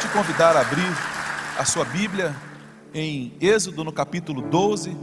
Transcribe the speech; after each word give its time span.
Te 0.00 0.08
convidar 0.08 0.56
a 0.56 0.62
abrir 0.62 0.90
a 1.58 1.64
sua 1.66 1.84
Bíblia 1.84 2.34
em 2.94 3.34
Êxodo 3.38 3.84
no 3.84 3.92
capítulo 3.92 4.40
12, 4.40 4.96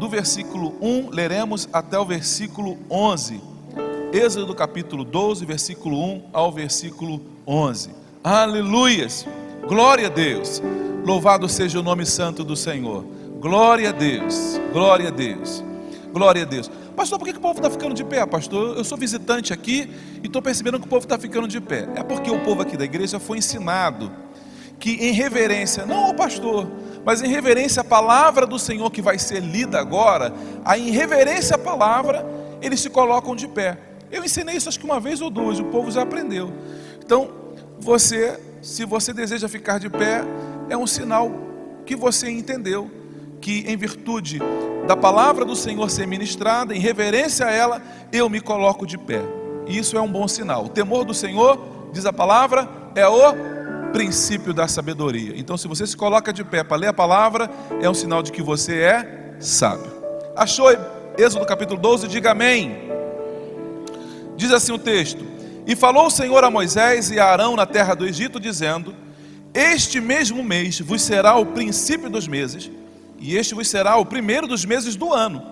do 0.00 0.08
versículo 0.08 0.74
1, 0.80 1.10
leremos 1.10 1.68
até 1.70 1.98
o 1.98 2.04
versículo 2.06 2.78
11. 2.90 3.42
Êxodo 4.10 4.54
capítulo 4.54 5.04
12, 5.04 5.44
versículo 5.44 6.02
1 6.02 6.30
ao 6.32 6.50
versículo 6.50 7.20
11. 7.46 7.90
Aleluias! 8.24 9.26
Glória 9.68 10.06
a 10.06 10.10
Deus! 10.10 10.62
Louvado 11.04 11.46
seja 11.46 11.78
o 11.78 11.82
nome 11.82 12.06
santo 12.06 12.42
do 12.42 12.56
Senhor. 12.56 13.04
Glória 13.38 13.90
a 13.90 13.92
Deus! 13.92 14.58
Glória 14.72 15.08
a 15.08 15.12
Deus! 15.12 15.62
Glória 16.10 16.42
a 16.44 16.46
Deus. 16.46 16.70
Pastor, 16.96 17.18
por 17.18 17.26
que, 17.26 17.32
que 17.32 17.38
o 17.38 17.42
povo 17.42 17.58
está 17.58 17.70
ficando 17.70 17.94
de 17.94 18.02
pé, 18.02 18.24
pastor? 18.24 18.78
Eu 18.78 18.82
sou 18.82 18.96
visitante 18.96 19.52
aqui 19.52 19.90
e 20.22 20.26
estou 20.26 20.40
percebendo 20.40 20.80
que 20.80 20.86
o 20.86 20.88
povo 20.88 21.04
está 21.04 21.18
ficando 21.18 21.46
de 21.46 21.60
pé. 21.60 21.86
É 21.94 22.02
porque 22.02 22.30
o 22.30 22.40
povo 22.40 22.62
aqui 22.62 22.78
da 22.78 22.86
igreja 22.86 23.20
foi 23.20 23.36
ensinado 23.36 24.10
que 24.78 24.92
em 24.92 25.12
reverência, 25.12 25.84
não 25.84 26.06
ao 26.06 26.14
pastor, 26.14 26.68
mas 27.04 27.22
em 27.22 27.28
reverência 27.28 27.80
à 27.80 27.84
palavra 27.84 28.46
do 28.46 28.58
Senhor 28.58 28.90
que 28.90 29.02
vai 29.02 29.18
ser 29.18 29.40
lida 29.40 29.78
agora, 29.78 30.32
a 30.64 30.78
em 30.78 30.90
reverência 30.90 31.56
à 31.56 31.58
palavra, 31.58 32.24
eles 32.62 32.80
se 32.80 32.90
colocam 32.90 33.34
de 33.34 33.48
pé. 33.48 33.78
Eu 34.10 34.24
ensinei 34.24 34.56
isso 34.56 34.68
acho 34.68 34.78
que 34.78 34.86
uma 34.86 35.00
vez 35.00 35.20
ou 35.20 35.30
duas, 35.30 35.58
o 35.58 35.64
povo 35.64 35.90
já 35.90 36.02
aprendeu. 36.02 36.52
Então, 37.04 37.30
você, 37.78 38.38
se 38.62 38.84
você 38.84 39.12
deseja 39.12 39.48
ficar 39.48 39.78
de 39.78 39.90
pé, 39.90 40.22
é 40.68 40.76
um 40.76 40.86
sinal 40.86 41.30
que 41.84 41.96
você 41.96 42.30
entendeu 42.30 42.90
que 43.40 43.64
em 43.66 43.76
virtude 43.76 44.40
da 44.86 44.96
palavra 44.96 45.44
do 45.44 45.54
Senhor 45.54 45.90
ser 45.90 46.06
ministrada, 46.06 46.74
em 46.74 46.80
reverência 46.80 47.46
a 47.46 47.50
ela, 47.50 47.82
eu 48.12 48.28
me 48.28 48.40
coloco 48.40 48.86
de 48.86 48.98
pé. 48.98 49.22
E 49.66 49.78
isso 49.78 49.96
é 49.96 50.00
um 50.00 50.10
bom 50.10 50.26
sinal. 50.26 50.64
O 50.64 50.68
temor 50.68 51.04
do 51.04 51.14
Senhor, 51.14 51.58
diz 51.92 52.06
a 52.06 52.12
palavra, 52.12 52.68
é 52.94 53.06
o 53.06 53.57
princípio 53.92 54.54
da 54.54 54.68
sabedoria. 54.68 55.34
Então, 55.36 55.56
se 55.56 55.68
você 55.68 55.86
se 55.86 55.96
coloca 55.96 56.32
de 56.32 56.44
pé 56.44 56.62
para 56.62 56.76
ler 56.76 56.88
a 56.88 56.92
palavra, 56.92 57.50
é 57.80 57.88
um 57.88 57.94
sinal 57.94 58.22
de 58.22 58.32
que 58.32 58.42
você 58.42 58.80
é 58.80 59.34
sábio. 59.40 59.90
Achou 60.36 60.70
Êxodo 61.16 61.44
capítulo 61.44 61.80
12? 61.80 62.06
Diga 62.06 62.30
amém. 62.30 62.88
Diz 64.36 64.52
assim 64.52 64.72
o 64.72 64.78
texto: 64.78 65.26
E 65.66 65.74
falou 65.74 66.06
o 66.06 66.10
Senhor 66.10 66.44
a 66.44 66.50
Moisés 66.50 67.10
e 67.10 67.18
a 67.18 67.26
Arão 67.26 67.56
na 67.56 67.66
terra 67.66 67.94
do 67.94 68.06
Egito, 68.06 68.38
dizendo: 68.38 68.94
Este 69.52 70.00
mesmo 70.00 70.44
mês 70.44 70.78
vos 70.80 71.02
será 71.02 71.34
o 71.34 71.44
princípio 71.44 72.08
dos 72.08 72.28
meses, 72.28 72.70
e 73.18 73.36
este 73.36 73.52
vos 73.52 73.68
será 73.68 73.96
o 73.96 74.06
primeiro 74.06 74.46
dos 74.46 74.64
meses 74.64 74.94
do 74.94 75.12
ano. 75.12 75.44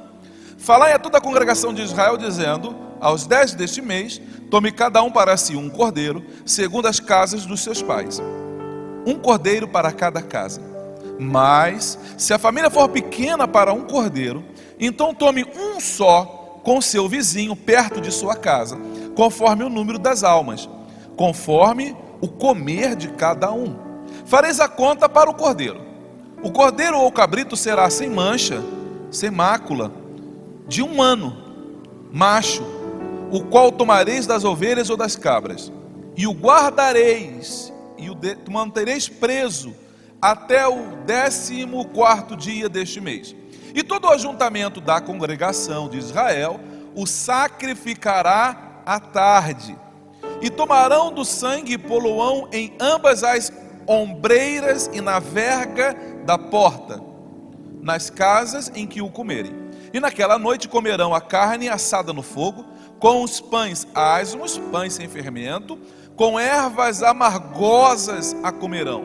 Falai 0.57 0.93
a 0.93 0.99
toda 1.01 1.19
a 1.19 1.21
congregação 1.21 1.75
de 1.75 1.83
Israel, 1.83 2.17
dizendo: 2.17 2.86
Aos 3.01 3.27
dez 3.27 3.55
deste 3.55 3.83
mês, 3.83 4.21
tome 4.51 4.73
cada 4.73 5.03
um 5.03 5.11
para 5.11 5.37
si 5.37 5.57
um 5.57 5.69
cordeiro, 5.69 6.25
segundo 6.45 6.87
as 6.87 6.99
casas 7.01 7.45
dos 7.45 7.61
seus 7.61 7.83
pais. 7.83 8.23
Um 9.07 9.15
cordeiro 9.19 9.69
para 9.69 9.93
cada 9.93 10.23
casa. 10.23 10.61
Mas, 11.19 11.99
se 12.19 12.33
a 12.33 12.39
família 12.39 12.71
for 12.71 12.89
pequena 12.89 13.47
para 13.47 13.73
um 13.73 13.83
cordeiro, 13.83 14.45
então 14.79 15.15
tome 15.15 15.45
um 15.57 15.81
só 15.81 16.61
com 16.63 16.81
seu 16.81 17.09
vizinho 17.09 17.55
perto 17.55 18.01
de 18.01 18.11
sua 18.11 18.35
casa, 18.35 18.77
conforme 19.15 19.65
o 19.65 19.69
número 19.69 19.99
das 19.99 20.25
almas, 20.25 20.69
conforme 21.17 21.97
o 22.21 22.29
comer 22.29 22.97
de 22.97 23.09
cada 23.09 23.53
um. 23.53 23.77
Fareis 24.25 24.59
a 24.59 24.69
conta 24.69 25.09
para 25.09 25.31
o 25.31 25.35
cordeiro. 25.35 25.81
O 26.43 26.51
cordeiro 26.51 26.99
ou 26.99 27.11
cabrito 27.13 27.57
será 27.57 27.89
sem 27.89 28.11
mancha, 28.11 28.63
sem 29.11 29.31
mácula, 29.31 29.93
de 30.67 30.83
um 30.83 31.01
ano, 31.01 31.37
macho, 32.13 32.65
o 33.31 33.45
qual 33.45 33.73
tomareis 33.73 34.27
das 34.27 34.45
ovelhas 34.45 34.91
ou 34.91 34.97
das 34.97 35.17
cabras, 35.17 35.73
e 36.17 36.27
o 36.27 36.33
guardareis, 36.33 37.73
e 37.99 38.11
o 38.11 38.17
mantereis 38.51 39.09
preso 39.09 39.75
até 40.21 40.67
o 40.67 40.97
décimo 41.05 41.87
quarto 41.89 42.37
dia 42.37 42.69
deste 42.69 43.01
mês. 43.01 43.35
E 43.75 43.83
todo 43.83 44.07
o 44.07 44.11
ajuntamento 44.11 44.81
da 44.81 45.01
congregação 45.01 45.89
de 45.89 45.99
Israel 45.99 46.59
o 46.95 47.07
sacrificará 47.07 48.81
à 48.87 48.99
tarde. 48.99 49.77
E 50.41 50.49
tomarão 50.49 51.13
do 51.13 51.25
sangue 51.25 51.75
e 51.75 51.79
poluão 51.79 52.49
em 52.53 52.73
ambas 52.81 53.23
as 53.23 53.53
ombreiras 53.87 54.91
e 54.93 55.01
na 55.01 55.19
verga 55.19 55.95
da 56.25 56.39
porta, 56.39 57.01
nas 57.83 58.11
casas 58.11 58.71
em 58.75 58.87
que 58.87 59.03
o 59.03 59.11
comerem. 59.11 59.53
E 59.93 60.01
naquela 60.01 60.39
noite 60.39 60.69
comerão 60.69 61.15
a 61.15 61.21
carne 61.21 61.69
assada 61.69 62.13
no 62.13 62.23
fogo, 62.23 62.65
com 62.99 63.23
os 63.23 63.41
pães 63.41 63.87
asmos, 63.95 64.59
pães 64.73 64.95
sem 64.95 65.09
fermento, 65.09 65.79
com 66.17 66.41
ervas 66.41 67.03
amargosas 67.03 68.35
a 68.43 68.51
comerão. 68.51 69.05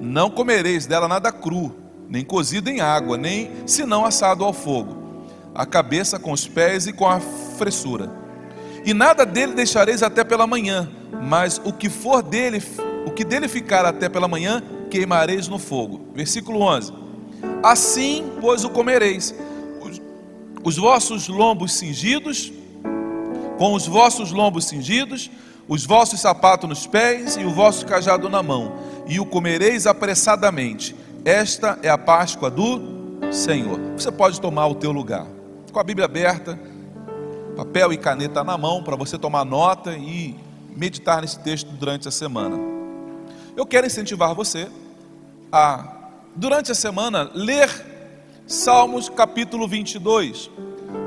Não 0.00 0.30
comereis 0.30 0.86
dela 0.86 1.06
nada 1.06 1.30
cru, 1.30 1.74
nem 2.08 2.24
cozido 2.24 2.68
em 2.68 2.80
água, 2.80 3.16
nem 3.16 3.50
senão 3.66 4.04
assado 4.04 4.44
ao 4.44 4.52
fogo, 4.52 5.24
a 5.54 5.64
cabeça 5.64 6.18
com 6.18 6.32
os 6.32 6.48
pés 6.48 6.86
e 6.86 6.92
com 6.92 7.08
a 7.08 7.20
fressura. 7.20 8.10
E 8.84 8.92
nada 8.92 9.24
dele 9.24 9.52
deixareis 9.52 10.02
até 10.02 10.24
pela 10.24 10.46
manhã, 10.46 10.90
mas 11.22 11.60
o 11.64 11.72
que 11.72 11.88
for 11.88 12.22
dele, 12.22 12.62
o 13.06 13.10
que 13.12 13.24
dele 13.24 13.46
ficar 13.46 13.84
até 13.84 14.08
pela 14.08 14.26
manhã, 14.26 14.62
queimareis 14.90 15.46
no 15.46 15.58
fogo. 15.58 16.08
Versículo 16.14 16.62
11. 16.62 16.92
Assim, 17.62 18.32
pois, 18.40 18.64
o 18.64 18.70
comereis, 18.70 19.34
os, 20.62 20.74
os 20.74 20.76
vossos 20.76 21.28
lombos 21.28 21.74
cingidos, 21.74 22.52
com 23.58 23.74
os 23.74 23.86
vossos 23.86 24.32
lombos 24.32 24.66
cingidos, 24.66 25.30
os 25.68 25.86
vossos 25.86 26.20
sapatos 26.20 26.68
nos 26.68 26.86
pés 26.86 27.36
e 27.36 27.44
o 27.44 27.50
vosso 27.50 27.86
cajado 27.86 28.28
na 28.28 28.42
mão, 28.42 28.72
e 29.06 29.20
o 29.20 29.26
comereis 29.26 29.86
apressadamente 29.86 30.94
esta 31.24 31.78
é 31.84 31.88
a 31.88 31.96
Páscoa 31.96 32.50
do 32.50 33.30
Senhor. 33.30 33.78
Você 33.96 34.10
pode 34.10 34.40
tomar 34.40 34.66
o 34.66 34.74
teu 34.74 34.90
lugar. 34.90 35.24
Com 35.72 35.78
a 35.78 35.84
Bíblia 35.84 36.06
aberta, 36.06 36.58
papel 37.56 37.92
e 37.92 37.96
caneta 37.96 38.42
na 38.42 38.58
mão 38.58 38.82
para 38.82 38.96
você 38.96 39.16
tomar 39.16 39.44
nota 39.44 39.92
e 39.92 40.34
meditar 40.76 41.20
nesse 41.20 41.38
texto 41.38 41.68
durante 41.68 42.08
a 42.08 42.10
semana. 42.10 42.58
Eu 43.56 43.64
quero 43.64 43.86
incentivar 43.86 44.34
você 44.34 44.68
a 45.52 45.96
durante 46.34 46.72
a 46.72 46.74
semana 46.74 47.30
ler 47.32 47.68
Salmos 48.52 49.08
capítulo 49.08 49.66
22, 49.66 50.50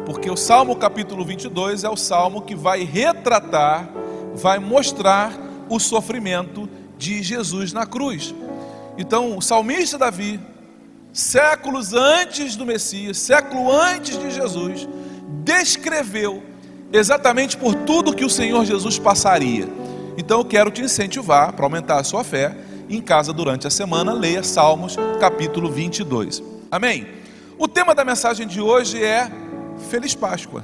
porque 0.03 0.31
o 0.31 0.35
Salmo 0.35 0.75
capítulo 0.75 1.23
22 1.23 1.83
é 1.83 1.89
o 1.89 1.95
salmo 1.95 2.41
que 2.41 2.55
vai 2.55 2.83
retratar, 2.83 3.87
vai 4.33 4.57
mostrar 4.57 5.31
o 5.69 5.79
sofrimento 5.79 6.67
de 6.97 7.21
Jesus 7.21 7.71
na 7.71 7.85
cruz. 7.85 8.33
Então, 8.97 9.37
o 9.37 9.43
salmista 9.43 9.95
Davi, 9.95 10.39
séculos 11.13 11.93
antes 11.93 12.55
do 12.55 12.65
Messias, 12.65 13.19
século 13.19 13.71
antes 13.71 14.17
de 14.17 14.31
Jesus, 14.31 14.89
descreveu 15.43 16.41
exatamente 16.91 17.55
por 17.57 17.75
tudo 17.75 18.15
que 18.15 18.25
o 18.25 18.29
Senhor 18.29 18.65
Jesus 18.65 18.97
passaria. 18.97 19.69
Então, 20.17 20.39
eu 20.39 20.45
quero 20.45 20.71
te 20.71 20.81
incentivar 20.81 21.53
para 21.53 21.63
aumentar 21.63 21.99
a 21.99 22.03
sua 22.03 22.23
fé. 22.23 22.57
Em 22.89 22.99
casa, 22.99 23.31
durante 23.31 23.67
a 23.67 23.69
semana, 23.69 24.13
leia 24.13 24.41
Salmos 24.41 24.97
capítulo 25.19 25.69
22. 25.69 26.41
Amém? 26.71 27.23
O 27.57 27.67
tema 27.67 27.95
da 27.95 28.03
mensagem 28.03 28.47
de 28.47 28.61
hoje 28.61 29.03
é 29.03 29.31
Feliz 29.89 30.13
Páscoa. 30.13 30.63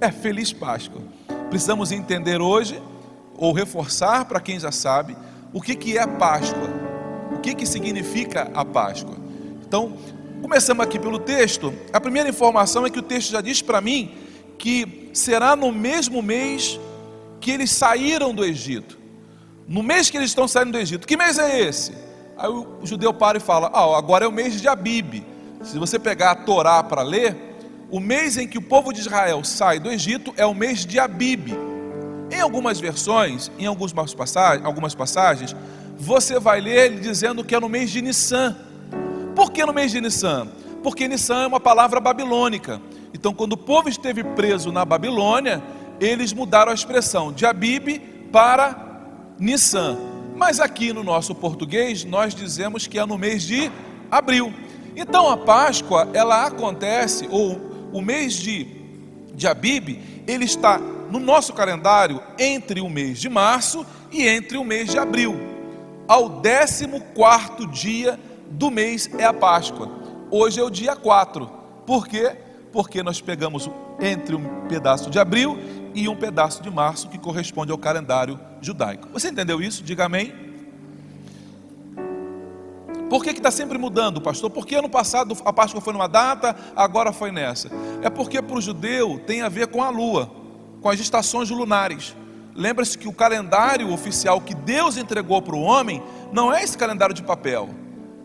É 0.00 0.10
Feliz 0.10 0.52
Páscoa. 0.52 1.02
Precisamos 1.50 1.92
entender 1.92 2.40
hoje, 2.40 2.82
ou 3.36 3.52
reforçar 3.52 4.24
para 4.24 4.40
quem 4.40 4.58
já 4.58 4.72
sabe, 4.72 5.16
o 5.52 5.60
que, 5.60 5.74
que 5.74 5.96
é 5.98 6.06
Páscoa 6.06 6.84
que, 7.44 7.54
que 7.54 7.66
significa 7.66 8.50
a 8.54 8.64
Páscoa. 8.64 9.16
Então, 9.66 9.98
começamos 10.40 10.82
aqui 10.82 10.98
pelo 10.98 11.18
texto. 11.18 11.74
A 11.92 12.00
primeira 12.00 12.26
informação 12.26 12.86
é 12.86 12.90
que 12.90 12.98
o 12.98 13.02
texto 13.02 13.30
já 13.30 13.42
diz 13.42 13.60
para 13.60 13.82
mim 13.82 14.14
que 14.58 15.10
será 15.12 15.54
no 15.54 15.70
mesmo 15.70 16.22
mês 16.22 16.80
que 17.42 17.50
eles 17.50 17.70
saíram 17.70 18.34
do 18.34 18.42
Egito. 18.42 18.98
No 19.68 19.82
mês 19.82 20.08
que 20.08 20.16
eles 20.16 20.30
estão 20.30 20.48
saindo 20.48 20.72
do 20.72 20.78
Egito. 20.78 21.06
Que 21.06 21.18
mês 21.18 21.38
é 21.38 21.60
esse? 21.60 21.92
Aí 22.38 22.48
o 22.48 22.78
judeu 22.82 23.12
para 23.12 23.36
e 23.36 23.40
fala: 23.40 23.70
Ah, 23.74 23.98
agora 23.98 24.24
é 24.24 24.28
o 24.28 24.32
mês 24.32 24.58
de 24.58 24.66
Abib. 24.66 25.22
Se 25.64 25.78
você 25.78 25.98
pegar 25.98 26.32
a 26.32 26.34
Torá 26.34 26.82
para 26.82 27.02
ler, 27.02 27.34
o 27.90 27.98
mês 27.98 28.36
em 28.36 28.46
que 28.46 28.58
o 28.58 28.62
povo 28.62 28.92
de 28.92 29.00
Israel 29.00 29.42
sai 29.42 29.80
do 29.80 29.90
Egito 29.90 30.34
é 30.36 30.44
o 30.44 30.54
mês 30.54 30.84
de 30.84 30.98
Abib. 30.98 31.48
Em 32.30 32.40
algumas 32.40 32.78
versões, 32.78 33.50
em 33.58 33.66
algumas 33.66 34.94
passagens, 34.94 35.56
você 35.96 36.38
vai 36.38 36.60
ler 36.60 37.00
dizendo 37.00 37.42
que 37.42 37.54
é 37.54 37.60
no 37.60 37.68
mês 37.68 37.90
de 37.90 38.02
Nissan. 38.02 38.56
Por 39.34 39.50
que 39.50 39.64
no 39.64 39.72
mês 39.72 39.90
de 39.90 40.02
Nissan? 40.02 40.48
Porque 40.82 41.08
Nissan 41.08 41.44
é 41.44 41.46
uma 41.46 41.60
palavra 41.60 41.98
babilônica. 41.98 42.80
Então, 43.14 43.32
quando 43.32 43.54
o 43.54 43.56
povo 43.56 43.88
esteve 43.88 44.22
preso 44.22 44.70
na 44.70 44.84
Babilônia, 44.84 45.62
eles 45.98 46.32
mudaram 46.32 46.72
a 46.72 46.74
expressão 46.74 47.32
de 47.32 47.46
Abib 47.46 48.00
para 48.30 48.76
Nissan. 49.38 49.96
Mas 50.36 50.60
aqui 50.60 50.92
no 50.92 51.02
nosso 51.02 51.34
português, 51.34 52.04
nós 52.04 52.34
dizemos 52.34 52.86
que 52.86 52.98
é 52.98 53.06
no 53.06 53.16
mês 53.16 53.44
de 53.44 53.70
abril. 54.10 54.52
Então, 54.96 55.28
a 55.28 55.36
Páscoa, 55.36 56.08
ela 56.12 56.46
acontece, 56.46 57.28
ou 57.30 57.60
o 57.92 58.00
mês 58.00 58.34
de, 58.34 58.66
de 59.34 59.46
Abib, 59.46 59.98
ele 60.26 60.44
está 60.44 60.78
no 60.78 61.18
nosso 61.18 61.52
calendário 61.52 62.20
entre 62.38 62.80
o 62.80 62.88
mês 62.88 63.20
de 63.20 63.28
março 63.28 63.84
e 64.10 64.26
entre 64.26 64.56
o 64.56 64.64
mês 64.64 64.90
de 64.90 64.98
abril. 64.98 65.34
Ao 66.06 66.40
14 66.40 66.86
dia 67.72 68.18
do 68.50 68.70
mês 68.70 69.10
é 69.18 69.24
a 69.24 69.32
Páscoa. 69.32 69.90
Hoje 70.30 70.60
é 70.60 70.62
o 70.62 70.70
dia 70.70 70.94
4. 70.94 71.46
Por 71.86 72.06
quê? 72.06 72.36
Porque 72.72 73.02
nós 73.02 73.20
pegamos 73.20 73.70
entre 74.00 74.34
um 74.34 74.66
pedaço 74.68 75.10
de 75.10 75.18
abril 75.18 75.58
e 75.94 76.08
um 76.08 76.16
pedaço 76.16 76.62
de 76.62 76.70
março, 76.70 77.08
que 77.08 77.18
corresponde 77.18 77.70
ao 77.70 77.78
calendário 77.78 78.38
judaico. 78.60 79.08
Você 79.12 79.28
entendeu 79.28 79.62
isso? 79.62 79.82
Diga 79.82 80.06
amém. 80.06 80.43
Por 83.14 83.22
que 83.22 83.30
está 83.30 83.52
sempre 83.52 83.78
mudando, 83.78 84.20
pastor? 84.20 84.50
Porque 84.50 84.74
ano 84.74 84.88
passado 84.88 85.36
a 85.44 85.52
Páscoa 85.52 85.80
foi 85.80 85.92
numa 85.92 86.08
data, 86.08 86.56
agora 86.74 87.12
foi 87.12 87.30
nessa. 87.30 87.70
É 88.02 88.10
porque 88.10 88.42
para 88.42 88.56
o 88.56 88.60
judeu 88.60 89.20
tem 89.24 89.40
a 89.40 89.48
ver 89.48 89.68
com 89.68 89.84
a 89.84 89.88
lua, 89.88 90.28
com 90.82 90.88
as 90.88 90.98
estações 90.98 91.48
lunares. 91.48 92.16
Lembra-se 92.56 92.98
que 92.98 93.06
o 93.06 93.12
calendário 93.12 93.92
oficial 93.92 94.40
que 94.40 94.52
Deus 94.52 94.96
entregou 94.96 95.40
para 95.40 95.54
o 95.54 95.60
homem 95.60 96.02
não 96.32 96.52
é 96.52 96.64
esse 96.64 96.76
calendário 96.76 97.14
de 97.14 97.22
papel, 97.22 97.68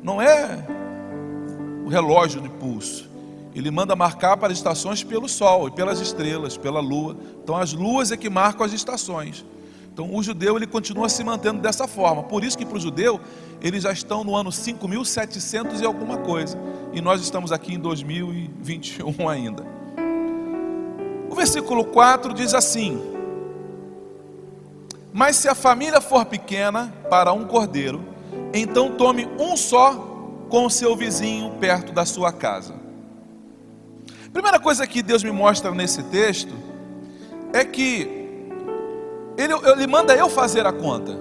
não 0.02 0.20
é 0.20 0.66
o 1.86 1.88
relógio 1.88 2.42
de 2.42 2.50
pulso. 2.50 3.08
Ele 3.54 3.70
manda 3.70 3.96
marcar 3.96 4.38
para 4.38 4.52
as 4.52 4.58
estações 4.58 5.04
pelo 5.04 5.30
sol 5.30 5.68
e 5.68 5.72
pelas 5.72 6.00
estrelas, 6.00 6.58
pela 6.58 6.80
lua. 6.80 7.16
Então 7.44 7.56
as 7.56 7.74
luas 7.74 8.12
é 8.12 8.18
que 8.18 8.28
marcam 8.28 8.66
as 8.66 8.74
estações. 8.74 9.46
Então 10.00 10.16
o 10.16 10.24
judeu 10.24 10.56
ele 10.56 10.66
continua 10.66 11.10
se 11.10 11.22
mantendo 11.26 11.60
dessa 11.60 11.86
forma. 11.86 12.24
Por 12.24 12.42
isso 12.42 12.58
que 12.58 12.66
para 12.66 12.78
o 12.78 12.80
judeu 12.80 13.20
eles 13.62 13.84
já 13.84 13.92
estão 13.92 14.24
no 14.24 14.34
ano 14.34 14.50
5700 14.50 15.82
e 15.82 15.86
alguma 15.86 16.20
coisa. 16.20 16.58
E 16.94 17.02
nós 17.02 17.20
estamos 17.20 17.52
aqui 17.52 17.74
em 17.74 17.80
2021 17.80 19.28
ainda. 19.28 19.66
O 21.30 21.36
versículo 21.36 21.84
4 21.84 22.34
diz 22.34 22.54
assim: 22.54 22.98
Mas 25.12 25.36
se 25.36 25.50
a 25.50 25.54
família 25.54 26.00
for 26.00 26.24
pequena 26.24 26.94
para 27.10 27.34
um 27.34 27.44
cordeiro, 27.44 28.02
então 28.54 28.96
tome 28.96 29.28
um 29.38 29.58
só 29.58 29.96
com 30.48 30.66
o 30.66 30.70
seu 30.70 30.96
vizinho 30.96 31.52
perto 31.60 31.92
da 31.92 32.06
sua 32.06 32.32
casa. 32.32 32.74
Primeira 34.32 34.62
coisa 34.62 34.88
que 34.88 35.04
Deus 35.04 35.26
me 35.26 35.32
mostra 35.34 35.72
nesse 35.72 36.04
texto 36.04 36.54
é 37.52 37.66
que 37.66 38.19
ele, 39.40 39.54
ele 39.54 39.88
manda 39.88 40.14
eu 40.14 40.30
fazer 40.30 40.68
a 40.68 40.74
conta. 40.74 41.18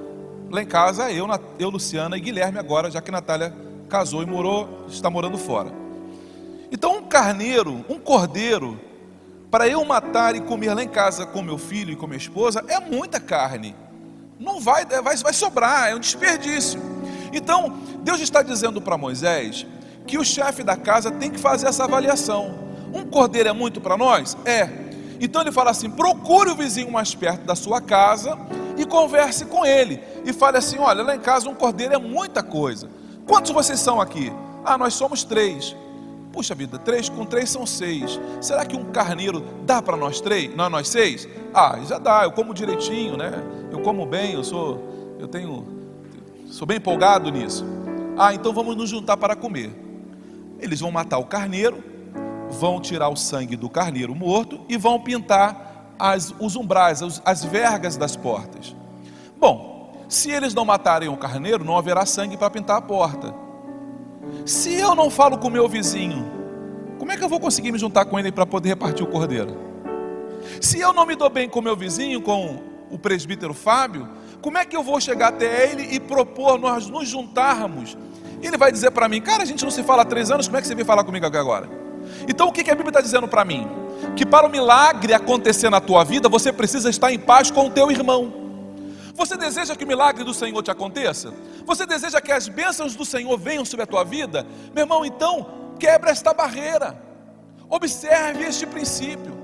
Lá 0.50 0.60
em 0.60 0.66
casa, 0.66 1.10
eu, 1.12 1.26
eu, 1.58 1.70
Luciana 1.70 2.16
e 2.16 2.20
Guilherme 2.20 2.58
agora, 2.58 2.90
já 2.90 3.00
que 3.00 3.10
Natália 3.10 3.54
casou 3.88 4.22
e 4.22 4.26
morou, 4.26 4.86
está 4.88 5.08
morando 5.08 5.38
fora. 5.38 5.70
Então, 6.72 6.98
um 6.98 7.02
carneiro, 7.02 7.84
um 7.88 7.98
cordeiro, 7.98 8.80
para 9.50 9.68
eu 9.68 9.84
matar 9.84 10.34
e 10.34 10.40
comer 10.40 10.74
lá 10.74 10.82
em 10.82 10.88
casa 10.88 11.24
com 11.24 11.42
meu 11.42 11.56
filho 11.56 11.92
e 11.92 11.96
com 11.96 12.06
minha 12.06 12.18
esposa, 12.18 12.64
é 12.66 12.80
muita 12.80 13.20
carne. 13.20 13.76
Não 14.38 14.60
vai, 14.60 14.84
vai, 14.84 15.16
vai 15.16 15.32
sobrar, 15.32 15.90
é 15.90 15.94
um 15.94 16.00
desperdício. 16.00 16.80
Então, 17.32 17.78
Deus 18.02 18.20
está 18.20 18.42
dizendo 18.42 18.80
para 18.80 18.98
Moisés 18.98 19.64
que 20.06 20.18
o 20.18 20.24
chefe 20.24 20.62
da 20.64 20.76
casa 20.76 21.10
tem 21.10 21.30
que 21.30 21.38
fazer 21.38 21.66
essa 21.68 21.84
avaliação. 21.84 22.58
Um 22.92 23.04
cordeiro 23.04 23.48
é 23.48 23.52
muito 23.52 23.80
para 23.80 23.96
nós? 23.96 24.36
É. 24.44 24.87
Então 25.20 25.42
ele 25.42 25.52
fala 25.52 25.70
assim: 25.70 25.90
procure 25.90 26.50
o 26.50 26.54
vizinho 26.54 26.90
mais 26.90 27.14
perto 27.14 27.44
da 27.44 27.54
sua 27.54 27.80
casa 27.80 28.38
e 28.76 28.84
converse 28.84 29.44
com 29.46 29.64
ele. 29.64 30.00
E 30.24 30.32
fale 30.32 30.56
assim: 30.56 30.78
olha, 30.78 31.02
lá 31.02 31.14
em 31.14 31.20
casa 31.20 31.48
um 31.48 31.54
cordeiro 31.54 31.94
é 31.94 31.98
muita 31.98 32.42
coisa. 32.42 32.88
Quantos 33.26 33.50
vocês 33.50 33.80
são 33.80 34.00
aqui? 34.00 34.32
Ah, 34.64 34.78
nós 34.78 34.94
somos 34.94 35.24
três. 35.24 35.76
Puxa 36.32 36.54
vida, 36.54 36.78
três 36.78 37.08
com 37.08 37.24
três 37.24 37.50
são 37.50 37.66
seis. 37.66 38.20
Será 38.40 38.64
que 38.64 38.76
um 38.76 38.92
carneiro 38.92 39.42
dá 39.64 39.82
para 39.82 39.96
nós 39.96 40.20
três? 40.20 40.54
Não, 40.54 40.68
nós 40.70 40.88
seis? 40.88 41.28
Ah, 41.52 41.78
já 41.86 41.98
dá. 41.98 42.24
Eu 42.24 42.32
como 42.32 42.54
direitinho, 42.54 43.16
né? 43.16 43.32
Eu 43.72 43.80
como 43.80 44.06
bem. 44.06 44.34
Eu 44.34 44.44
sou, 44.44 45.16
eu 45.18 45.26
tenho, 45.26 45.66
sou 46.46 46.66
bem 46.66 46.76
empolgado 46.76 47.30
nisso. 47.30 47.64
Ah, 48.16 48.34
então 48.34 48.52
vamos 48.52 48.76
nos 48.76 48.88
juntar 48.88 49.16
para 49.16 49.34
comer. 49.34 49.70
Eles 50.60 50.80
vão 50.80 50.90
matar 50.90 51.18
o 51.18 51.24
carneiro 51.24 51.82
vão 52.50 52.80
tirar 52.80 53.08
o 53.08 53.16
sangue 53.16 53.56
do 53.56 53.68
carneiro 53.68 54.14
morto 54.14 54.60
e 54.68 54.76
vão 54.76 55.00
pintar 55.00 55.94
as, 55.98 56.34
os 56.38 56.56
umbrais, 56.56 57.02
as, 57.02 57.20
as 57.24 57.44
vergas 57.44 57.96
das 57.96 58.16
portas. 58.16 58.74
Bom, 59.38 60.04
se 60.08 60.30
eles 60.30 60.54
não 60.54 60.64
matarem 60.64 61.08
o 61.08 61.16
carneiro, 61.16 61.64
não 61.64 61.76
haverá 61.76 62.06
sangue 62.06 62.36
para 62.36 62.50
pintar 62.50 62.78
a 62.78 62.82
porta. 62.82 63.34
Se 64.46 64.74
eu 64.74 64.94
não 64.94 65.10
falo 65.10 65.38
com 65.38 65.48
o 65.48 65.50
meu 65.50 65.68
vizinho, 65.68 66.24
como 66.98 67.12
é 67.12 67.16
que 67.16 67.24
eu 67.24 67.28
vou 67.28 67.40
conseguir 67.40 67.72
me 67.72 67.78
juntar 67.78 68.04
com 68.04 68.18
ele 68.18 68.32
para 68.32 68.46
poder 68.46 68.70
repartir 68.70 69.04
o 69.04 69.10
cordeiro? 69.10 69.56
Se 70.60 70.80
eu 70.80 70.92
não 70.92 71.04
me 71.04 71.14
dou 71.14 71.28
bem 71.28 71.48
com 71.48 71.58
o 71.58 71.62
meu 71.62 71.76
vizinho, 71.76 72.20
com 72.22 72.62
o 72.90 72.98
presbítero 72.98 73.52
Fábio, 73.52 74.08
como 74.40 74.56
é 74.56 74.64
que 74.64 74.76
eu 74.76 74.82
vou 74.82 75.00
chegar 75.00 75.28
até 75.28 75.70
ele 75.70 75.94
e 75.94 76.00
propor 76.00 76.58
nós 76.58 76.88
nos 76.88 77.08
juntarmos? 77.08 77.96
Ele 78.40 78.56
vai 78.56 78.70
dizer 78.70 78.90
para 78.92 79.08
mim, 79.08 79.20
cara, 79.20 79.42
a 79.42 79.46
gente 79.46 79.64
não 79.64 79.70
se 79.70 79.82
fala 79.82 80.02
há 80.02 80.04
três 80.04 80.30
anos, 80.30 80.46
como 80.46 80.56
é 80.56 80.60
que 80.60 80.66
você 80.66 80.74
vem 80.74 80.84
falar 80.84 81.04
comigo 81.04 81.26
agora? 81.26 81.68
Então 82.28 82.48
o 82.48 82.52
que 82.52 82.60
a 82.60 82.74
Bíblia 82.74 82.90
está 82.90 83.00
dizendo 83.00 83.28
para 83.28 83.44
mim? 83.44 83.68
Que 84.16 84.26
para 84.26 84.46
o 84.46 84.50
milagre 84.50 85.12
acontecer 85.12 85.70
na 85.70 85.80
tua 85.80 86.04
vida, 86.04 86.28
você 86.28 86.52
precisa 86.52 86.88
estar 86.90 87.12
em 87.12 87.18
paz 87.18 87.50
com 87.50 87.66
o 87.66 87.70
teu 87.70 87.90
irmão. 87.90 88.32
Você 89.14 89.36
deseja 89.36 89.74
que 89.74 89.84
o 89.84 89.88
milagre 89.88 90.22
do 90.22 90.32
Senhor 90.32 90.62
te 90.62 90.70
aconteça? 90.70 91.34
Você 91.66 91.84
deseja 91.84 92.20
que 92.20 92.30
as 92.30 92.48
bênçãos 92.48 92.94
do 92.94 93.04
Senhor 93.04 93.36
venham 93.36 93.64
sobre 93.64 93.82
a 93.82 93.86
tua 93.86 94.04
vida? 94.04 94.46
Meu 94.72 94.84
irmão, 94.84 95.04
então 95.04 95.74
quebra 95.78 96.10
esta 96.10 96.32
barreira. 96.32 97.02
Observe 97.68 98.44
este 98.44 98.66
princípio. 98.66 99.36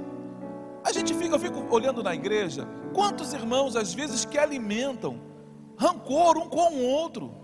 A 0.85 0.93
gente 0.93 1.13
fica, 1.15 1.35
eu 1.35 1.41
fico 1.41 1.67
olhando 1.75 2.03
na 2.03 2.15
igreja, 2.15 2.69
quantos 2.93 3.33
irmãos 3.33 3.75
às 3.75 3.93
vezes 3.93 4.25
que 4.25 4.39
alimentam 4.39 5.21
rancor 5.77 6.37
um 6.39 6.49
com 6.49 6.75
o 6.75 6.87
outro, 6.87 7.35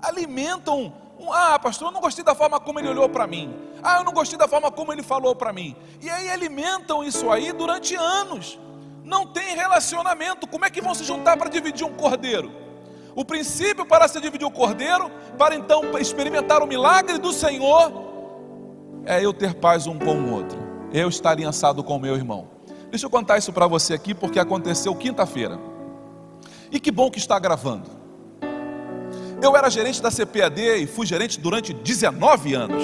alimentam 0.00 0.92
ah, 1.32 1.58
pastor, 1.58 1.88
eu 1.88 1.92
não 1.92 2.00
gostei 2.00 2.24
da 2.24 2.34
forma 2.34 2.58
como 2.60 2.78
ele 2.78 2.88
olhou 2.88 3.08
para 3.08 3.26
mim. 3.26 3.54
Ah, 3.82 3.98
eu 3.98 4.04
não 4.04 4.12
gostei 4.12 4.38
da 4.38 4.48
forma 4.48 4.70
como 4.70 4.92
ele 4.92 5.02
falou 5.02 5.34
para 5.34 5.52
mim. 5.52 5.76
E 6.00 6.10
aí 6.10 6.30
alimentam 6.30 7.04
isso 7.04 7.30
aí 7.30 7.52
durante 7.52 7.94
anos. 7.94 8.58
Não 9.04 9.26
tem 9.26 9.54
relacionamento. 9.54 10.46
Como 10.46 10.64
é 10.64 10.70
que 10.70 10.80
vão 10.80 10.94
se 10.94 11.04
juntar 11.04 11.36
para 11.36 11.50
dividir 11.50 11.86
um 11.86 11.92
cordeiro? 11.92 12.50
O 13.14 13.24
princípio 13.24 13.86
para 13.86 14.08
se 14.08 14.20
dividir 14.20 14.46
o 14.46 14.50
cordeiro, 14.50 15.10
para 15.38 15.54
então 15.54 15.96
experimentar 15.98 16.62
o 16.62 16.66
milagre 16.66 17.18
do 17.18 17.32
Senhor, 17.32 17.92
é 19.04 19.24
eu 19.24 19.32
ter 19.32 19.54
paz 19.54 19.86
um 19.86 19.98
com 19.98 20.14
o 20.14 20.32
outro. 20.32 20.58
Eu 20.92 21.08
estar 21.08 21.30
aliançado 21.30 21.84
com 21.84 21.96
o 21.96 22.00
meu 22.00 22.16
irmão. 22.16 22.48
Deixa 22.90 23.06
eu 23.06 23.10
contar 23.10 23.38
isso 23.38 23.52
para 23.52 23.66
você 23.66 23.94
aqui, 23.94 24.14
porque 24.14 24.38
aconteceu 24.38 24.94
quinta-feira. 24.94 25.60
E 26.70 26.80
que 26.80 26.90
bom 26.90 27.10
que 27.10 27.18
está 27.18 27.38
gravando. 27.38 27.90
Eu 29.44 29.54
era 29.54 29.68
gerente 29.68 30.00
da 30.00 30.10
CPAD 30.10 30.78
e 30.78 30.86
fui 30.86 31.04
gerente 31.04 31.38
durante 31.38 31.74
19 31.74 32.54
anos. 32.54 32.82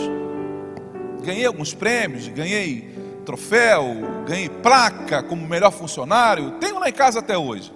Ganhei 1.23 1.47
alguns 1.47 1.73
prêmios, 1.73 2.29
ganhei 2.29 2.95
troféu, 3.25 3.97
ganhei 4.27 4.51
placa 4.51 5.23
como 5.23 5.49
melhor 5.49 5.71
funcionário. 5.71 6.51
Tenho 6.61 6.79
lá 6.79 6.91
em 6.91 6.93
casa 6.93 7.21
até 7.21 7.39
hoje. 7.39 7.73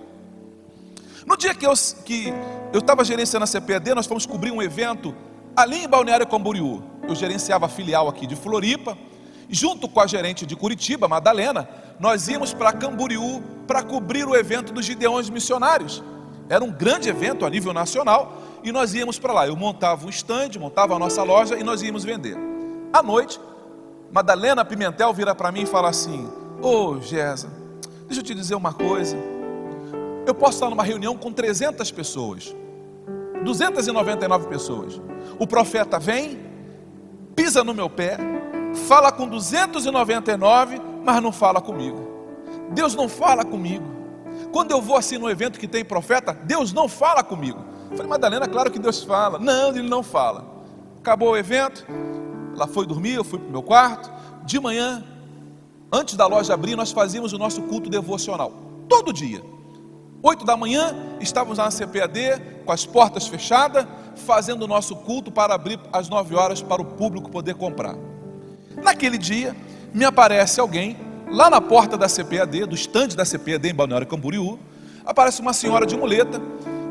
No 1.24 1.34
dia 1.34 1.54
que 1.54 1.66
eu 1.66 1.72
que 2.04 2.30
eu 2.74 2.80
estava 2.80 3.02
gerenciando 3.06 3.44
a 3.44 3.46
CPAD, 3.46 3.94
nós 3.94 4.06
fomos 4.06 4.26
cobrir 4.26 4.50
um 4.50 4.60
evento 4.60 5.14
ali 5.56 5.84
em 5.84 5.88
Balneário 5.88 6.26
Camboriú. 6.26 6.82
Eu 7.08 7.14
gerenciava 7.14 7.64
a 7.64 7.70
filial 7.70 8.06
aqui 8.06 8.26
de 8.26 8.36
Floripa. 8.36 8.98
Junto 9.48 9.88
com 9.88 10.00
a 10.00 10.06
gerente 10.06 10.44
de 10.44 10.54
Curitiba, 10.54 11.08
Madalena, 11.08 11.66
nós 11.98 12.28
íamos 12.28 12.52
para 12.52 12.70
Camboriú 12.70 13.42
para 13.66 13.82
cobrir 13.82 14.26
o 14.26 14.36
evento 14.36 14.74
dos 14.74 14.84
Gideões 14.84 15.30
Missionários. 15.30 16.02
Era 16.50 16.62
um 16.62 16.70
grande 16.70 17.08
evento 17.08 17.46
a 17.46 17.50
nível 17.50 17.72
nacional 17.72 18.42
e 18.64 18.72
nós 18.72 18.94
íamos 18.94 19.18
para 19.18 19.32
lá. 19.32 19.46
Eu 19.46 19.54
montava 19.54 20.06
um 20.06 20.08
stand, 20.08 20.58
montava 20.58 20.96
a 20.96 20.98
nossa 20.98 21.22
loja 21.22 21.56
e 21.56 21.62
nós 21.62 21.82
íamos 21.82 22.02
vender. 22.02 22.36
À 22.92 23.02
noite, 23.02 23.38
Madalena 24.10 24.64
Pimentel 24.64 25.12
vira 25.12 25.34
para 25.34 25.52
mim 25.52 25.62
e 25.62 25.66
fala 25.66 25.90
assim: 25.90 26.26
Ô 26.62 26.68
oh, 26.68 27.00
Gesa, 27.00 27.52
deixa 28.06 28.20
eu 28.20 28.24
te 28.24 28.34
dizer 28.34 28.54
uma 28.54 28.72
coisa. 28.72 29.16
Eu 30.26 30.34
posso 30.34 30.54
estar 30.54 30.70
numa 30.70 30.82
reunião 30.82 31.16
com 31.16 31.30
300 31.30 31.90
pessoas. 31.92 32.56
299 33.44 34.48
pessoas. 34.48 35.00
O 35.38 35.46
profeta 35.46 35.98
vem, 35.98 36.40
pisa 37.36 37.62
no 37.62 37.74
meu 37.74 37.90
pé, 37.90 38.16
fala 38.88 39.12
com 39.12 39.28
299, 39.28 40.80
mas 41.04 41.22
não 41.22 41.30
fala 41.30 41.60
comigo. 41.60 42.00
Deus 42.70 42.94
não 42.94 43.08
fala 43.08 43.44
comigo. 43.44 43.84
Quando 44.50 44.70
eu 44.70 44.80
vou 44.80 44.96
assim 44.96 45.18
no 45.18 45.28
evento 45.28 45.58
que 45.58 45.68
tem 45.68 45.84
profeta, 45.84 46.32
Deus 46.32 46.72
não 46.72 46.88
fala 46.88 47.22
comigo. 47.22 47.73
Eu 47.94 47.98
falei, 47.98 48.10
Madalena, 48.10 48.48
claro 48.48 48.72
que 48.72 48.78
Deus 48.78 49.04
fala. 49.04 49.38
Não, 49.38 49.68
ele 49.68 49.88
não 49.88 50.02
fala. 50.02 50.44
Acabou 50.98 51.30
o 51.30 51.36
evento, 51.36 51.86
ela 52.52 52.66
foi 52.66 52.86
dormir, 52.86 53.14
eu 53.14 53.22
fui 53.22 53.38
para 53.38 53.48
o 53.48 53.52
meu 53.52 53.62
quarto. 53.62 54.10
De 54.44 54.58
manhã, 54.58 55.04
antes 55.92 56.16
da 56.16 56.26
loja 56.26 56.52
abrir, 56.52 56.74
nós 56.74 56.90
fazíamos 56.90 57.32
o 57.32 57.38
nosso 57.38 57.62
culto 57.62 57.88
devocional. 57.88 58.52
Todo 58.88 59.12
dia. 59.12 59.40
Oito 60.24 60.44
da 60.44 60.56
manhã, 60.56 60.92
estávamos 61.20 61.58
na 61.58 61.68
CPAD, 61.68 62.64
com 62.66 62.72
as 62.72 62.84
portas 62.84 63.28
fechadas, 63.28 63.86
fazendo 64.16 64.62
o 64.64 64.66
nosso 64.66 64.96
culto 64.96 65.30
para 65.30 65.54
abrir 65.54 65.78
às 65.92 66.08
nove 66.08 66.34
horas 66.34 66.60
para 66.60 66.82
o 66.82 66.84
público 66.84 67.30
poder 67.30 67.54
comprar. 67.54 67.94
Naquele 68.82 69.18
dia, 69.18 69.54
me 69.92 70.04
aparece 70.04 70.58
alguém 70.58 70.96
lá 71.30 71.48
na 71.48 71.60
porta 71.60 71.96
da 71.96 72.08
CPAD, 72.08 72.66
do 72.66 72.74
estande 72.74 73.16
da 73.16 73.24
CPAD 73.24 73.68
em 73.68 73.74
Balneário 73.74 74.04
Camboriú, 74.04 74.58
aparece 75.06 75.40
uma 75.40 75.52
senhora 75.52 75.86
de 75.86 75.96
muleta 75.96 76.42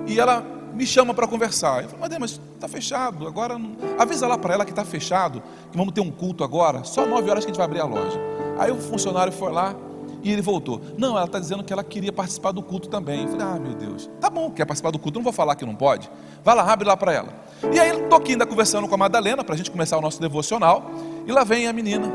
e 0.07 0.17
ela 0.17 0.52
me 0.73 0.85
chama 0.85 1.13
para 1.13 1.27
conversar. 1.27 1.83
Eu 1.83 1.89
falo, 1.89 2.01
mas 2.19 2.39
está 2.55 2.67
fechado, 2.67 3.27
agora 3.27 3.57
não... 3.57 3.75
avisa 3.97 4.27
lá 4.27 4.37
para 4.37 4.53
ela 4.53 4.65
que 4.65 4.71
está 4.71 4.83
fechado, 4.83 5.41
que 5.71 5.77
vamos 5.77 5.93
ter 5.93 6.01
um 6.01 6.11
culto 6.11 6.43
agora, 6.43 6.83
só 6.83 7.05
nove 7.05 7.29
horas 7.29 7.45
que 7.45 7.51
a 7.51 7.53
gente 7.53 7.57
vai 7.57 7.65
abrir 7.65 7.79
a 7.79 7.85
loja. 7.85 8.19
Aí 8.57 8.71
o 8.71 8.77
funcionário 8.77 9.31
foi 9.31 9.51
lá 9.51 9.75
e 10.23 10.31
ele 10.31 10.41
voltou. 10.41 10.81
Não, 10.97 11.17
ela 11.17 11.25
está 11.25 11.37
dizendo 11.37 11.63
que 11.63 11.73
ela 11.73 11.83
queria 11.83 12.11
participar 12.11 12.51
do 12.51 12.63
culto 12.63 12.87
também. 12.87 13.23
Eu 13.23 13.29
falei, 13.29 13.45
ah, 13.45 13.59
meu 13.59 13.73
Deus, 13.73 14.09
tá 14.19 14.29
bom, 14.29 14.49
quer 14.49 14.65
participar 14.65 14.91
do 14.91 14.97
culto, 14.97 15.19
não 15.19 15.23
vou 15.23 15.33
falar 15.33 15.55
que 15.55 15.65
não 15.65 15.75
pode. 15.75 16.09
Vai 16.43 16.55
lá, 16.55 16.71
abre 16.71 16.87
lá 16.87 16.95
para 16.95 17.13
ela. 17.13 17.29
E 17.71 17.79
aí 17.79 17.91
estou 17.91 18.17
aqui 18.17 18.31
ainda 18.31 18.45
conversando 18.45 18.87
com 18.87 18.95
a 18.95 18.97
Madalena, 18.97 19.43
para 19.43 19.53
a 19.53 19.57
gente 19.57 19.69
começar 19.69 19.97
o 19.97 20.01
nosso 20.01 20.19
devocional, 20.19 20.89
e 21.27 21.31
lá 21.31 21.43
vem 21.43 21.67
a 21.67 21.73
menina 21.73 22.11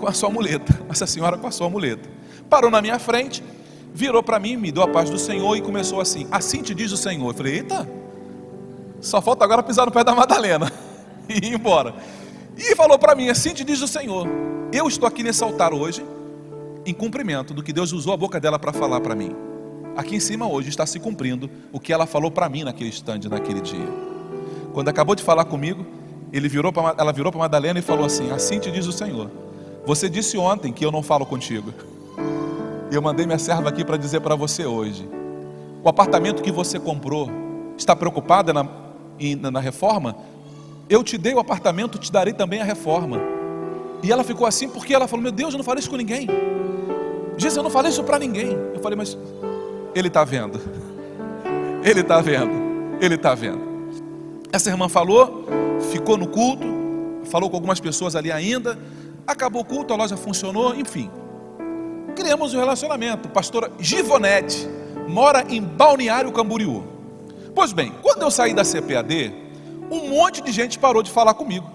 com 0.00 0.06
a 0.06 0.12
sua 0.12 0.30
muleta, 0.30 0.80
essa 0.88 1.06
senhora 1.06 1.36
com 1.36 1.46
a 1.46 1.50
sua 1.50 1.68
muleta. 1.68 2.08
Parou 2.48 2.70
na 2.70 2.82
minha 2.82 2.98
frente, 2.98 3.42
virou 3.94 4.22
para 4.22 4.38
mim, 4.38 4.56
me 4.56 4.72
deu 4.72 4.82
a 4.82 4.88
paz 4.88 5.10
do 5.10 5.18
Senhor 5.18 5.56
e 5.56 5.60
começou 5.60 6.00
assim: 6.00 6.26
Assim 6.30 6.62
te 6.62 6.74
diz 6.74 6.92
o 6.92 6.96
Senhor. 6.96 7.28
Eu 7.28 7.34
falei: 7.34 7.54
Eita, 7.56 7.88
só 9.00 9.20
falta 9.20 9.44
agora 9.44 9.62
pisar 9.62 9.86
no 9.86 9.92
pé 9.92 10.02
da 10.02 10.14
Madalena 10.14 10.72
e 11.28 11.46
ir 11.46 11.54
embora. 11.54 11.94
E 12.56 12.74
falou 12.74 12.98
para 12.98 13.14
mim: 13.14 13.28
Assim 13.28 13.52
te 13.52 13.64
diz 13.64 13.80
o 13.82 13.88
Senhor. 13.88 14.26
Eu 14.72 14.88
estou 14.88 15.06
aqui 15.06 15.22
nesse 15.22 15.44
altar 15.44 15.74
hoje, 15.74 16.04
em 16.86 16.94
cumprimento 16.94 17.52
do 17.52 17.62
que 17.62 17.72
Deus 17.72 17.92
usou 17.92 18.14
a 18.14 18.16
boca 18.16 18.40
dela 18.40 18.58
para 18.58 18.72
falar 18.72 19.00
para 19.00 19.14
mim. 19.14 19.34
Aqui 19.94 20.16
em 20.16 20.20
cima 20.20 20.48
hoje 20.48 20.70
está 20.70 20.86
se 20.86 20.98
cumprindo 20.98 21.50
o 21.70 21.78
que 21.78 21.92
ela 21.92 22.06
falou 22.06 22.30
para 22.30 22.48
mim 22.48 22.64
naquele 22.64 22.88
estande, 22.88 23.28
naquele 23.28 23.60
dia. 23.60 23.86
Quando 24.72 24.88
acabou 24.88 25.14
de 25.14 25.22
falar 25.22 25.44
comigo, 25.44 25.84
ele 26.32 26.48
virou 26.48 26.72
pra, 26.72 26.94
ela 26.96 27.12
virou 27.12 27.30
para 27.30 27.40
Madalena 27.40 27.78
e 27.78 27.82
falou 27.82 28.06
assim: 28.06 28.30
Assim 28.30 28.58
te 28.58 28.70
diz 28.70 28.86
o 28.86 28.92
Senhor. 28.92 29.30
Você 29.84 30.08
disse 30.08 30.38
ontem 30.38 30.72
que 30.72 30.84
eu 30.84 30.92
não 30.92 31.02
falo 31.02 31.26
contigo. 31.26 31.74
Eu 32.92 33.00
mandei 33.00 33.24
minha 33.24 33.38
serva 33.38 33.70
aqui 33.70 33.86
para 33.86 33.96
dizer 33.96 34.20
para 34.20 34.36
você 34.36 34.66
hoje. 34.66 35.08
O 35.82 35.88
apartamento 35.88 36.42
que 36.42 36.52
você 36.52 36.78
comprou 36.78 37.30
está 37.74 37.96
preocupada 37.96 38.52
na, 38.52 38.68
na 39.50 39.60
reforma? 39.60 40.14
Eu 40.90 41.02
te 41.02 41.16
dei 41.16 41.32
o 41.32 41.38
apartamento, 41.38 41.98
te 41.98 42.12
darei 42.12 42.34
também 42.34 42.60
a 42.60 42.64
reforma. 42.64 43.18
E 44.02 44.12
ela 44.12 44.22
ficou 44.22 44.46
assim 44.46 44.68
porque 44.68 44.92
ela 44.92 45.08
falou: 45.08 45.22
Meu 45.22 45.32
Deus, 45.32 45.54
eu 45.54 45.56
não 45.56 45.64
falei 45.64 45.80
isso 45.80 45.88
com 45.88 45.96
ninguém. 45.96 46.28
Jesus, 47.38 47.56
eu 47.56 47.62
não 47.62 47.70
falei 47.70 47.90
isso 47.90 48.04
para 48.04 48.18
ninguém. 48.18 48.50
Eu 48.74 48.80
falei, 48.82 48.94
mas 48.94 49.16
ele 49.94 50.08
está 50.08 50.22
vendo. 50.22 50.60
Ele 51.82 52.00
está 52.00 52.20
vendo. 52.20 52.52
Ele 53.00 53.14
está 53.14 53.34
vendo. 53.34 53.72
Essa 54.52 54.68
irmã 54.68 54.86
falou, 54.86 55.46
ficou 55.90 56.18
no 56.18 56.26
culto, 56.26 56.66
falou 57.24 57.48
com 57.48 57.56
algumas 57.56 57.80
pessoas 57.80 58.14
ali 58.14 58.30
ainda. 58.30 58.78
Acabou 59.26 59.62
o 59.62 59.64
culto, 59.64 59.94
a 59.94 59.96
loja 59.96 60.14
funcionou, 60.14 60.74
enfim 60.74 61.10
criamos 62.14 62.54
um 62.54 62.58
relacionamento. 62.58 63.28
Pastora 63.28 63.70
Givonete 63.78 64.68
mora 65.08 65.44
em 65.48 65.62
Balneário 65.62 66.32
Camboriú. 66.32 66.84
Pois 67.54 67.72
bem, 67.72 67.92
quando 68.02 68.22
eu 68.22 68.30
saí 68.30 68.54
da 68.54 68.64
CPAD, 68.64 69.32
um 69.90 70.08
monte 70.08 70.40
de 70.40 70.50
gente 70.52 70.78
parou 70.78 71.02
de 71.02 71.10
falar 71.10 71.34
comigo. 71.34 71.70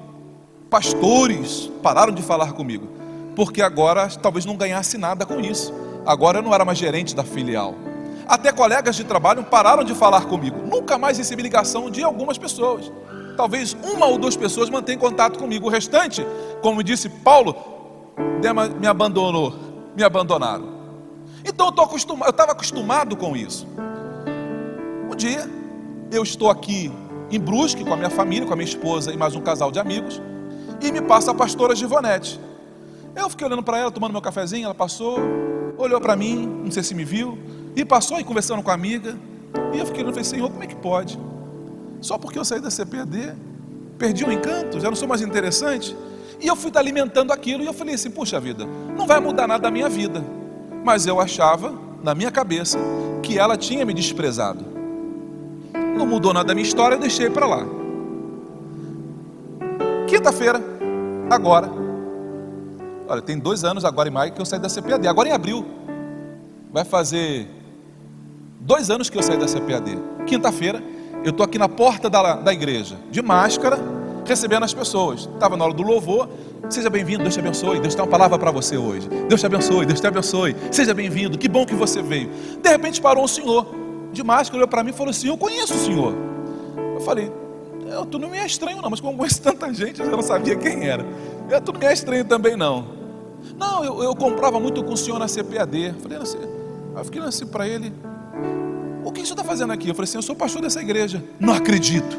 Pastores 0.70 1.72
pararam 1.82 2.12
de 2.12 2.22
falar 2.22 2.54
comigo, 2.54 2.88
porque 3.36 3.62
agora 3.62 4.10
talvez 4.22 4.46
não 4.46 4.58
ganhasse 4.58 4.98
nada 4.98 5.26
com 5.26 5.40
isso. 5.40 5.74
Agora 6.06 6.40
eu 6.40 6.42
não 6.42 6.54
era 6.54 6.66
mais 6.66 6.78
gerente 6.78 7.16
da 7.16 7.24
filial. 7.24 7.76
Até 8.28 8.52
colegas 8.52 8.96
de 8.96 9.04
trabalho 9.04 9.44
pararam 9.44 9.84
de 9.84 9.94
falar 9.94 10.26
comigo. 10.26 10.62
Nunca 10.66 10.98
mais 10.98 11.18
recebi 11.18 11.44
ligação 11.44 11.90
de 11.90 12.04
algumas 12.04 12.38
pessoas. 12.38 12.92
Talvez 13.38 13.78
uma 13.84 14.08
ou 14.08 14.18
duas 14.18 14.36
pessoas 14.36 14.70
mantenham 14.70 15.00
contato 15.00 15.38
comigo. 15.38 15.68
O 15.68 15.70
restante, 15.70 16.26
como 16.62 16.84
disse 16.84 17.08
Paulo, 17.08 17.56
me 18.80 18.88
abandonou 18.88 19.54
me 19.98 20.04
abandonaram. 20.04 20.78
Então 21.44 21.74
eu 21.76 21.90
eu 22.24 22.30
estava 22.30 22.52
acostumado 22.52 23.18
com 23.18 23.36
isso. 23.36 23.68
Um 25.10 25.16
dia 25.16 25.50
eu 26.12 26.22
estou 26.22 26.52
aqui 26.52 26.92
em 27.32 27.40
Brusque 27.40 27.84
com 27.84 27.94
a 27.94 27.98
minha 27.98 28.12
família, 28.12 28.46
com 28.46 28.54
a 28.54 28.56
minha 28.56 28.68
esposa 28.68 29.12
e 29.12 29.18
mais 29.18 29.36
um 29.36 29.42
casal 29.42 29.72
de 29.72 29.80
amigos, 29.80 30.22
e 30.80 30.92
me 30.92 31.02
passa 31.02 31.32
a 31.32 31.34
pastora 31.34 31.76
Givonete. 31.76 32.40
Eu 33.16 33.28
fiquei 33.28 33.48
olhando 33.48 33.64
para 33.64 33.80
ela, 33.80 33.92
tomando 33.92 34.12
meu 34.12 34.22
cafezinho, 34.22 34.66
ela 34.66 34.76
passou, 34.76 35.18
olhou 35.80 36.00
para 36.00 36.16
mim, 36.16 36.46
não 36.64 36.72
sei 36.72 36.84
se 36.84 36.94
me 36.94 37.04
viu, 37.04 37.36
e 37.76 37.84
passou 37.84 38.20
e 38.20 38.24
conversando 38.24 38.62
com 38.62 38.70
a 38.70 38.76
amiga. 38.76 39.18
E 39.74 39.80
eu 39.80 39.86
fiquei 39.88 40.04
olhando 40.04 40.12
e 40.12 40.24
falei, 40.24 40.24
Senhor, 40.24 40.52
como 40.52 40.64
é 40.64 40.68
que 40.68 40.76
pode? 40.76 41.20
Só 42.02 42.20
porque 42.20 42.38
eu 42.38 42.46
saí 42.46 42.62
da 42.62 42.70
CPD, 42.70 43.34
perdi 43.98 44.24
o 44.24 44.32
encanto, 44.32 44.80
já 44.80 44.90
não 44.90 44.96
sou 44.96 45.08
mais 45.08 45.24
interessante. 45.24 45.98
E 46.40 46.48
eu 46.48 46.56
fui 46.56 46.72
alimentando 46.76 47.34
aquilo 47.34 47.64
e 47.64 47.66
eu 47.66 47.74
falei 47.74 47.96
assim: 47.96 48.12
puxa 48.12 48.40
vida, 48.40 48.66
não 48.96 49.08
vai 49.08 49.20
mudar 49.20 49.48
nada 49.48 49.64
da 49.64 49.72
minha 49.72 49.90
vida. 49.90 50.24
Mas 50.84 51.06
eu 51.08 51.20
achava, 51.20 51.74
na 52.04 52.14
minha 52.14 52.32
cabeça, 52.32 52.78
que 53.24 53.38
ela 53.38 53.58
tinha 53.58 53.86
me 53.86 53.94
desprezado. 53.94 54.64
Não 55.98 56.06
mudou 56.06 56.34
nada 56.34 56.48
da 56.48 56.54
minha 56.54 56.66
história, 56.66 56.96
eu 56.96 57.00
deixei 57.00 57.30
para 57.30 57.48
lá. 57.48 57.66
Quinta-feira, 60.08 60.62
agora. 61.30 61.70
Olha, 63.08 63.22
tem 63.22 63.40
dois 63.40 63.64
anos 63.64 63.84
agora 63.84 64.08
em 64.08 64.12
maio 64.12 64.32
que 64.32 64.40
eu 64.40 64.46
saí 64.46 64.60
da 64.60 64.70
CPAD. 64.70 65.08
Agora 65.08 65.30
em 65.30 65.32
abril. 65.32 65.66
Vai 66.72 66.86
fazer 66.86 67.48
dois 68.60 68.90
anos 68.90 69.10
que 69.10 69.18
eu 69.18 69.24
saí 69.24 69.38
da 69.38 69.48
CPAD. 69.48 69.98
Quinta-feira, 70.28 70.84
eu 71.24 71.32
estou 71.32 71.44
aqui 71.44 71.58
na 71.58 71.68
porta 71.68 72.10
da, 72.10 72.36
da 72.36 72.54
igreja, 72.54 72.96
de 73.10 73.22
máscara 73.22 73.97
recebendo 74.28 74.64
as 74.64 74.74
pessoas. 74.74 75.22
Estava 75.22 75.56
na 75.56 75.66
hora 75.66 75.74
do 75.74 75.84
louvor. 75.84 76.30
Seja 76.70 76.90
bem-vindo, 76.90 77.24
Deus 77.24 77.34
te 77.34 77.40
abençoe. 77.40 77.80
Deus 77.80 77.96
tem 77.96 78.04
uma 78.04 78.10
palavra 78.10 78.38
para 78.38 78.52
você 78.52 78.78
hoje. 78.78 79.08
Deus 79.28 79.40
te 79.40 79.46
abençoe, 79.46 79.86
Deus 79.86 80.00
te 80.00 80.08
abençoe. 80.08 80.56
Seja 80.72 80.94
bem-vindo, 80.94 81.38
que 81.38 81.48
bom 81.48 81.66
que 81.66 81.76
você 81.76 82.02
veio. 82.02 82.30
De 82.62 82.70
repente 82.70 83.02
parou 83.02 83.24
um 83.24 83.28
senhor 83.28 83.66
de 84.12 84.24
máscara, 84.24 84.58
olhou 84.58 84.68
para 84.68 84.84
mim 84.84 84.92
e 84.92 84.94
falou 84.94 85.12
assim: 85.12 85.28
Eu 85.28 85.38
conheço 85.38 85.74
o 85.74 85.78
senhor. 85.78 86.14
Eu 86.96 87.02
falei: 87.02 87.32
eu, 87.90 88.06
Tu 88.06 88.20
não 88.20 88.30
me 88.30 88.38
é 88.38 88.46
estranho, 88.46 88.82
não, 88.82 88.90
mas 88.90 89.00
como 89.00 89.18
conheço 89.18 89.42
tanta 89.42 89.74
gente, 89.74 90.02
eu 90.02 90.10
não 90.10 90.22
sabia 90.22 90.56
quem 90.56 90.88
era. 90.88 91.06
Eu, 91.50 91.62
tu 91.62 91.72
não 91.72 91.80
me 91.80 91.86
é 91.86 91.94
estranho 91.94 92.26
também, 92.26 92.56
não. 92.56 92.86
Não, 93.58 93.84
eu, 93.84 94.04
eu 94.04 94.16
comprava 94.16 94.60
muito 94.60 94.84
com 94.84 94.94
o 94.94 94.98
senhor 94.98 95.20
na 95.20 95.28
CPAD. 95.28 95.88
Eu 95.88 95.94
falei 95.96 96.18
assim, 96.18 96.40
eu 96.96 97.06
fiquei 97.06 97.22
assim 97.22 97.46
para 97.46 97.68
ele: 97.68 97.94
O 99.04 99.12
que 99.12 99.22
senhor 99.22 99.40
está 99.40 99.44
fazendo 99.44 99.72
aqui? 99.72 99.88
Eu 99.90 99.96
falei 99.96 100.10
assim: 100.10 100.18
Eu 100.18 100.22
sou 100.22 100.36
pastor 100.36 100.62
dessa 100.62 100.82
igreja. 100.82 101.24
Não 101.40 101.54
acredito. 101.54 102.18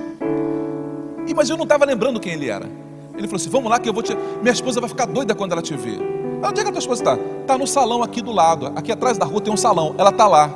Mas 1.39 1.49
eu 1.49 1.57
não 1.57 1.63
estava 1.63 1.85
lembrando 1.85 2.19
quem 2.19 2.33
ele 2.33 2.51
era. 2.51 2.69
Ele 3.15 3.29
falou 3.29 3.37
assim: 3.37 3.49
Vamos 3.49 3.71
lá 3.71 3.79
que 3.79 3.89
eu 3.89 3.93
vou 3.93 4.03
te. 4.03 4.13
Minha 4.43 4.53
esposa 4.53 4.81
vai 4.81 4.89
ficar 4.89 5.07
doida 5.07 5.37
quando 5.37 5.53
ela 5.53 5.63
te 5.63 5.73
ver. 5.77 6.01
Onde 6.43 6.59
é 6.59 6.65
que 6.65 6.69
a 6.69 6.73
tua 6.73 6.81
esposa 6.81 7.01
está? 7.01 7.15
Está 7.43 7.57
no 7.57 7.65
salão 7.65 8.03
aqui 8.03 8.21
do 8.21 8.33
lado. 8.33 8.73
Aqui 8.75 8.91
atrás 8.91 9.17
da 9.17 9.25
rua 9.25 9.41
tem 9.41 9.53
um 9.53 9.57
salão. 9.57 9.95
Ela 9.97 10.11
está 10.11 10.27
lá. 10.27 10.51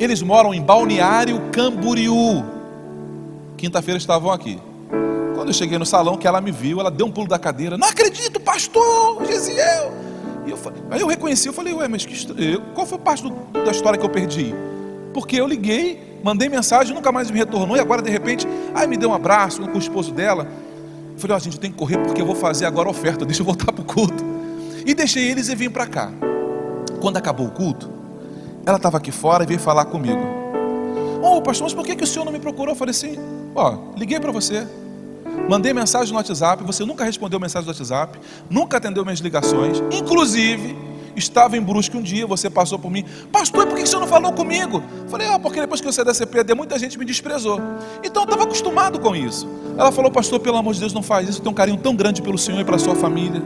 Eles 0.00 0.20
moram 0.20 0.52
em 0.52 0.60
Balneário 0.60 1.40
Camboriú. 1.52 2.44
Quinta-feira 3.56 3.98
estavam 3.98 4.32
aqui. 4.32 4.60
Quando 5.36 5.46
eu 5.46 5.54
cheguei 5.54 5.78
no 5.78 5.86
salão, 5.86 6.16
que 6.16 6.26
ela 6.26 6.40
me 6.40 6.50
viu, 6.50 6.80
ela 6.80 6.90
deu 6.90 7.06
um 7.06 7.12
pulo 7.12 7.28
da 7.28 7.38
cadeira. 7.38 7.78
Não 7.78 7.86
acredito, 7.86 8.40
pastor, 8.40 9.24
Gesiel. 9.26 9.92
E 10.44 10.50
eu, 10.50 10.58
aí 10.90 11.00
eu 11.00 11.06
reconheci, 11.06 11.46
eu 11.46 11.52
falei, 11.52 11.72
ué, 11.72 11.86
mas 11.86 12.04
que, 12.04 12.60
qual 12.74 12.84
foi 12.84 12.98
parte 12.98 13.22
do, 13.22 13.30
da 13.64 13.70
história 13.70 13.96
que 13.96 14.04
eu 14.04 14.10
perdi? 14.10 14.52
Porque 15.14 15.36
eu 15.36 15.46
liguei 15.46 16.09
Mandei 16.22 16.48
mensagem, 16.48 16.94
nunca 16.94 17.10
mais 17.10 17.30
me 17.30 17.38
retornou. 17.38 17.76
E 17.76 17.80
agora, 17.80 18.02
de 18.02 18.10
repente, 18.10 18.46
ai, 18.74 18.86
me 18.86 18.96
deu 18.96 19.10
um 19.10 19.14
abraço 19.14 19.62
com 19.62 19.76
o 19.76 19.78
esposo 19.78 20.12
dela. 20.12 20.46
Eu 21.12 21.18
falei, 21.18 21.34
ó, 21.34 21.36
oh, 21.36 21.40
gente, 21.40 21.58
tem 21.58 21.70
que 21.70 21.78
correr 21.78 21.98
porque 21.98 22.20
eu 22.20 22.26
vou 22.26 22.34
fazer 22.34 22.66
agora 22.66 22.88
a 22.88 22.90
oferta. 22.90 23.24
Deixa 23.26 23.42
eu 23.42 23.46
voltar 23.46 23.72
para 23.72 23.82
o 23.82 23.84
culto. 23.84 24.24
E 24.84 24.94
deixei 24.94 25.28
eles 25.28 25.48
e 25.48 25.54
vim 25.54 25.70
para 25.70 25.86
cá. 25.86 26.10
Quando 27.00 27.16
acabou 27.16 27.46
o 27.46 27.50
culto, 27.50 27.90
ela 28.64 28.76
estava 28.76 28.98
aqui 28.98 29.10
fora 29.10 29.44
e 29.44 29.46
veio 29.46 29.60
falar 29.60 29.86
comigo. 29.86 30.20
Ô, 31.22 31.36
oh, 31.36 31.42
pastor, 31.42 31.64
mas 31.64 31.74
por 31.74 31.84
que, 31.84 31.94
que 31.94 32.04
o 32.04 32.06
senhor 32.06 32.24
não 32.24 32.32
me 32.32 32.38
procurou? 32.38 32.72
Eu 32.72 32.76
falei 32.76 32.90
assim, 32.90 33.16
ó, 33.54 33.76
liguei 33.96 34.18
para 34.18 34.32
você. 34.32 34.66
Mandei 35.48 35.72
mensagem 35.72 36.12
no 36.12 36.18
WhatsApp, 36.18 36.62
você 36.64 36.84
nunca 36.84 37.04
respondeu 37.04 37.38
mensagem 37.38 37.66
no 37.66 37.72
WhatsApp, 37.72 38.18
nunca 38.48 38.76
atendeu 38.76 39.04
minhas 39.04 39.20
ligações. 39.20 39.82
Inclusive, 39.90 40.76
estava 41.16 41.56
em 41.56 41.60
Brusque 41.60 41.96
um 41.96 42.02
dia, 42.02 42.26
você 42.26 42.48
passou 42.48 42.78
por 42.78 42.90
mim, 42.90 43.04
pastor, 43.32 43.66
por 43.66 43.76
que 43.76 43.86
você 43.86 43.96
não 43.96 44.06
falou 44.06 44.32
comigo? 44.32 44.82
Falei, 45.08 45.28
ah, 45.28 45.38
porque 45.38 45.60
depois 45.60 45.80
que 45.80 45.88
eu 45.88 45.92
saí 45.92 46.04
da 46.04 46.14
CPD, 46.14 46.54
muita 46.54 46.78
gente 46.78 46.98
me 46.98 47.04
desprezou. 47.04 47.60
Então 48.02 48.22
eu 48.22 48.24
estava 48.24 48.44
acostumado 48.44 48.98
com 48.98 49.14
isso. 49.14 49.48
Ela 49.76 49.92
falou, 49.92 50.10
pastor, 50.10 50.40
pelo 50.40 50.56
amor 50.56 50.74
de 50.74 50.80
Deus, 50.80 50.92
não 50.92 51.02
faz 51.02 51.28
isso, 51.28 51.42
tem 51.42 51.50
um 51.50 51.54
carinho 51.54 51.78
tão 51.78 51.94
grande 51.94 52.22
pelo 52.22 52.38
Senhor 52.38 52.60
e 52.60 52.64
para 52.64 52.78
sua 52.78 52.94
família. 52.94 53.42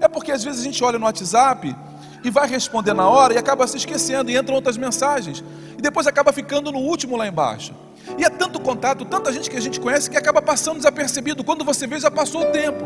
É 0.00 0.08
porque 0.08 0.32
às 0.32 0.44
vezes 0.44 0.60
a 0.60 0.64
gente 0.64 0.82
olha 0.84 0.98
no 0.98 1.04
WhatsApp 1.04 1.74
e 2.22 2.30
vai 2.30 2.48
responder 2.48 2.94
na 2.94 3.08
hora 3.08 3.34
e 3.34 3.38
acaba 3.38 3.66
se 3.66 3.76
esquecendo, 3.76 4.30
e 4.30 4.36
entram 4.36 4.54
outras 4.56 4.76
mensagens, 4.76 5.42
e 5.76 5.82
depois 5.82 6.06
acaba 6.06 6.32
ficando 6.32 6.72
no 6.72 6.78
último 6.78 7.16
lá 7.16 7.26
embaixo. 7.26 7.72
E 8.16 8.24
é 8.24 8.30
tanto 8.30 8.60
contato, 8.60 9.04
tanta 9.04 9.32
gente 9.32 9.50
que 9.50 9.56
a 9.56 9.60
gente 9.60 9.80
conhece 9.80 10.08
que 10.08 10.16
acaba 10.16 10.40
passando 10.40 10.76
desapercebido. 10.76 11.44
Quando 11.44 11.64
você 11.64 11.86
vê, 11.86 11.98
já 11.98 12.10
passou 12.10 12.42
o 12.42 12.46
tempo. 12.46 12.84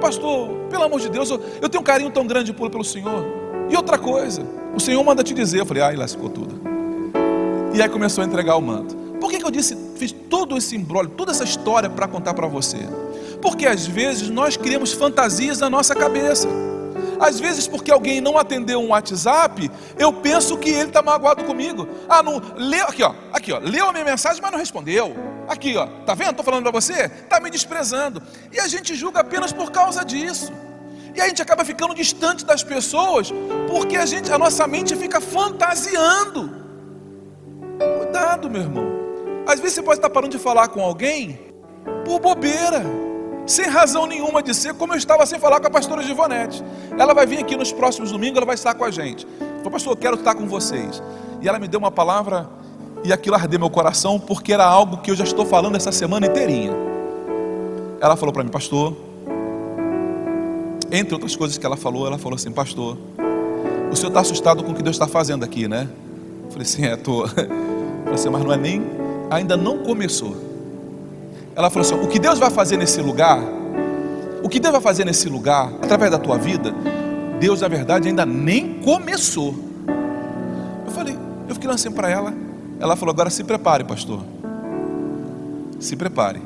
Pastor, 0.00 0.50
pelo 0.70 0.84
amor 0.84 1.00
de 1.00 1.08
Deus, 1.08 1.30
eu, 1.30 1.40
eu 1.62 1.68
tenho 1.68 1.80
um 1.80 1.84
carinho 1.84 2.10
tão 2.10 2.26
grande 2.26 2.52
por, 2.52 2.70
pelo 2.70 2.84
Senhor. 2.84 3.24
E 3.70 3.76
outra 3.76 3.98
coisa, 3.98 4.42
o 4.74 4.80
Senhor 4.80 5.02
manda 5.02 5.22
te 5.22 5.34
dizer. 5.34 5.60
Eu 5.60 5.66
falei, 5.66 5.82
ai, 5.82 5.96
lascou 5.96 6.28
tudo. 6.28 6.60
E 7.74 7.82
aí 7.82 7.88
começou 7.88 8.22
a 8.22 8.26
entregar 8.26 8.56
o 8.56 8.62
manto. 8.62 8.96
Por 9.20 9.30
que, 9.30 9.38
que 9.38 9.44
eu 9.44 9.50
disse, 9.50 9.76
fiz 9.96 10.12
todo 10.12 10.56
esse 10.56 10.76
embrólio, 10.76 11.10
toda 11.10 11.32
essa 11.32 11.44
história 11.44 11.90
para 11.90 12.06
contar 12.06 12.34
para 12.34 12.46
você? 12.46 12.78
Porque 13.42 13.66
às 13.66 13.86
vezes 13.86 14.28
nós 14.30 14.56
criamos 14.56 14.92
fantasias 14.92 15.60
na 15.60 15.68
nossa 15.68 15.94
cabeça. 15.94 16.48
Às 17.20 17.40
vezes, 17.40 17.66
porque 17.66 17.90
alguém 17.90 18.20
não 18.20 18.38
atendeu 18.38 18.80
um 18.80 18.88
WhatsApp, 18.88 19.70
eu 19.98 20.12
penso 20.12 20.56
que 20.56 20.70
ele 20.70 20.88
está 20.88 21.02
magoado 21.02 21.44
comigo. 21.44 21.88
Ah, 22.08 22.22
não, 22.22 22.40
leu, 22.56 22.84
aqui 22.86 23.02
ó, 23.02 23.14
aqui 23.32 23.52
ó, 23.52 23.58
leu 23.58 23.88
a 23.88 23.92
minha 23.92 24.04
mensagem, 24.04 24.40
mas 24.40 24.52
não 24.52 24.58
respondeu. 24.58 25.14
Aqui 25.48 25.76
ó, 25.76 25.86
tá 26.04 26.14
vendo? 26.14 26.30
Estou 26.30 26.44
falando 26.44 26.62
para 26.62 26.72
você, 26.72 27.04
está 27.06 27.40
me 27.40 27.50
desprezando. 27.50 28.22
E 28.52 28.60
a 28.60 28.68
gente 28.68 28.94
julga 28.94 29.20
apenas 29.20 29.52
por 29.52 29.70
causa 29.70 30.04
disso. 30.04 30.52
E 31.14 31.20
a 31.20 31.26
gente 31.26 31.42
acaba 31.42 31.64
ficando 31.64 31.94
distante 31.94 32.44
das 32.44 32.62
pessoas, 32.62 33.32
porque 33.66 33.96
a 33.96 34.06
gente, 34.06 34.32
a 34.32 34.38
nossa 34.38 34.66
mente 34.66 34.94
fica 34.94 35.20
fantasiando. 35.20 36.56
Cuidado, 37.98 38.48
meu 38.48 38.62
irmão. 38.62 38.84
Às 39.46 39.58
vezes 39.58 39.74
você 39.76 39.82
pode 39.82 39.98
estar 39.98 40.10
parando 40.10 40.36
de 40.36 40.42
falar 40.42 40.68
com 40.68 40.80
alguém 40.80 41.40
por 42.04 42.20
bobeira 42.20 43.07
sem 43.48 43.66
razão 43.66 44.06
nenhuma 44.06 44.42
de 44.42 44.54
ser, 44.54 44.74
como 44.74 44.92
eu 44.92 44.98
estava 44.98 45.24
sem 45.24 45.40
falar 45.40 45.58
com 45.58 45.66
a 45.66 45.70
pastora 45.70 46.02
Givonete. 46.02 46.62
Ela 46.98 47.14
vai 47.14 47.26
vir 47.26 47.38
aqui 47.38 47.56
nos 47.56 47.72
próximos 47.72 48.12
domingos, 48.12 48.36
ela 48.36 48.46
vai 48.46 48.54
estar 48.54 48.74
com 48.74 48.84
a 48.84 48.90
gente. 48.90 49.26
Falei, 49.38 49.70
pastor, 49.70 49.94
eu 49.94 49.96
quero 49.96 50.16
estar 50.16 50.34
com 50.34 50.46
vocês. 50.46 51.02
E 51.40 51.48
ela 51.48 51.58
me 51.58 51.66
deu 51.66 51.80
uma 51.80 51.90
palavra 51.90 52.46
e 53.02 53.10
aquilo 53.10 53.36
ardeu 53.36 53.58
meu 53.58 53.70
coração, 53.70 54.20
porque 54.20 54.52
era 54.52 54.66
algo 54.66 54.98
que 54.98 55.10
eu 55.10 55.16
já 55.16 55.24
estou 55.24 55.46
falando 55.46 55.76
essa 55.76 55.90
semana 55.90 56.26
inteirinha. 56.26 56.72
Ela 58.00 58.16
falou 58.16 58.34
para 58.34 58.44
mim, 58.44 58.50
pastor, 58.50 58.94
entre 60.92 61.14
outras 61.14 61.34
coisas 61.34 61.56
que 61.56 61.64
ela 61.64 61.76
falou, 61.76 62.06
ela 62.06 62.18
falou 62.18 62.36
assim, 62.36 62.50
pastor, 62.50 62.98
o 63.90 63.96
senhor 63.96 64.08
está 64.08 64.20
assustado 64.20 64.62
com 64.62 64.72
o 64.72 64.74
que 64.74 64.82
Deus 64.82 64.96
está 64.96 65.06
fazendo 65.06 65.42
aqui, 65.42 65.66
né? 65.66 65.88
Eu 66.44 66.50
falei 66.50 66.66
assim, 66.66 66.84
é, 66.84 66.92
estou. 66.92 67.26
Falei 67.26 68.14
assim, 68.14 68.28
mas 68.28 68.44
não 68.44 68.52
é 68.52 68.56
nem, 68.58 68.82
ainda 69.30 69.56
não 69.56 69.78
começou. 69.78 70.47
Ela 71.58 71.68
falou 71.70 71.84
assim: 71.84 72.00
o 72.00 72.06
que 72.06 72.20
Deus 72.20 72.38
vai 72.38 72.50
fazer 72.50 72.76
nesse 72.76 73.00
lugar, 73.00 73.40
o 74.44 74.48
que 74.48 74.60
Deus 74.60 74.70
vai 74.70 74.80
fazer 74.80 75.04
nesse 75.04 75.28
lugar, 75.28 75.72
através 75.82 76.08
da 76.08 76.16
tua 76.16 76.38
vida, 76.38 76.72
Deus 77.40 77.62
na 77.62 77.66
verdade 77.66 78.06
ainda 78.06 78.24
nem 78.24 78.74
começou. 78.74 79.56
Eu 80.86 80.92
falei, 80.92 81.18
eu 81.48 81.54
fiquei 81.54 81.68
lá 81.68 81.74
assim 81.74 81.90
para 81.90 82.08
ela. 82.08 82.32
Ela 82.78 82.94
falou: 82.94 83.12
agora 83.12 83.28
se 83.28 83.42
prepare, 83.42 83.82
pastor. 83.82 84.20
Se 85.80 85.96
prepare, 85.96 86.40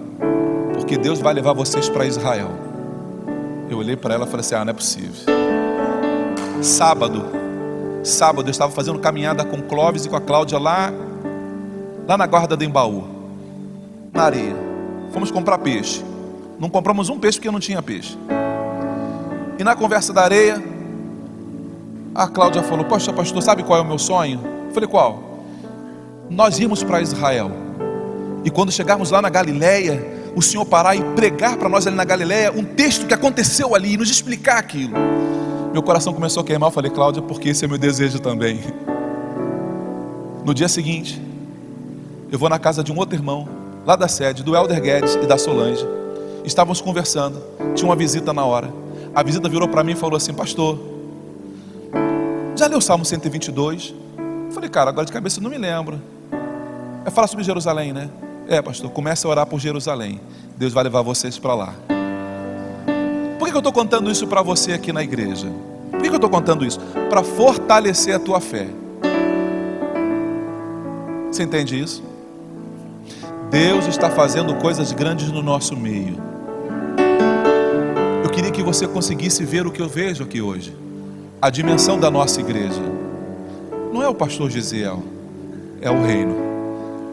porque 0.73 0.97
Deus 0.97 1.19
vai 1.19 1.35
levar 1.35 1.53
vocês 1.53 1.91
para 1.91 2.07
Israel. 2.07 2.49
Eu 3.69 3.77
olhei 3.77 3.97
para 3.97 4.15
ela 4.15 4.25
e 4.25 4.31
falei 4.31 4.41
assim: 4.41 4.55
ah, 4.55 4.65
não 4.65 4.71
é 4.71 4.75
possível. 4.75 5.13
Sábado, 6.63 7.27
sábado 8.03 8.49
eu 8.49 8.51
estava 8.51 8.73
fazendo 8.73 8.99
caminhada 8.99 9.45
com 9.45 9.61
Clóvis 9.61 10.07
e 10.07 10.09
com 10.09 10.17
a 10.17 10.23
Cláudia 10.23 10.59
lá, 10.59 10.91
lá 12.09 12.17
na 12.17 12.27
guarda 12.27 12.57
do 12.57 12.65
Embaú, 12.65 13.05
na 14.11 14.23
areia. 14.23 14.72
Fomos 15.13 15.31
comprar 15.31 15.59
peixe. 15.59 16.03
Não 16.59 16.69
compramos 16.69 17.09
um 17.09 17.19
peixe 17.19 17.39
porque 17.39 17.51
não 17.51 17.61
tinha 17.61 17.83
peixe. 17.83 18.17
E 19.59 19.65
na 19.65 19.77
conversa 19.77 20.13
da 20.13 20.23
areia, 20.23 20.63
a 22.15 22.27
Cláudia 22.27 22.63
falou: 22.63 22.85
Poxa, 22.85 23.13
pastor, 23.13 23.43
sabe 23.43 23.63
qual 23.63 23.79
é 23.79 23.83
o 23.83 23.85
meu 23.85 23.99
sonho? 23.99 24.41
Eu 24.69 24.73
falei: 24.73 24.89
Qual? 24.89 25.23
Nós 26.31 26.59
irmos 26.59 26.83
para 26.83 27.01
Israel. 27.01 27.51
E 28.45 28.51
quando 28.51 28.73
chegarmos 28.73 29.11
lá 29.11 29.21
na 29.21 29.29
Galileia, 29.29 30.05
o 30.35 30.41
Senhor 30.41 30.65
parar 30.65 30.97
e 30.97 31.03
pregar 31.15 31.57
para 31.57 31.69
nós 31.69 31.87
ali 31.87 31.95
na 31.95 32.05
Galileia 32.05 32.51
um 32.51 32.65
texto 32.65 33.07
que 33.07 33.15
aconteceu 33.15 33.75
ali 33.75 33.93
e 33.93 33.97
nos 33.97 34.11
explicar 34.11 34.59
aquilo. 34.59 34.95
Meu 35.73 35.83
coração 35.83 36.13
começou 36.13 36.43
a 36.43 36.45
queimar. 36.45 36.69
Eu 36.69 36.73
falei: 36.73 36.91
Cláudia, 36.91 37.23
porque 37.23 37.51
esse 37.51 37.65
é 37.65 37.69
meu 37.69 37.79
desejo 37.79 38.19
também. 38.19 38.61
No 40.45 40.55
dia 40.55 40.69
seguinte, 40.69 41.21
eu 42.31 42.39
vou 42.39 42.49
na 42.49 42.59
casa 42.59 42.83
de 42.83 42.91
um 42.91 42.99
outro 42.99 43.15
irmão 43.15 43.62
lá 43.85 43.97
da 43.97 44.09
sede, 44.09 44.43
do 44.43 44.57
Elder 44.57 44.81
Guedes 44.81 45.15
e 45.15 45.27
da 45.27 45.37
Solange. 45.37 45.87
Estávamos 46.45 46.81
conversando, 46.81 47.43
tinha 47.75 47.89
uma 47.89 47.97
visita 47.97 48.33
na 48.33 48.45
hora. 48.45 48.73
A 49.15 49.23
visita 49.23 49.49
virou 49.49 49.69
para 49.69 49.85
mim 49.85 49.93
e 49.93 49.97
falou 49.97 50.17
assim: 50.17 50.33
Pastor, 50.33 50.79
já 52.57 52.67
leu 52.67 52.79
o 52.79 52.83
Salmo 52.83 53.05
122? 53.05 53.95
Eu 54.47 54.53
falei, 54.53 54.69
cara, 54.69 54.91
agora 54.91 55.07
de 55.07 55.13
cabeça 55.13 55.39
eu 55.39 55.43
não 55.43 55.51
me 55.51 55.59
lembro. 55.59 56.01
É 57.05 57.11
falar 57.11 57.27
sobre 57.27 57.45
Jerusalém, 57.45 57.93
né? 57.93 58.11
É, 58.49 58.61
pastor, 58.61 58.91
comece 58.91 59.27
a 59.27 59.31
orar 59.31 59.47
por 59.47 59.59
Jerusalém. 59.59 60.21
Deus 60.57 60.73
vai 60.73 60.85
levar 60.85 61.03
vocês 61.03 61.39
para 61.39 61.55
lá. 61.55 61.75
Por 63.39 63.49
que 63.49 63.55
eu 63.55 63.59
estou 63.59 63.73
contando 63.73 64.11
isso 64.11 64.27
para 64.27 64.43
você 64.43 64.73
aqui 64.73 64.93
na 64.93 65.03
igreja? 65.03 65.49
Por 65.91 66.03
que 66.03 66.09
eu 66.09 66.15
estou 66.15 66.31
contando 66.31 66.65
isso? 66.65 66.79
Para 67.09 67.23
fortalecer 67.23 68.15
a 68.15 68.19
tua 68.19 68.41
fé. 68.41 68.69
Você 71.31 71.43
entende 71.43 71.81
isso? 71.81 72.03
Deus 73.53 73.87
está 73.87 74.09
fazendo 74.09 74.55
coisas 74.55 74.93
grandes 74.93 75.31
no 75.31 75.43
nosso 75.43 75.77
meio. 75.77 76.17
Eu 78.25 78.31
queria 78.31 78.51
que 78.51 78.63
você 78.63 78.89
conseguisse 78.89 79.45
ver 79.45 79.67
o 79.67 79.71
que 79.71 79.83
eu 79.83 79.91
vejo 79.91 80.25
aqui 80.25 80.41
hoje. 80.41 80.75
A 81.39 81.51
dimensão 81.51 82.01
da 82.01 82.11
nossa 82.11 82.41
igreja. 82.41 82.81
Não 83.93 84.03
é 84.03 84.09
o 84.09 84.15
pastor 84.15 84.51
Giseel, 84.51 85.03
é 85.83 85.91
o 85.91 86.03
reino. 86.03 86.35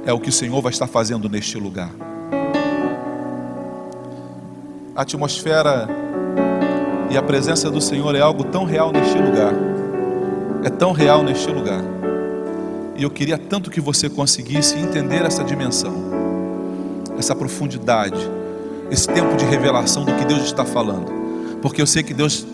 É 0.05 0.13
o 0.13 0.19
que 0.19 0.29
o 0.29 0.31
Senhor 0.31 0.61
vai 0.61 0.71
estar 0.71 0.87
fazendo 0.87 1.27
neste 1.27 1.57
lugar. 1.57 1.91
A 4.95 5.01
atmosfera 5.01 5.89
e 7.09 7.17
a 7.17 7.21
presença 7.21 7.69
do 7.69 7.81
Senhor 7.81 8.15
é 8.15 8.21
algo 8.21 8.45
tão 8.45 8.63
real 8.63 8.93
neste 8.93 9.17
lugar. 9.17 9.53
É 10.63 10.69
tão 10.69 10.93
real 10.93 11.21
neste 11.21 11.51
lugar. 11.51 11.83
E 12.95 13.03
eu 13.03 13.09
queria 13.09 13.37
tanto 13.37 13.69
que 13.69 13.81
você 13.81 14.09
conseguisse 14.09 14.77
entender 14.77 15.25
essa 15.25 15.43
dimensão 15.43 16.08
essa 17.19 17.35
profundidade, 17.35 18.19
esse 18.89 19.07
tempo 19.07 19.35
de 19.35 19.45
revelação 19.45 20.05
do 20.05 20.15
que 20.15 20.25
Deus 20.25 20.43
está 20.43 20.65
falando, 20.65 21.11
porque 21.61 21.81
eu 21.81 21.85
sei 21.85 22.01
que 22.01 22.13
Deus 22.13 22.47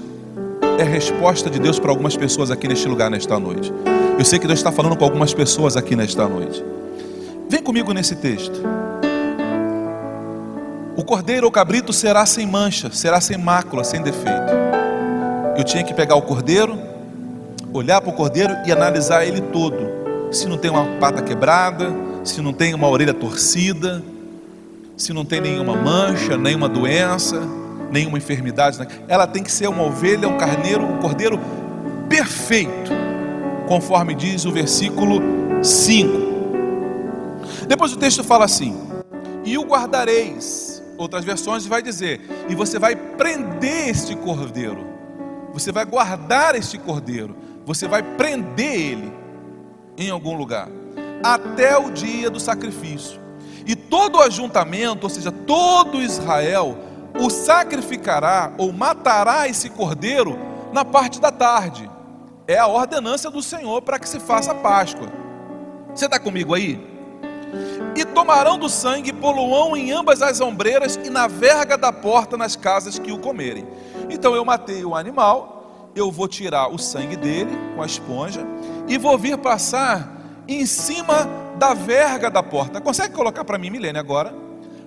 é 0.80 0.84
resposta 0.84 1.50
de 1.50 1.60
Deus 1.60 1.80
para 1.80 1.92
algumas 1.92 2.18
pessoas 2.18 2.52
aqui 2.52 2.68
neste 2.68 2.88
lugar 2.88 3.10
nesta 3.10 3.40
noite. 3.40 3.72
Eu 4.18 4.26
sei 4.26 4.40
que 4.40 4.48
Deus 4.48 4.60
está 4.60 4.72
falando 4.72 4.98
com 4.98 5.06
algumas 5.06 5.34
pessoas 5.34 5.78
aqui 5.78 5.96
nesta 5.96 6.28
noite. 6.28 6.64
Vem 7.48 7.62
comigo 7.62 7.94
nesse 7.94 8.16
texto. 8.16 8.62
O 10.98 11.04
cordeiro 11.04 11.46
ou 11.46 11.52
cabrito 11.52 11.94
será 11.94 12.26
sem 12.26 12.48
mancha, 12.48 12.90
será 12.92 13.22
sem 13.22 13.38
mácula, 13.38 13.84
sem 13.84 14.02
defeito. 14.02 14.52
Eu 15.58 15.64
tinha 15.64 15.84
que 15.84 15.94
pegar 15.94 16.16
o 16.16 16.22
cordeiro, 16.22 16.78
olhar 17.72 18.02
para 18.02 18.10
o 18.10 18.14
cordeiro 18.14 18.56
e 18.66 18.72
analisar 18.72 19.26
ele 19.26 19.42
todo. 19.42 19.78
Se 20.32 20.48
não 20.48 20.58
tem 20.58 20.72
uma 20.72 20.86
pata 21.00 21.22
quebrada, 21.22 21.94
se 22.24 22.42
não 22.42 22.52
tem 22.52 22.74
uma 22.74 22.90
orelha 22.90 23.14
torcida, 23.14 24.02
se 24.98 25.14
não 25.14 25.26
tem 25.26 25.42
nenhuma 25.42 25.76
mancha, 25.76 26.38
nenhuma 26.38 26.70
doença, 26.70 27.42
nenhuma 27.92 28.18
enfermidade. 28.18 28.80
Né? 28.80 28.88
Ela 29.08 29.28
tem 29.28 29.44
que 29.44 29.52
ser 29.52 29.68
uma 29.68 29.84
ovelha, 29.84 30.28
um 30.28 30.38
carneiro, 30.38 30.84
um 30.84 30.98
cordeiro 31.00 31.40
perfeito, 32.10 32.92
conforme 33.68 34.14
diz 34.16 34.46
o 34.46 34.52
versículo 34.52 35.22
5. 35.64 36.36
Depois 37.68 37.92
o 37.94 37.98
texto 37.98 38.24
fala 38.24 38.46
assim: 38.46 38.78
E 39.44 39.58
o 39.58 39.64
guardareis. 39.64 40.74
Outras 40.98 41.26
versões 41.26 41.66
vai 41.66 41.82
dizer: 41.82 42.22
E 42.48 42.56
você 42.56 42.80
vai 42.80 42.96
prender 42.96 43.90
este 43.90 44.16
cordeiro. 44.16 44.86
Você 45.54 45.72
vai 45.72 45.86
guardar 45.86 46.56
este 46.56 46.78
cordeiro. 46.78 47.36
Você 47.66 47.88
vai 47.88 48.04
prender 48.04 48.74
ele 48.74 49.14
em 49.98 50.10
algum 50.10 50.36
lugar 50.38 50.70
até 51.24 51.78
o 51.78 51.90
dia 51.90 52.30
do 52.30 52.40
sacrifício. 52.40 53.25
Todo 53.96 54.18
o 54.18 54.22
ajuntamento, 54.22 55.06
ou 55.06 55.10
seja, 55.10 55.32
todo 55.32 56.02
Israel, 56.02 56.78
o 57.18 57.30
sacrificará 57.30 58.52
ou 58.58 58.74
matará 58.74 59.48
esse 59.48 59.70
cordeiro 59.70 60.38
na 60.74 60.84
parte 60.84 61.22
da 61.22 61.32
tarde. 61.32 61.90
É 62.46 62.58
a 62.58 62.68
ordenança 62.68 63.32
do 63.32 63.42
Senhor 63.42 63.82
para 63.84 63.98
que 63.98 64.10
se 64.10 64.20
faça 64.20 64.52
a 64.52 64.56
Páscoa. 64.56 65.08
Você 65.94 66.08
está 66.08 66.20
comigo 66.20 66.54
aí? 66.54 66.78
E 67.96 68.04
tomarão 68.04 68.58
do 68.58 68.68
sangue 68.68 69.12
e 69.12 69.14
poluão 69.14 69.78
em 69.78 69.94
ambas 69.94 70.22
as 70.22 70.42
ombreiras 70.42 71.00
e 71.02 71.10
na 71.10 71.26
verga 71.28 71.78
da 71.78 71.94
porta 71.94 72.36
nas 72.36 72.58
casas 72.58 73.00
que 73.00 73.14
o 73.14 73.18
comerem. 73.18 73.66
Então 74.10 74.36
eu 74.36 74.44
matei 74.44 74.84
o 74.84 74.94
animal 74.94 75.56
eu 75.96 76.12
vou 76.12 76.28
tirar 76.28 76.68
o 76.68 76.78
sangue 76.78 77.16
dele 77.16 77.58
com 77.74 77.82
a 77.82 77.86
esponja 77.86 78.46
e 78.86 78.98
vou 78.98 79.18
vir 79.18 79.38
passar 79.38 80.44
em 80.46 80.66
cima 80.66 81.45
da 81.58 81.74
verga 81.74 82.30
da 82.30 82.44
porta. 82.44 82.82
Consegue 82.82 83.14
colocar 83.14 83.44
para 83.44 83.58
mim, 83.58 83.70
Milene, 83.70 83.98
agora? 83.98 84.34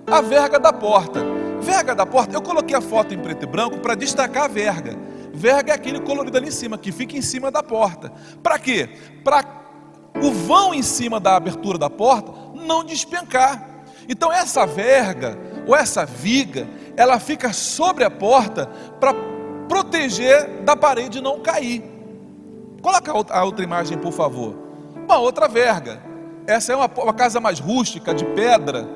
A 0.07 0.21
verga 0.21 0.59
da 0.59 0.71
porta. 0.71 1.21
Verga 1.59 1.93
da 1.93 2.05
porta, 2.05 2.35
eu 2.35 2.41
coloquei 2.41 2.75
a 2.75 2.81
foto 2.81 3.13
em 3.13 3.19
preto 3.19 3.43
e 3.43 3.47
branco 3.47 3.79
para 3.79 3.95
destacar 3.95 4.45
a 4.45 4.47
verga. 4.47 4.97
Verga 5.33 5.71
é 5.71 5.75
aquele 5.75 5.99
colorido 5.99 6.37
ali 6.37 6.47
em 6.47 6.51
cima, 6.51 6.77
que 6.77 6.91
fica 6.91 7.17
em 7.17 7.21
cima 7.21 7.51
da 7.51 7.61
porta. 7.61 8.11
Para 8.41 8.57
quê? 8.57 8.89
Para 9.23 9.43
o 10.21 10.31
vão 10.31 10.73
em 10.73 10.81
cima 10.81 11.19
da 11.19 11.35
abertura 11.35 11.77
da 11.77 11.89
porta 11.89 12.31
não 12.55 12.83
despencar. 12.83 13.67
Então 14.07 14.31
essa 14.31 14.65
verga 14.65 15.37
ou 15.67 15.75
essa 15.75 16.05
viga, 16.05 16.67
ela 16.97 17.19
fica 17.19 17.53
sobre 17.53 18.03
a 18.03 18.09
porta 18.09 18.67
para 18.99 19.13
proteger 19.67 20.63
da 20.63 20.75
parede 20.75 21.21
não 21.21 21.39
cair. 21.39 21.83
Coloca 22.81 23.11
a 23.11 23.43
outra 23.43 23.63
imagem, 23.63 23.97
por 23.97 24.11
favor. 24.11 24.57
Uma 24.95 25.19
outra 25.19 25.47
verga. 25.47 26.08
Essa 26.49 26.73
é 26.73 26.75
uma, 26.75 26.87
uma 26.87 27.13
casa 27.13 27.39
mais 27.39 27.59
rústica, 27.59 28.11
de 28.11 28.25
pedra, 28.25 28.89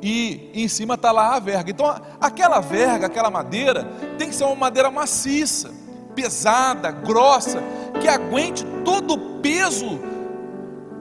e 0.00 0.52
em 0.54 0.68
cima 0.68 0.94
está 0.94 1.10
lá 1.10 1.34
a 1.34 1.40
verga. 1.40 1.68
Então, 1.68 1.92
aquela 2.20 2.60
verga, 2.60 3.06
aquela 3.06 3.28
madeira, 3.28 3.82
tem 4.16 4.28
que 4.28 4.34
ser 4.36 4.44
uma 4.44 4.54
madeira 4.54 4.88
maciça, 4.88 5.72
pesada, 6.14 6.92
grossa, 6.92 7.60
que 8.00 8.06
aguente 8.06 8.64
todo 8.84 9.14
o 9.14 9.40
peso 9.40 9.98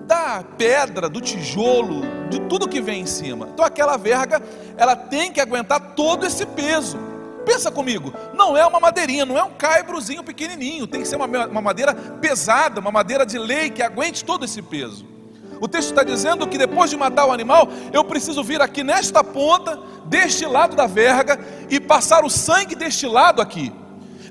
da 0.08 0.44
pedra, 0.58 1.08
do 1.08 1.22
tijolo, 1.22 2.02
de 2.32 2.40
tudo 2.42 2.68
que 2.68 2.82
vem 2.82 3.02
em 3.02 3.06
cima. 3.06 3.50
Então, 3.54 3.64
aquela 3.64 3.96
verga, 3.96 4.42
ela 4.76 4.96
tem 4.96 5.32
que 5.32 5.40
aguentar 5.40 5.94
todo 5.94 6.26
esse 6.26 6.48
peso. 6.48 6.98
Pensa 7.46 7.70
comigo, 7.70 8.12
não 8.34 8.58
é 8.58 8.66
uma 8.66 8.80
madeirinha, 8.80 9.24
não 9.24 9.38
é 9.38 9.44
um 9.44 9.52
caibrozinho 9.52 10.24
pequenininho, 10.24 10.88
tem 10.88 11.04
que 11.04 11.08
ser 11.08 11.16
uma, 11.16 11.28
uma 11.28 11.62
madeira 11.62 11.94
pesada, 11.94 12.82
uma 12.82 12.92
madeira 12.92 13.24
de 13.24 13.38
lei 13.38 13.70
que 13.70 13.84
aguente 13.84 14.26
todo 14.26 14.46
esse 14.46 14.64
peso. 14.64 15.14
O 15.60 15.68
texto 15.68 15.90
está 15.90 16.04
dizendo 16.04 16.48
que 16.48 16.58
depois 16.58 16.90
de 16.90 16.98
matar 16.98 17.26
o 17.26 17.32
animal, 17.32 17.68
eu 17.94 18.04
preciso 18.04 18.44
vir 18.44 18.62
aqui 18.62 18.84
nesta 18.84 19.24
ponta, 19.24 19.80
deste 20.06 20.46
lado 20.46 20.76
da 20.76 20.86
verga, 20.86 21.40
e 21.70 21.80
passar 21.80 22.24
o 22.26 22.30
sangue 22.30 22.76
deste 22.76 23.08
lado 23.08 23.42
aqui. 23.42 23.72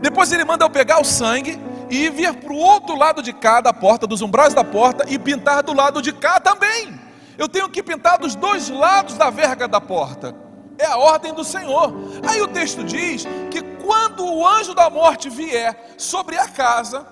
Depois 0.00 0.32
ele 0.32 0.44
manda 0.44 0.64
eu 0.64 0.70
pegar 0.70 1.00
o 1.00 1.04
sangue 1.04 1.58
e 1.90 2.08
vir 2.10 2.34
para 2.34 2.52
o 2.52 2.56
outro 2.56 2.96
lado 2.96 3.22
de 3.22 3.32
cá 3.32 3.60
da 3.60 3.72
porta, 3.72 4.06
dos 4.06 4.22
umbrais 4.22 4.54
da 4.54 4.64
porta, 4.64 5.04
e 5.08 5.18
pintar 5.18 5.62
do 5.62 5.74
lado 5.74 6.02
de 6.02 6.12
cá 6.12 6.40
também. 6.40 7.00
Eu 7.36 7.48
tenho 7.48 7.68
que 7.68 7.82
pintar 7.82 8.18
dos 8.18 8.34
dois 8.34 8.68
lados 8.68 9.14
da 9.14 9.30
verga 9.30 9.66
da 9.66 9.80
porta. 9.80 10.34
É 10.78 10.86
a 10.86 10.96
ordem 10.96 11.32
do 11.32 11.44
Senhor. 11.44 11.94
Aí 12.28 12.40
o 12.42 12.48
texto 12.48 12.82
diz 12.84 13.26
que 13.50 13.62
quando 13.84 14.24
o 14.24 14.46
anjo 14.46 14.74
da 14.74 14.90
morte 14.90 15.30
vier 15.30 15.94
sobre 15.96 16.36
a 16.36 16.48
casa, 16.48 17.06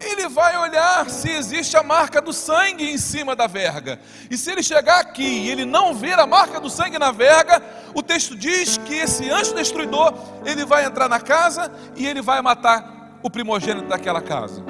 ele 0.00 0.28
vai 0.28 0.56
olhar 0.56 1.08
se 1.10 1.30
existe 1.30 1.76
a 1.76 1.82
marca 1.82 2.20
do 2.20 2.32
sangue 2.32 2.88
em 2.90 2.98
cima 2.98 3.34
da 3.34 3.46
verga. 3.46 3.98
E 4.30 4.36
se 4.36 4.50
ele 4.50 4.62
chegar 4.62 5.00
aqui 5.00 5.22
e 5.22 5.50
ele 5.50 5.64
não 5.64 5.94
ver 5.94 6.18
a 6.18 6.26
marca 6.26 6.60
do 6.60 6.70
sangue 6.70 6.98
na 6.98 7.10
verga, 7.10 7.62
o 7.94 8.02
texto 8.02 8.36
diz 8.36 8.78
que 8.78 8.94
esse 8.94 9.28
anjo 9.28 9.54
destruidor, 9.54 10.14
ele 10.44 10.64
vai 10.64 10.84
entrar 10.84 11.08
na 11.08 11.20
casa 11.20 11.72
e 11.96 12.06
ele 12.06 12.22
vai 12.22 12.40
matar 12.40 13.18
o 13.22 13.30
primogênito 13.30 13.88
daquela 13.88 14.20
casa. 14.20 14.64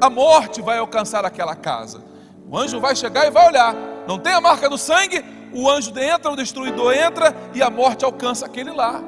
A 0.00 0.10
morte 0.10 0.60
vai 0.60 0.78
alcançar 0.78 1.24
aquela 1.24 1.56
casa. 1.56 2.04
O 2.48 2.56
anjo 2.56 2.78
vai 2.78 2.94
chegar 2.94 3.26
e 3.26 3.30
vai 3.30 3.48
olhar. 3.48 3.74
Não 4.06 4.18
tem 4.18 4.34
a 4.34 4.40
marca 4.40 4.68
do 4.68 4.76
sangue? 4.76 5.24
O 5.52 5.70
anjo 5.70 5.92
entra, 5.98 6.30
o 6.30 6.36
destruidor 6.36 6.92
entra 6.92 7.34
e 7.54 7.62
a 7.62 7.70
morte 7.70 8.04
alcança 8.04 8.44
aquele 8.44 8.70
lá. 8.70 9.02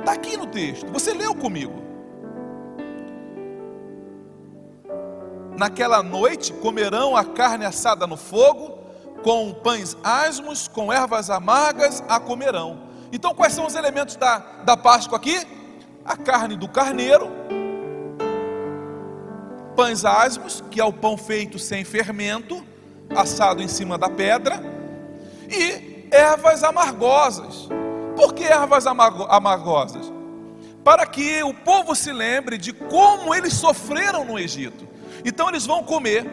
Está 0.00 0.12
aqui 0.12 0.36
no 0.36 0.46
texto. 0.46 0.86
Você 0.92 1.12
leu 1.12 1.34
comigo. 1.34 1.83
Naquela 5.56 6.02
noite 6.02 6.52
comerão 6.52 7.16
a 7.16 7.24
carne 7.24 7.64
assada 7.64 8.06
no 8.06 8.16
fogo, 8.16 8.78
com 9.22 9.52
pães 9.52 9.96
asmos, 10.02 10.68
com 10.68 10.92
ervas 10.92 11.30
amargas 11.30 12.02
a 12.08 12.18
comerão. 12.18 12.88
Então, 13.12 13.34
quais 13.34 13.52
são 13.52 13.66
os 13.66 13.74
elementos 13.74 14.16
da, 14.16 14.38
da 14.64 14.76
Páscoa 14.76 15.16
aqui? 15.16 15.46
A 16.04 16.16
carne 16.16 16.56
do 16.56 16.68
carneiro, 16.68 17.30
pães 19.74 20.04
asmos, 20.04 20.62
que 20.70 20.80
é 20.80 20.84
o 20.84 20.92
pão 20.92 21.16
feito 21.16 21.58
sem 21.58 21.84
fermento, 21.84 22.64
assado 23.14 23.62
em 23.62 23.68
cima 23.68 23.96
da 23.96 24.08
pedra, 24.08 24.60
e 25.48 26.08
ervas 26.10 26.62
amargosas. 26.62 27.68
Por 28.16 28.34
que 28.34 28.44
ervas 28.44 28.86
amargosas? 28.86 30.12
Para 30.82 31.06
que 31.06 31.42
o 31.42 31.54
povo 31.54 31.94
se 31.94 32.12
lembre 32.12 32.58
de 32.58 32.72
como 32.72 33.34
eles 33.34 33.54
sofreram 33.54 34.24
no 34.24 34.38
Egito. 34.38 34.86
Então 35.24 35.48
eles 35.48 35.66
vão 35.66 35.82
comer. 35.82 36.24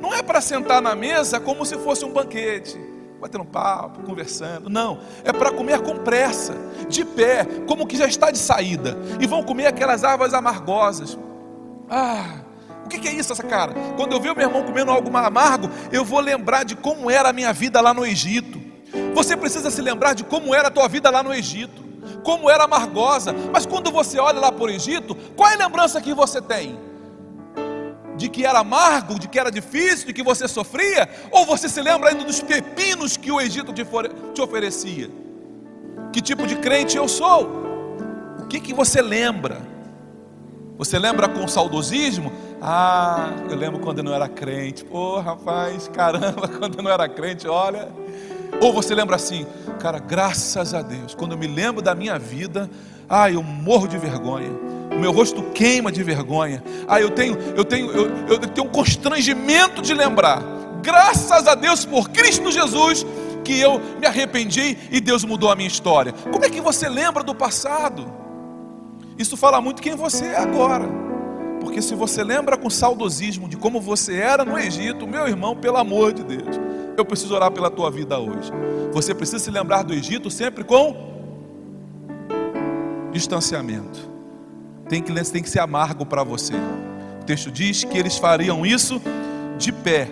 Não 0.00 0.14
é 0.14 0.22
para 0.22 0.40
sentar 0.40 0.80
na 0.80 0.94
mesa 0.94 1.38
como 1.38 1.64
se 1.66 1.76
fosse 1.76 2.04
um 2.04 2.10
banquete, 2.10 2.80
batendo 3.20 3.44
papo, 3.44 4.02
conversando. 4.02 4.70
Não, 4.70 5.00
é 5.22 5.32
para 5.32 5.50
comer 5.50 5.80
com 5.80 5.96
pressa, 5.98 6.54
de 6.88 7.04
pé, 7.04 7.44
como 7.66 7.86
que 7.86 7.96
já 7.96 8.06
está 8.06 8.30
de 8.30 8.38
saída. 8.38 8.96
E 9.20 9.26
vão 9.26 9.42
comer 9.42 9.66
aquelas 9.66 10.02
ervas 10.02 10.32
amargosas. 10.32 11.18
Ah, 11.90 12.40
o 12.84 12.88
que 12.88 13.06
é 13.06 13.12
isso, 13.12 13.32
essa 13.32 13.42
cara? 13.42 13.74
Quando 13.94 14.12
eu 14.12 14.20
ver 14.20 14.30
o 14.30 14.36
meu 14.36 14.48
irmão 14.48 14.62
comendo 14.62 14.90
algo 14.90 15.14
amargo, 15.14 15.68
eu 15.92 16.04
vou 16.04 16.20
lembrar 16.20 16.64
de 16.64 16.74
como 16.74 17.10
era 17.10 17.28
a 17.28 17.32
minha 17.32 17.52
vida 17.52 17.80
lá 17.80 17.92
no 17.92 18.06
Egito. 18.06 18.60
Você 19.14 19.36
precisa 19.36 19.70
se 19.70 19.82
lembrar 19.82 20.14
de 20.14 20.24
como 20.24 20.54
era 20.54 20.68
a 20.68 20.70
tua 20.70 20.88
vida 20.88 21.10
lá 21.10 21.22
no 21.22 21.32
Egito, 21.32 21.82
como 22.24 22.48
era 22.48 22.64
amargosa. 22.64 23.34
Mas 23.52 23.66
quando 23.66 23.90
você 23.90 24.18
olha 24.18 24.40
lá 24.40 24.50
para 24.50 24.64
o 24.64 24.70
Egito, 24.70 25.14
qual 25.36 25.50
é 25.50 25.54
a 25.54 25.58
lembrança 25.58 26.00
que 26.00 26.14
você 26.14 26.40
tem? 26.40 26.89
De 28.20 28.28
que 28.28 28.44
era 28.44 28.58
amargo, 28.58 29.18
de 29.18 29.26
que 29.26 29.38
era 29.38 29.50
difícil, 29.50 30.06
de 30.06 30.12
que 30.12 30.22
você 30.22 30.46
sofria? 30.46 31.08
Ou 31.30 31.46
você 31.46 31.70
se 31.70 31.80
lembra 31.80 32.10
ainda 32.10 32.22
dos 32.22 32.42
pepinos 32.42 33.16
que 33.16 33.32
o 33.32 33.40
Egito 33.40 33.72
te 33.72 34.42
oferecia? 34.42 35.10
Que 36.12 36.20
tipo 36.20 36.46
de 36.46 36.56
crente 36.56 36.98
eu 36.98 37.08
sou? 37.08 37.50
O 38.38 38.46
que, 38.46 38.60
que 38.60 38.74
você 38.74 39.00
lembra? 39.00 39.62
Você 40.76 40.98
lembra 40.98 41.28
com 41.28 41.48
saudosismo? 41.48 42.30
Ah, 42.60 43.30
eu 43.48 43.56
lembro 43.56 43.80
quando 43.80 43.98
eu 43.98 44.04
não 44.04 44.12
era 44.12 44.28
crente. 44.28 44.84
Pô, 44.84 45.16
oh, 45.16 45.20
rapaz, 45.20 45.88
caramba, 45.88 46.46
quando 46.60 46.76
eu 46.76 46.82
não 46.82 46.90
era 46.90 47.08
crente, 47.08 47.48
olha. 47.48 47.88
Ou 48.60 48.70
você 48.70 48.94
lembra 48.94 49.16
assim, 49.16 49.46
cara, 49.78 49.98
graças 49.98 50.74
a 50.74 50.82
Deus, 50.82 51.14
quando 51.14 51.32
eu 51.32 51.38
me 51.38 51.46
lembro 51.46 51.80
da 51.80 51.94
minha 51.94 52.18
vida, 52.18 52.68
ah, 53.08 53.30
eu 53.30 53.42
morro 53.42 53.88
de 53.88 53.96
vergonha 53.96 54.79
o 54.90 54.98
meu 54.98 55.12
rosto 55.12 55.42
queima 55.54 55.90
de 55.90 56.02
vergonha. 56.02 56.62
Ah, 56.88 57.00
eu 57.00 57.10
tenho, 57.10 57.38
eu 57.56 57.64
tenho, 57.64 57.90
eu, 57.90 58.10
eu 58.28 58.38
tenho 58.38 58.66
um 58.66 58.70
constrangimento 58.70 59.80
de 59.80 59.94
lembrar. 59.94 60.42
Graças 60.82 61.46
a 61.46 61.54
Deus 61.54 61.84
por 61.84 62.10
Cristo 62.10 62.50
Jesus 62.50 63.06
que 63.44 63.58
eu 63.58 63.80
me 64.00 64.06
arrependi 64.06 64.76
e 64.90 65.00
Deus 65.00 65.24
mudou 65.24 65.50
a 65.50 65.56
minha 65.56 65.68
história. 65.68 66.12
Como 66.12 66.44
é 66.44 66.50
que 66.50 66.60
você 66.60 66.88
lembra 66.88 67.22
do 67.22 67.34
passado? 67.34 68.06
Isso 69.16 69.36
fala 69.36 69.60
muito 69.60 69.82
quem 69.82 69.94
você 69.94 70.26
é 70.26 70.38
agora. 70.38 70.88
Porque 71.60 71.82
se 71.82 71.94
você 71.94 72.24
lembra 72.24 72.56
com 72.56 72.70
saudosismo 72.70 73.48
de 73.48 73.56
como 73.56 73.80
você 73.80 74.16
era 74.16 74.44
no 74.44 74.58
Egito, 74.58 75.06
meu 75.06 75.28
irmão, 75.28 75.54
pelo 75.54 75.76
amor 75.76 76.12
de 76.12 76.24
Deus, 76.24 76.58
eu 76.96 77.04
preciso 77.04 77.34
orar 77.34 77.50
pela 77.50 77.70
tua 77.70 77.90
vida 77.90 78.18
hoje. 78.18 78.50
Você 78.92 79.14
precisa 79.14 79.38
se 79.38 79.50
lembrar 79.50 79.82
do 79.82 79.92
Egito 79.92 80.30
sempre 80.30 80.64
com 80.64 81.10
distanciamento 83.12 84.09
tem 84.90 85.00
que, 85.00 85.12
tem 85.30 85.40
que 85.40 85.48
ser 85.48 85.60
amargo 85.60 86.04
para 86.04 86.24
você. 86.24 86.52
O 87.22 87.24
texto 87.24 87.48
diz 87.48 87.84
que 87.84 87.96
eles 87.96 88.18
fariam 88.18 88.66
isso 88.66 89.00
de 89.56 89.70
pé, 89.70 90.08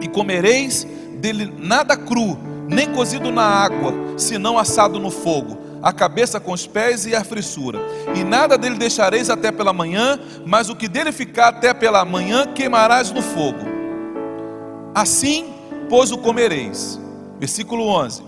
e 0.00 0.08
comereis 0.08 0.84
dele 1.20 1.54
nada 1.56 1.96
cru, 1.96 2.36
nem 2.68 2.90
cozido 2.90 3.30
na 3.30 3.44
água, 3.44 3.94
senão 4.16 4.58
assado 4.58 4.98
no 4.98 5.10
fogo, 5.10 5.56
a 5.80 5.92
cabeça 5.92 6.40
com 6.40 6.50
os 6.50 6.66
pés 6.66 7.06
e 7.06 7.14
a 7.14 7.22
frissura. 7.22 7.78
E 8.12 8.24
nada 8.24 8.58
dele 8.58 8.76
deixareis 8.76 9.30
até 9.30 9.52
pela 9.52 9.72
manhã, 9.72 10.18
mas 10.44 10.68
o 10.68 10.74
que 10.74 10.88
dele 10.88 11.12
ficar 11.12 11.48
até 11.48 11.72
pela 11.72 12.04
manhã 12.04 12.48
queimarás 12.52 13.12
no 13.12 13.22
fogo. 13.22 13.60
Assim, 14.92 15.54
pois 15.88 16.10
o 16.10 16.18
comereis. 16.18 17.00
Versículo 17.38 17.86
11. 17.86 18.22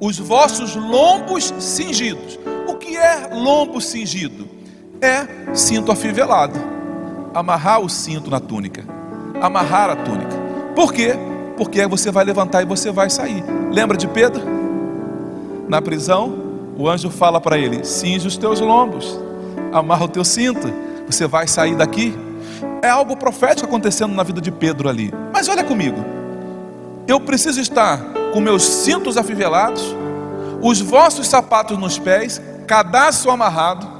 Os 0.00 0.18
vossos 0.18 0.74
lombos 0.74 1.52
cingidos. 1.58 2.38
O 2.66 2.74
que 2.76 2.96
é 2.96 3.28
lombo 3.32 3.80
cingido? 3.80 4.53
É 5.04 5.28
cinto 5.54 5.92
afivelado. 5.92 6.58
Amarrar 7.34 7.80
o 7.80 7.88
cinto 7.88 8.30
na 8.30 8.40
túnica. 8.40 8.84
Amarrar 9.40 9.90
a 9.90 9.96
túnica. 9.96 10.36
Por 10.74 10.92
quê? 10.92 11.14
Porque 11.56 11.86
você 11.86 12.10
vai 12.10 12.24
levantar 12.24 12.62
e 12.62 12.66
você 12.66 12.90
vai 12.90 13.10
sair. 13.10 13.44
Lembra 13.70 13.96
de 13.96 14.08
Pedro? 14.08 14.42
Na 15.68 15.80
prisão, 15.80 16.44
o 16.76 16.88
anjo 16.88 17.10
fala 17.10 17.40
para 17.40 17.58
ele: 17.58 17.84
cinge 17.84 18.26
os 18.26 18.36
teus 18.36 18.60
lombos, 18.60 19.18
amarra 19.72 20.04
o 20.04 20.08
teu 20.08 20.24
cinto, 20.24 20.72
você 21.06 21.26
vai 21.26 21.46
sair 21.46 21.76
daqui. 21.76 22.16
É 22.82 22.88
algo 22.88 23.16
profético 23.16 23.66
acontecendo 23.68 24.14
na 24.14 24.22
vida 24.22 24.40
de 24.40 24.50
Pedro 24.50 24.88
ali. 24.88 25.12
Mas 25.32 25.48
olha 25.48 25.64
comigo, 25.64 26.04
eu 27.06 27.20
preciso 27.20 27.60
estar 27.60 27.98
com 28.32 28.40
meus 28.40 28.62
cintos 28.62 29.16
afivelados, 29.16 29.94
os 30.60 30.80
vossos 30.80 31.28
sapatos 31.28 31.78
nos 31.78 31.98
pés, 31.98 32.40
cadastro 32.66 33.30
amarrado, 33.30 33.93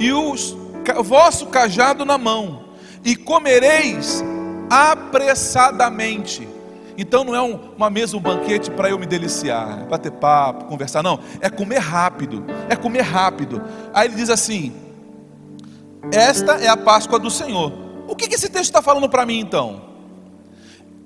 e 0.00 0.12
os 0.12 0.56
vosso 1.04 1.46
cajado 1.46 2.04
na 2.04 2.16
mão, 2.16 2.64
e 3.04 3.14
comereis 3.14 4.24
apressadamente. 4.68 6.48
Então 6.96 7.22
não 7.22 7.34
é 7.34 7.42
um, 7.42 7.74
uma 7.76 7.88
mesa, 7.88 8.16
um 8.16 8.20
banquete 8.20 8.70
para 8.70 8.90
eu 8.90 8.98
me 8.98 9.06
deliciar, 9.06 9.86
bater 9.88 10.10
papo, 10.12 10.64
conversar, 10.64 11.02
não. 11.02 11.20
É 11.40 11.48
comer 11.48 11.78
rápido, 11.78 12.44
é 12.68 12.74
comer 12.74 13.02
rápido. 13.02 13.62
Aí 13.92 14.08
ele 14.08 14.16
diz 14.16 14.30
assim: 14.30 14.72
Esta 16.10 16.54
é 16.54 16.68
a 16.68 16.76
Páscoa 16.76 17.18
do 17.18 17.30
Senhor. 17.30 17.72
O 18.08 18.16
que, 18.16 18.26
que 18.26 18.34
esse 18.34 18.48
texto 18.48 18.70
está 18.70 18.82
falando 18.82 19.08
para 19.08 19.24
mim 19.24 19.38
então? 19.38 19.82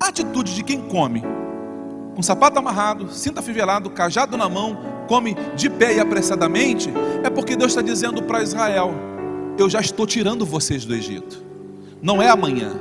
A 0.00 0.09
atitude 0.09 0.54
de 0.54 0.62
quem 0.62 0.80
come, 0.80 1.22
com 2.14 2.22
sapato 2.22 2.59
amarrado, 2.59 3.12
cinto 3.12 3.38
afivelado, 3.40 3.90
cajado 3.90 4.37
na 4.37 4.48
mão, 4.48 4.93
come 5.06 5.36
de 5.54 5.68
pé 5.70 5.94
e 5.94 6.00
apressadamente, 6.00 6.92
é 7.22 7.30
porque 7.30 7.56
Deus 7.56 7.72
está 7.72 7.82
dizendo 7.82 8.22
para 8.22 8.42
Israel: 8.42 8.92
Eu 9.58 9.68
já 9.68 9.80
estou 9.80 10.06
tirando 10.06 10.44
vocês 10.44 10.84
do 10.84 10.94
Egito. 10.94 11.42
Não 12.02 12.20
é 12.20 12.28
amanhã, 12.28 12.72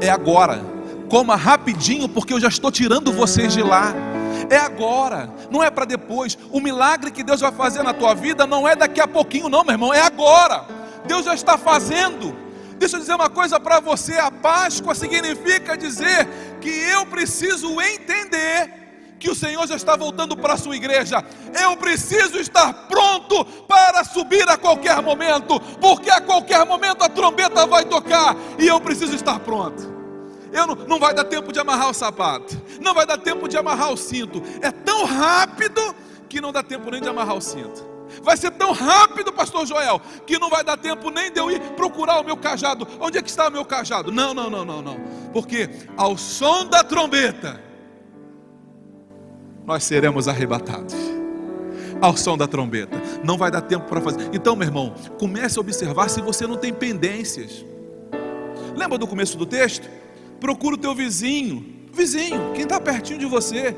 é 0.00 0.08
agora 0.08 0.78
Coma 1.08 1.36
rapidinho, 1.36 2.08
porque 2.08 2.34
eu 2.34 2.40
já 2.40 2.48
estou 2.48 2.70
tirando 2.70 3.12
vocês 3.12 3.52
de 3.52 3.62
lá. 3.62 3.94
É 4.50 4.56
agora, 4.56 5.30
não 5.50 5.62
é 5.62 5.70
para 5.70 5.84
depois. 5.84 6.38
O 6.52 6.60
milagre 6.60 7.10
que 7.10 7.22
Deus 7.22 7.40
vai 7.40 7.50
fazer 7.50 7.82
na 7.82 7.94
tua 7.94 8.14
vida 8.14 8.46
não 8.46 8.68
é 8.68 8.76
daqui 8.76 9.00
a 9.00 9.08
pouquinho, 9.08 9.48
não, 9.48 9.64
meu 9.64 9.72
irmão, 9.72 9.92
é 9.92 10.02
agora. 10.02 10.66
Deus 11.06 11.24
já 11.24 11.34
está 11.34 11.56
fazendo. 11.56 12.36
Deixa 12.78 12.96
eu 12.96 13.00
dizer 13.00 13.14
uma 13.14 13.30
coisa 13.30 13.58
para 13.58 13.80
você: 13.80 14.18
a 14.18 14.30
Páscoa 14.30 14.94
significa 14.94 15.76
dizer 15.76 16.28
que 16.60 16.68
eu 16.68 17.06
preciso 17.06 17.80
entender 17.80 18.87
que 19.18 19.30
o 19.30 19.34
Senhor 19.34 19.66
já 19.66 19.76
está 19.76 19.96
voltando 19.96 20.36
para 20.36 20.54
a 20.54 20.56
sua 20.56 20.76
igreja. 20.76 21.24
Eu 21.60 21.76
preciso 21.76 22.38
estar 22.38 22.72
pronto 22.88 23.44
para 23.66 24.04
subir 24.04 24.48
a 24.48 24.56
qualquer 24.56 25.02
momento, 25.02 25.60
porque 25.80 26.10
a 26.10 26.20
qualquer 26.20 26.64
momento 26.64 27.02
a 27.02 27.08
trombeta 27.08 27.66
vai 27.66 27.84
tocar 27.84 28.36
e 28.58 28.66
eu 28.66 28.80
preciso 28.80 29.14
estar 29.14 29.38
pronto. 29.40 29.96
Eu 30.52 30.66
não, 30.66 30.74
não 30.74 30.98
vai 30.98 31.12
dar 31.12 31.24
tempo 31.24 31.52
de 31.52 31.58
amarrar 31.58 31.90
o 31.90 31.94
sapato, 31.94 32.60
não 32.80 32.94
vai 32.94 33.04
dar 33.04 33.18
tempo 33.18 33.48
de 33.48 33.56
amarrar 33.56 33.92
o 33.92 33.96
cinto. 33.96 34.42
É 34.62 34.70
tão 34.70 35.04
rápido 35.04 35.94
que 36.28 36.40
não 36.40 36.52
dá 36.52 36.62
tempo 36.62 36.90
nem 36.90 37.00
de 37.00 37.08
amarrar 37.08 37.36
o 37.36 37.40
cinto. 37.40 37.86
Vai 38.22 38.36
ser 38.36 38.50
tão 38.52 38.72
rápido, 38.72 39.32
pastor 39.32 39.66
Joel, 39.66 40.00
que 40.26 40.38
não 40.38 40.48
vai 40.48 40.64
dar 40.64 40.78
tempo 40.78 41.10
nem 41.10 41.30
de 41.30 41.38
eu 41.38 41.50
ir 41.50 41.60
procurar 41.76 42.20
o 42.20 42.24
meu 42.24 42.36
cajado. 42.36 42.88
Onde 42.98 43.18
é 43.18 43.22
que 43.22 43.28
está 43.28 43.48
o 43.48 43.50
meu 43.50 43.64
cajado? 43.64 44.10
Não, 44.10 44.32
não, 44.32 44.48
não, 44.48 44.64
não, 44.64 44.80
não. 44.80 44.98
Porque 45.32 45.68
ao 45.96 46.16
som 46.16 46.64
da 46.64 46.82
trombeta 46.82 47.67
nós 49.68 49.84
seremos 49.84 50.26
arrebatados. 50.26 50.96
Ao 52.00 52.16
som 52.16 52.36
da 52.36 52.48
trombeta. 52.48 53.00
Não 53.22 53.38
vai 53.38 53.50
dar 53.50 53.60
tempo 53.60 53.86
para 53.86 54.00
fazer. 54.00 54.30
Então, 54.32 54.56
meu 54.56 54.66
irmão, 54.66 54.94
comece 55.18 55.58
a 55.58 55.60
observar 55.60 56.08
se 56.08 56.20
você 56.20 56.46
não 56.46 56.56
tem 56.56 56.72
pendências. 56.72 57.64
Lembra 58.76 58.98
do 58.98 59.06
começo 59.06 59.38
do 59.38 59.46
texto? 59.46 59.88
procura 60.40 60.76
o 60.76 60.78
teu 60.78 60.94
vizinho, 60.94 61.64
vizinho, 61.92 62.52
quem 62.54 62.62
está 62.62 62.80
pertinho 62.80 63.18
de 63.18 63.26
você, 63.26 63.74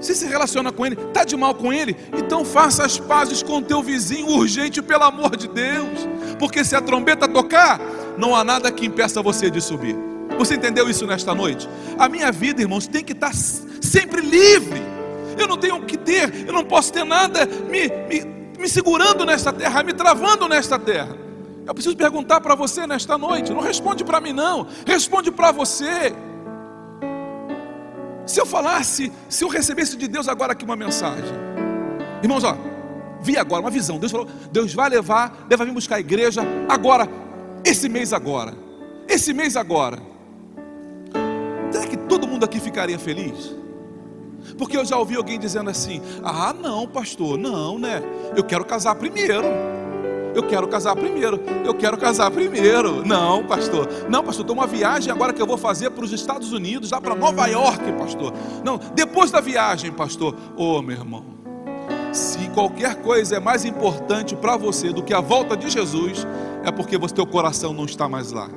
se 0.00 0.14
se 0.14 0.26
relaciona 0.26 0.70
com 0.70 0.86
ele, 0.86 0.94
está 0.94 1.24
de 1.24 1.36
mal 1.36 1.54
com 1.54 1.72
ele, 1.72 1.96
então 2.16 2.44
faça 2.44 2.84
as 2.84 2.98
pazes 2.98 3.42
com 3.42 3.58
o 3.58 3.62
teu 3.62 3.82
vizinho 3.82 4.28
urgente, 4.28 4.80
pelo 4.80 5.04
amor 5.04 5.36
de 5.36 5.48
Deus, 5.48 6.06
porque 6.38 6.64
se 6.64 6.76
a 6.76 6.80
trombeta 6.80 7.26
tocar, 7.26 7.80
não 8.16 8.34
há 8.34 8.44
nada 8.44 8.70
que 8.70 8.86
impeça 8.86 9.20
você 9.22 9.50
de 9.50 9.60
subir. 9.60 9.96
Você 10.38 10.54
entendeu 10.54 10.88
isso 10.88 11.04
nesta 11.04 11.34
noite? 11.34 11.68
A 11.98 12.08
minha 12.08 12.30
vida, 12.30 12.62
irmãos, 12.62 12.86
tem 12.86 13.02
que 13.02 13.12
estar 13.12 13.34
sempre 13.34 14.20
livre. 14.20 14.80
Eu 15.38 15.46
não 15.46 15.56
tenho 15.56 15.80
que 15.82 15.96
ter, 15.96 16.46
eu 16.46 16.52
não 16.52 16.64
posso 16.64 16.92
ter 16.92 17.04
nada 17.04 17.46
me, 17.46 17.88
me, 18.08 18.24
me 18.58 18.68
segurando 18.68 19.24
nesta 19.24 19.52
terra, 19.52 19.82
me 19.82 19.92
travando 19.92 20.48
nesta 20.48 20.78
terra. 20.78 21.16
Eu 21.66 21.74
preciso 21.74 21.96
perguntar 21.96 22.40
para 22.40 22.54
você 22.54 22.86
nesta 22.86 23.18
noite. 23.18 23.52
Não 23.52 23.60
responde 23.60 24.02
para 24.02 24.20
mim, 24.20 24.32
não. 24.32 24.66
Responde 24.86 25.30
para 25.30 25.52
você. 25.52 26.14
Se 28.26 28.40
eu 28.40 28.46
falasse, 28.46 29.12
se 29.28 29.44
eu 29.44 29.48
recebesse 29.48 29.96
de 29.96 30.08
Deus 30.08 30.28
agora 30.28 30.52
aqui 30.52 30.64
uma 30.64 30.76
mensagem, 30.76 31.34
irmãos, 32.22 32.42
ó, 32.42 32.56
vi 33.20 33.36
agora 33.36 33.60
uma 33.60 33.70
visão. 33.70 33.98
Deus 33.98 34.10
falou: 34.10 34.26
Deus 34.50 34.72
vai 34.72 34.88
levar, 34.88 35.46
vai 35.48 35.66
vir 35.66 35.72
buscar 35.72 35.96
a 35.96 36.00
igreja 36.00 36.42
agora, 36.68 37.06
esse 37.64 37.88
mês 37.88 38.12
agora, 38.14 38.54
esse 39.06 39.32
mês 39.32 39.54
agora. 39.54 39.98
Será 41.70 41.86
que 41.86 41.96
todo 41.96 42.26
mundo 42.26 42.44
aqui 42.44 42.60
ficaria 42.60 42.98
feliz? 42.98 43.54
Porque 44.56 44.76
eu 44.76 44.84
já 44.84 44.96
ouvi 44.96 45.16
alguém 45.16 45.38
dizendo 45.38 45.70
assim: 45.70 46.00
Ah, 46.22 46.52
não, 46.52 46.86
pastor, 46.86 47.36
não, 47.36 47.78
né? 47.78 48.02
Eu 48.36 48.44
quero 48.44 48.64
casar 48.64 48.94
primeiro. 48.94 49.44
Eu 50.34 50.42
quero 50.42 50.68
casar 50.68 50.94
primeiro. 50.94 51.40
Eu 51.64 51.74
quero 51.74 51.96
casar 51.96 52.30
primeiro. 52.30 53.04
Não, 53.04 53.44
pastor. 53.44 53.88
Não, 54.08 54.22
pastor, 54.22 54.44
tem 54.46 54.54
uma 54.54 54.66
viagem 54.66 55.12
agora 55.12 55.32
que 55.32 55.42
eu 55.42 55.46
vou 55.46 55.58
fazer 55.58 55.90
para 55.90 56.04
os 56.04 56.12
Estados 56.12 56.52
Unidos, 56.52 56.90
lá 56.90 57.00
para 57.00 57.14
Nova 57.14 57.46
York, 57.46 57.92
pastor. 57.92 58.32
Não, 58.64 58.78
depois 58.94 59.30
da 59.30 59.40
viagem, 59.40 59.90
pastor. 59.90 60.34
Ô, 60.56 60.78
oh, 60.78 60.82
meu 60.82 60.96
irmão. 60.96 61.24
Se 62.12 62.48
qualquer 62.50 63.02
coisa 63.02 63.36
é 63.36 63.40
mais 63.40 63.64
importante 63.64 64.34
para 64.34 64.56
você 64.56 64.92
do 64.92 65.02
que 65.02 65.12
a 65.12 65.20
volta 65.20 65.56
de 65.56 65.68
Jesus, 65.68 66.26
é 66.64 66.70
porque 66.70 66.96
o 66.96 67.08
teu 67.08 67.26
coração 67.26 67.72
não 67.72 67.84
está 67.84 68.08
mais 68.08 68.32
lá. 68.32 68.48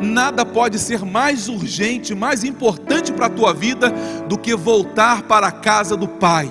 Nada 0.00 0.44
pode 0.44 0.78
ser 0.78 1.04
mais 1.04 1.48
urgente, 1.48 2.14
mais 2.14 2.44
importante 2.44 3.12
para 3.12 3.26
a 3.26 3.30
tua 3.30 3.52
vida 3.52 3.92
do 4.28 4.38
que 4.38 4.54
voltar 4.54 5.22
para 5.22 5.46
a 5.46 5.52
casa 5.52 5.96
do 5.96 6.08
Pai 6.08 6.50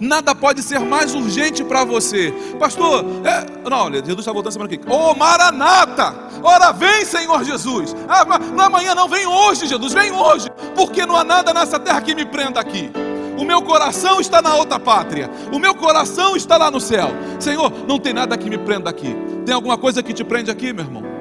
nada 0.00 0.34
pode 0.34 0.62
ser 0.62 0.80
mais 0.80 1.14
urgente 1.14 1.64
para 1.64 1.84
você. 1.84 2.32
Pastor, 2.58 3.04
é, 3.24 3.68
não, 3.68 3.78
olha, 3.78 4.00
Jesus 4.00 4.20
está 4.20 4.32
voltando 4.32 4.52
semana 4.52 4.72
aqui. 4.72 4.88
Ô 4.88 5.10
oh, 5.10 5.14
Maranata, 5.14 6.14
ora 6.42 6.72
vem, 6.72 7.04
Senhor 7.04 7.42
Jesus. 7.44 7.94
Ah, 8.08 8.24
não 8.24 8.62
é 8.62 8.66
amanhã, 8.66 8.94
não, 8.94 9.08
vem 9.08 9.26
hoje, 9.26 9.66
Jesus, 9.66 9.92
vem 9.92 10.12
hoje, 10.12 10.48
porque 10.74 11.06
não 11.06 11.16
há 11.16 11.24
nada 11.24 11.52
nessa 11.52 11.78
terra 11.78 12.00
que 12.00 12.14
me 12.14 12.24
prenda 12.24 12.60
aqui. 12.60 12.90
O 13.38 13.44
meu 13.44 13.60
coração 13.62 14.18
está 14.18 14.40
na 14.40 14.54
outra 14.54 14.80
pátria. 14.80 15.30
O 15.52 15.58
meu 15.58 15.74
coração 15.74 16.36
está 16.36 16.56
lá 16.56 16.70
no 16.70 16.80
céu. 16.80 17.10
Senhor, 17.38 17.70
não 17.86 17.98
tem 17.98 18.14
nada 18.14 18.36
que 18.36 18.48
me 18.48 18.56
prenda 18.56 18.88
aqui. 18.88 19.14
Tem 19.44 19.54
alguma 19.54 19.76
coisa 19.76 20.02
que 20.02 20.14
te 20.14 20.24
prende 20.24 20.50
aqui, 20.50 20.72
meu 20.72 20.84
irmão? 20.84 21.15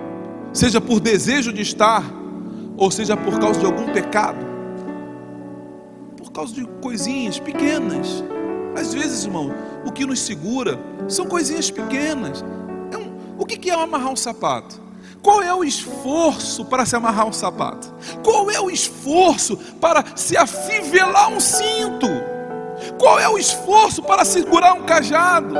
Seja 0.55 0.81
por 0.81 0.99
desejo 0.99 1.53
de 1.53 1.61
estar, 1.61 2.03
ou 2.75 2.89
seja 2.89 3.15
por 3.15 3.39
causa 3.39 3.59
de 3.59 3.65
algum 3.67 3.91
pecado. 3.93 4.43
Por 6.17 6.31
causa 6.31 6.53
de 6.53 6.65
coisinhas 6.81 7.39
pequenas 7.39 8.23
às 8.75 8.93
vezes, 8.93 9.23
irmão, 9.23 9.53
o 9.85 9.91
que 9.91 10.05
nos 10.05 10.19
segura 10.19 10.77
são 11.07 11.25
coisinhas 11.25 11.71
pequenas. 11.71 12.43
É 12.91 12.97
um, 12.97 13.15
o 13.37 13.45
que 13.45 13.69
é 13.69 13.73
amarrar 13.73 14.11
um 14.11 14.15
sapato? 14.15 14.83
Qual 15.21 15.41
é 15.41 15.53
o 15.53 15.63
esforço 15.63 16.65
para 16.65 16.85
se 16.85 16.95
amarrar 16.95 17.25
um 17.25 17.33
sapato? 17.33 17.93
Qual 18.21 18.51
é 18.51 18.59
o 18.59 18.69
esforço 18.69 19.57
para 19.79 20.03
se 20.15 20.35
afivelar 20.35 21.31
um 21.31 21.39
cinto? 21.39 22.07
Qual 22.99 23.17
é 23.17 23.29
o 23.29 23.37
esforço 23.37 24.03
para 24.03 24.25
segurar 24.25 24.73
um 24.73 24.83
cajado? 24.83 25.55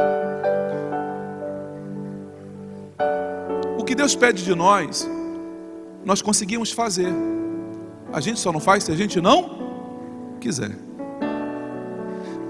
Que 3.95 4.01
Deus 4.01 4.13
pede 4.13 4.43
de 4.43 4.53
nós, 4.53 5.09
nós 6.03 6.21
conseguimos 6.21 6.69
fazer. 6.69 7.13
A 8.11 8.19
gente 8.19 8.41
só 8.41 8.51
não 8.51 8.59
faz 8.59 8.83
se 8.83 8.91
a 8.91 8.95
gente 8.95 9.21
não 9.21 10.37
quiser. 10.41 10.71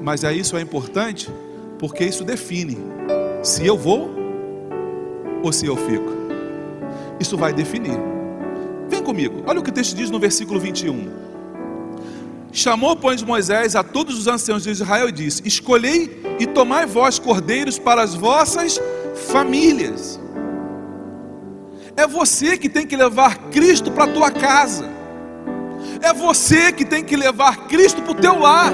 Mas 0.02 0.24
é 0.24 0.34
isso 0.34 0.58
é 0.58 0.62
importante 0.62 1.30
porque 1.78 2.04
isso 2.04 2.24
define 2.24 2.78
se 3.44 3.64
eu 3.64 3.78
vou 3.78 4.10
ou 5.44 5.54
se 5.54 5.68
eu 5.68 5.78
fico. 5.78 6.12
Isso 7.20 7.38
vai 7.38 7.54
definir. 7.54 8.00
Vem 8.90 9.04
comigo, 9.04 9.44
olha 9.46 9.60
o 9.60 9.64
que 9.64 9.70
o 9.70 9.74
texto 9.74 9.96
diz 9.96 10.10
no 10.10 10.20
versículo 10.20 10.60
21. 10.60 11.26
Chamou, 12.52 12.96
pois, 12.96 13.22
Moisés 13.22 13.76
a 13.76 13.84
todos 13.84 14.18
os 14.18 14.28
anciãos 14.28 14.64
de 14.64 14.72
Israel 14.72 15.10
e 15.10 15.12
disse: 15.12 15.44
Escolhei 15.46 16.24
e 16.40 16.48
tomai 16.48 16.88
vós 16.88 17.20
cordeiros 17.20 17.78
para 17.78 18.02
as 18.02 18.16
vossas 18.16 18.80
famílias. 19.28 20.25
É 21.98 22.06
você 22.06 22.58
que 22.58 22.68
tem 22.68 22.86
que 22.86 22.96
levar 22.96 23.38
Cristo 23.50 23.90
para 23.90 24.04
a 24.04 24.08
tua 24.08 24.30
casa. 24.30 24.90
É 26.02 26.14
você 26.14 26.72
que 26.72 26.84
tem 26.84 27.04
que 27.04 27.16
levar 27.16 27.68
Cristo 27.68 28.02
para 28.02 28.12
o 28.12 28.16
teu 28.16 28.38
lar. 28.38 28.74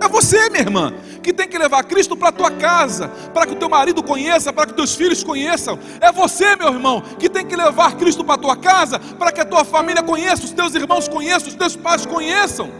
É 0.00 0.08
você, 0.08 0.50
minha 0.50 0.62
irmã, 0.62 0.92
que 1.22 1.32
tem 1.32 1.48
que 1.48 1.56
levar 1.56 1.84
Cristo 1.84 2.16
para 2.16 2.30
a 2.30 2.32
tua 2.32 2.50
casa, 2.50 3.08
para 3.32 3.46
que 3.46 3.52
o 3.52 3.56
teu 3.56 3.68
marido 3.68 4.02
conheça, 4.02 4.52
para 4.52 4.66
que 4.66 4.74
teus 4.74 4.96
filhos 4.96 5.22
conheçam. 5.22 5.78
É 6.00 6.10
você, 6.10 6.56
meu 6.56 6.72
irmão, 6.72 7.00
que 7.18 7.28
tem 7.28 7.46
que 7.46 7.54
levar 7.54 7.94
Cristo 7.96 8.24
para 8.24 8.34
a 8.34 8.38
tua 8.38 8.56
casa, 8.56 8.98
para 8.98 9.30
que 9.30 9.40
a 9.40 9.44
tua 9.44 9.64
família 9.64 10.02
conheça, 10.02 10.44
os 10.44 10.50
teus 10.50 10.74
irmãos 10.74 11.06
conheçam, 11.06 11.48
os 11.48 11.54
teus 11.54 11.76
pais 11.76 12.04
conheçam. 12.04 12.70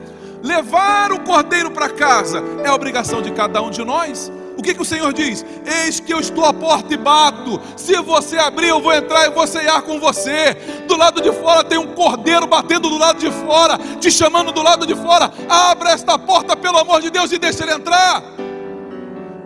Levar 0.42 1.12
o 1.12 1.20
cordeiro 1.20 1.70
para 1.70 1.88
casa 1.88 2.42
é 2.62 2.70
obrigação 2.70 3.22
de 3.22 3.30
cada 3.30 3.62
um 3.62 3.70
de 3.70 3.84
nós. 3.84 4.30
Que, 4.64 4.72
que 4.72 4.80
o 4.80 4.84
Senhor 4.84 5.12
diz? 5.12 5.44
Eis 5.66 6.00
que 6.00 6.12
eu 6.12 6.18
estou 6.18 6.42
à 6.42 6.52
porta 6.52 6.94
e 6.94 6.96
bato. 6.96 7.60
Se 7.76 7.94
você 8.00 8.38
abrir, 8.38 8.68
eu 8.68 8.80
vou 8.80 8.94
entrar 8.94 9.26
e 9.26 9.30
vou 9.30 9.46
ceiar 9.46 9.82
com 9.82 10.00
você. 10.00 10.54
Do 10.88 10.96
lado 10.96 11.20
de 11.20 11.30
fora 11.32 11.62
tem 11.62 11.76
um 11.76 11.94
cordeiro 11.94 12.46
batendo 12.46 12.88
do 12.88 12.96
lado 12.96 13.18
de 13.18 13.30
fora, 13.30 13.78
te 14.00 14.10
chamando 14.10 14.52
do 14.52 14.62
lado 14.62 14.86
de 14.86 14.94
fora. 14.94 15.30
Abra 15.48 15.90
esta 15.90 16.18
porta, 16.18 16.56
pelo 16.56 16.78
amor 16.78 17.02
de 17.02 17.10
Deus, 17.10 17.30
e 17.30 17.38
deixa 17.38 17.62
ele 17.62 17.74
entrar. 17.74 18.22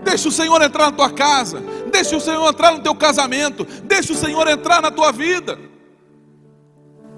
Deixa 0.04 0.28
o 0.28 0.32
Senhor 0.32 0.62
entrar 0.62 0.86
na 0.86 0.92
tua 0.92 1.10
casa. 1.10 1.60
deixa 1.90 2.16
o 2.16 2.20
Senhor 2.20 2.48
entrar 2.48 2.72
no 2.72 2.80
teu 2.80 2.94
casamento, 2.94 3.66
deixa 3.82 4.12
o 4.12 4.16
Senhor 4.16 4.46
entrar 4.46 4.80
na 4.80 4.90
tua 4.90 5.10
vida. 5.10 5.58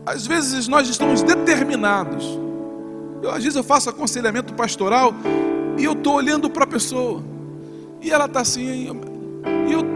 Às 0.06 0.26
vezes 0.26 0.66
nós 0.66 0.88
estamos 0.88 1.22
determinados. 1.22 2.24
Eu, 3.22 3.30
às 3.30 3.44
vezes 3.44 3.56
eu 3.56 3.62
faço 3.62 3.90
aconselhamento 3.90 4.54
pastoral 4.54 5.12
e 5.76 5.84
eu 5.84 5.92
estou 5.92 6.14
olhando 6.14 6.48
para 6.48 6.64
a 6.64 6.66
pessoa 6.66 7.22
e 8.00 8.10
ela 8.10 8.26
está 8.26 8.40
assim, 8.40 8.88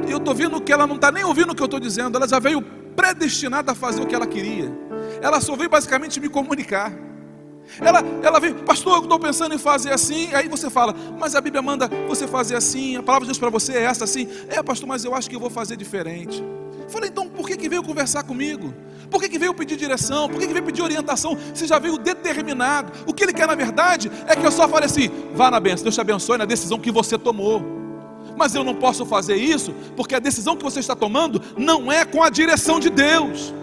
e 0.06 0.10
eu 0.10 0.18
estou 0.18 0.34
vendo 0.34 0.60
que 0.60 0.72
ela 0.72 0.86
não 0.86 0.96
está 0.96 1.10
nem 1.10 1.24
ouvindo 1.24 1.52
o 1.52 1.54
que 1.54 1.62
eu 1.62 1.66
estou 1.66 1.80
dizendo, 1.80 2.16
ela 2.16 2.28
já 2.28 2.38
veio 2.38 2.62
predestinada 2.94 3.72
a 3.72 3.74
fazer 3.74 4.02
o 4.02 4.06
que 4.06 4.14
ela 4.14 4.26
queria. 4.26 4.72
Ela 5.20 5.40
só 5.40 5.56
veio 5.56 5.68
basicamente 5.68 6.20
me 6.20 6.28
comunicar. 6.28 6.92
Ela, 7.80 8.02
ela 8.22 8.38
vem, 8.38 8.54
pastor, 8.54 8.98
eu 8.98 9.02
estou 9.02 9.18
pensando 9.18 9.54
em 9.54 9.58
fazer 9.58 9.92
assim. 9.92 10.32
Aí 10.34 10.48
você 10.48 10.70
fala, 10.70 10.94
mas 11.18 11.34
a 11.34 11.40
Bíblia 11.40 11.62
manda 11.62 11.88
você 12.06 12.26
fazer 12.26 12.56
assim. 12.56 12.96
A 12.96 13.02
palavra 13.02 13.24
de 13.26 13.28
Deus 13.30 13.38
para 13.38 13.50
você 13.50 13.72
é 13.72 13.82
essa 13.82 14.04
assim. 14.04 14.28
É, 14.48 14.62
pastor, 14.62 14.88
mas 14.88 15.04
eu 15.04 15.14
acho 15.14 15.28
que 15.28 15.36
eu 15.36 15.40
vou 15.40 15.50
fazer 15.50 15.76
diferente. 15.76 16.44
Falei, 16.88 17.08
então 17.08 17.28
por 17.28 17.46
que, 17.46 17.56
que 17.56 17.68
veio 17.68 17.82
conversar 17.82 18.22
comigo? 18.22 18.72
Por 19.10 19.20
que, 19.20 19.28
que 19.28 19.38
veio 19.38 19.54
pedir 19.54 19.76
direção? 19.76 20.28
Por 20.28 20.38
que, 20.38 20.46
que 20.46 20.52
veio 20.52 20.64
pedir 20.64 20.82
orientação? 20.82 21.36
Você 21.52 21.66
já 21.66 21.78
veio 21.78 21.96
determinado. 21.98 22.92
O 23.06 23.14
que 23.14 23.24
ele 23.24 23.32
quer 23.32 23.46
na 23.46 23.54
verdade 23.54 24.10
é 24.26 24.36
que 24.36 24.46
eu 24.46 24.52
só 24.52 24.68
fale 24.68 24.84
assim: 24.84 25.10
vá 25.34 25.50
na 25.50 25.58
benção, 25.58 25.84
Deus 25.84 25.94
te 25.94 26.00
abençoe 26.00 26.38
na 26.38 26.44
decisão 26.44 26.78
que 26.78 26.90
você 26.90 27.18
tomou. 27.18 27.83
Mas 28.36 28.54
eu 28.54 28.64
não 28.64 28.74
posso 28.74 29.06
fazer 29.06 29.36
isso 29.36 29.72
porque 29.96 30.14
a 30.14 30.18
decisão 30.18 30.56
que 30.56 30.64
você 30.64 30.80
está 30.80 30.96
tomando 30.96 31.40
não 31.56 31.90
é 31.90 32.04
com 32.04 32.22
a 32.22 32.30
direção 32.30 32.80
de 32.80 32.90
Deus. 32.90 33.54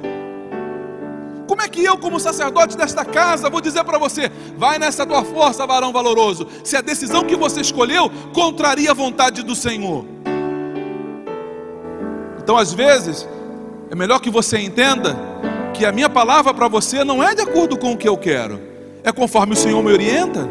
Como 1.47 1.61
é 1.61 1.67
que 1.67 1.83
eu, 1.83 1.97
como 1.97 2.17
sacerdote 2.17 2.77
desta 2.77 3.03
casa, 3.03 3.49
vou 3.49 3.59
dizer 3.59 3.83
para 3.83 3.97
você: 3.97 4.31
vai 4.57 4.79
nessa 4.79 5.05
tua 5.05 5.23
força, 5.23 5.67
varão 5.67 5.91
valoroso, 5.91 6.47
se 6.63 6.77
a 6.77 6.81
decisão 6.81 7.25
que 7.25 7.35
você 7.35 7.59
escolheu 7.59 8.09
contraria 8.33 8.91
a 8.91 8.93
vontade 8.93 9.43
do 9.43 9.53
Senhor? 9.53 10.05
Então, 12.41 12.57
às 12.57 12.73
vezes, 12.73 13.27
é 13.89 13.95
melhor 13.95 14.19
que 14.19 14.29
você 14.29 14.59
entenda 14.59 15.17
que 15.73 15.85
a 15.85 15.91
minha 15.91 16.09
palavra 16.09 16.53
para 16.53 16.69
você 16.69 17.03
não 17.03 17.21
é 17.21 17.35
de 17.35 17.41
acordo 17.41 17.77
com 17.77 17.91
o 17.91 17.97
que 17.97 18.07
eu 18.07 18.17
quero, 18.17 18.57
é 19.03 19.11
conforme 19.11 19.51
o 19.51 19.57
Senhor 19.57 19.83
me 19.83 19.91
orienta. 19.91 20.47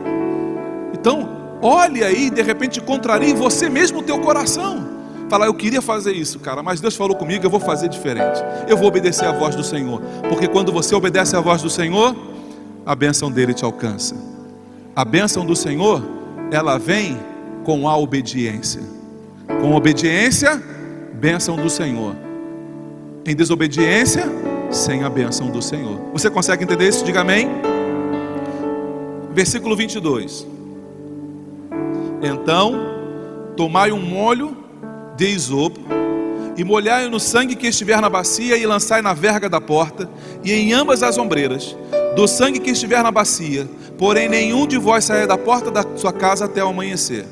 Então, 0.93 1.40
olhe 1.63 2.03
aí, 2.03 2.31
de 2.31 2.43
repente 2.43 2.81
contrarie 2.81 3.35
você 3.35 3.69
mesmo 3.69 4.01
o 4.01 4.03
teu 4.03 4.19
coração 4.21 5.01
falar, 5.31 5.47
eu 5.47 5.55
queria 5.55 5.81
fazer 5.81 6.13
isso, 6.13 6.41
cara, 6.41 6.61
mas 6.61 6.81
Deus 6.81 6.97
falou 6.97 7.15
comigo, 7.15 7.47
eu 7.47 7.51
vou 7.51 7.61
fazer 7.61 7.89
diferente. 7.89 8.43
Eu 8.67 8.77
vou 8.77 8.89
obedecer 8.89 9.27
à 9.27 9.33
voz 9.33 9.55
do 9.55 9.63
Senhor, 9.63 10.03
porque 10.29 10.49
quando 10.49 10.73
você 10.73 10.93
obedece 10.93 11.37
à 11.37 11.41
voz 11.41 11.63
do 11.63 11.71
Senhor, 11.71 12.17
a 12.85 12.95
bênção 12.97 13.31
dele 13.31 13.55
te 13.55 13.65
alcança. 13.65 14.17
A 14.95 15.05
bênção 15.05 15.47
do 15.47 15.55
Senhor, 15.55 16.03
ela 16.51 16.79
vem 16.79 17.17
com 17.63 17.89
a 17.89 17.97
obediência. 17.97 18.83
Com 19.61 19.73
obediência, 19.75 20.61
bênção 21.15 21.55
do 21.55 21.71
Senhor. 21.71 22.17
Em 23.25 23.37
desobediência, 23.37 24.25
sem 24.69 25.05
a 25.05 25.09
bênção 25.09 25.49
do 25.49 25.63
Senhor. 25.63 26.01
Você 26.13 26.29
consegue 26.29 26.65
entender 26.65 26.89
isso? 26.89 27.05
Diga 27.05 27.21
amém. 27.21 27.49
Versículo 29.33 29.77
22. 29.77 30.60
Então, 32.23 32.75
tomai 33.57 33.93
um 33.93 34.01
molho 34.01 34.57
de 35.17 35.27
isopo, 35.27 35.81
e 36.57 36.65
molhai 36.65 37.09
no 37.09 37.19
sangue 37.19 37.57
que 37.57 37.67
estiver 37.67 38.01
na 38.01 38.11
bacia, 38.11 38.57
e 38.57 38.67
lançai 38.67 39.01
na 39.01 39.15
verga 39.15 39.49
da 39.49 39.61
porta, 39.61 40.09
e 40.45 40.53
em 40.53 40.73
ambas 40.73 41.03
as 41.03 41.17
ombreiras, 41.17 41.77
do 42.15 42.29
sangue 42.29 42.59
que 42.59 42.71
estiver 42.71 43.03
na 43.03 43.11
bacia, 43.11 43.69
porém 43.97 44.29
nenhum 44.29 44.67
de 44.67 44.77
vós 44.77 45.05
saia 45.05 45.27
da 45.27 45.39
porta 45.39 45.71
da 45.71 45.85
sua 45.97 46.13
casa 46.13 46.45
até 46.45 46.63
o 46.63 46.69
amanhecer. 46.69 47.27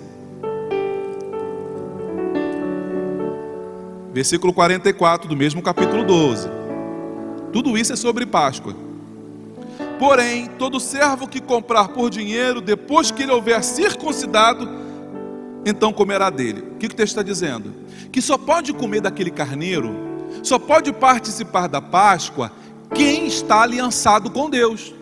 Versículo 4.13 4.53
44 4.53 5.29
do 5.29 5.37
mesmo 5.37 5.61
capítulo 5.61 6.05
12. 6.05 6.49
Tudo 7.53 7.77
isso 7.77 7.93
é 7.93 7.97
sobre 7.97 8.25
Páscoa. 8.25 8.88
Porém, 9.99 10.47
todo 10.47 10.79
servo 10.79 11.27
que 11.27 11.41
comprar 11.41 11.89
por 11.89 12.09
dinheiro, 12.09 12.61
depois 12.61 13.11
que 13.11 13.25
ele 13.25 13.33
houver 13.33 13.63
circuncidado, 13.65 14.69
então 15.67 15.93
comerá 15.93 16.31
dele. 16.31 16.63
O 16.73 16.77
que 16.77 16.87
o 16.87 16.89
texto 16.89 17.19
está 17.19 17.23
dizendo? 17.23 17.75
Que 18.13 18.23
só 18.23 18.39
pode 18.39 18.73
comer 18.73 19.01
daquele 19.01 19.31
carneiro, 19.31 19.95
só 20.43 20.59
pode 20.59 20.93
participar 20.93 21.67
da 21.67 21.81
Páscoa 21.81 22.53
quem 22.95 23.27
está 23.27 23.63
aliançado 23.63 24.31
com 24.31 24.49
Deus. 24.49 24.95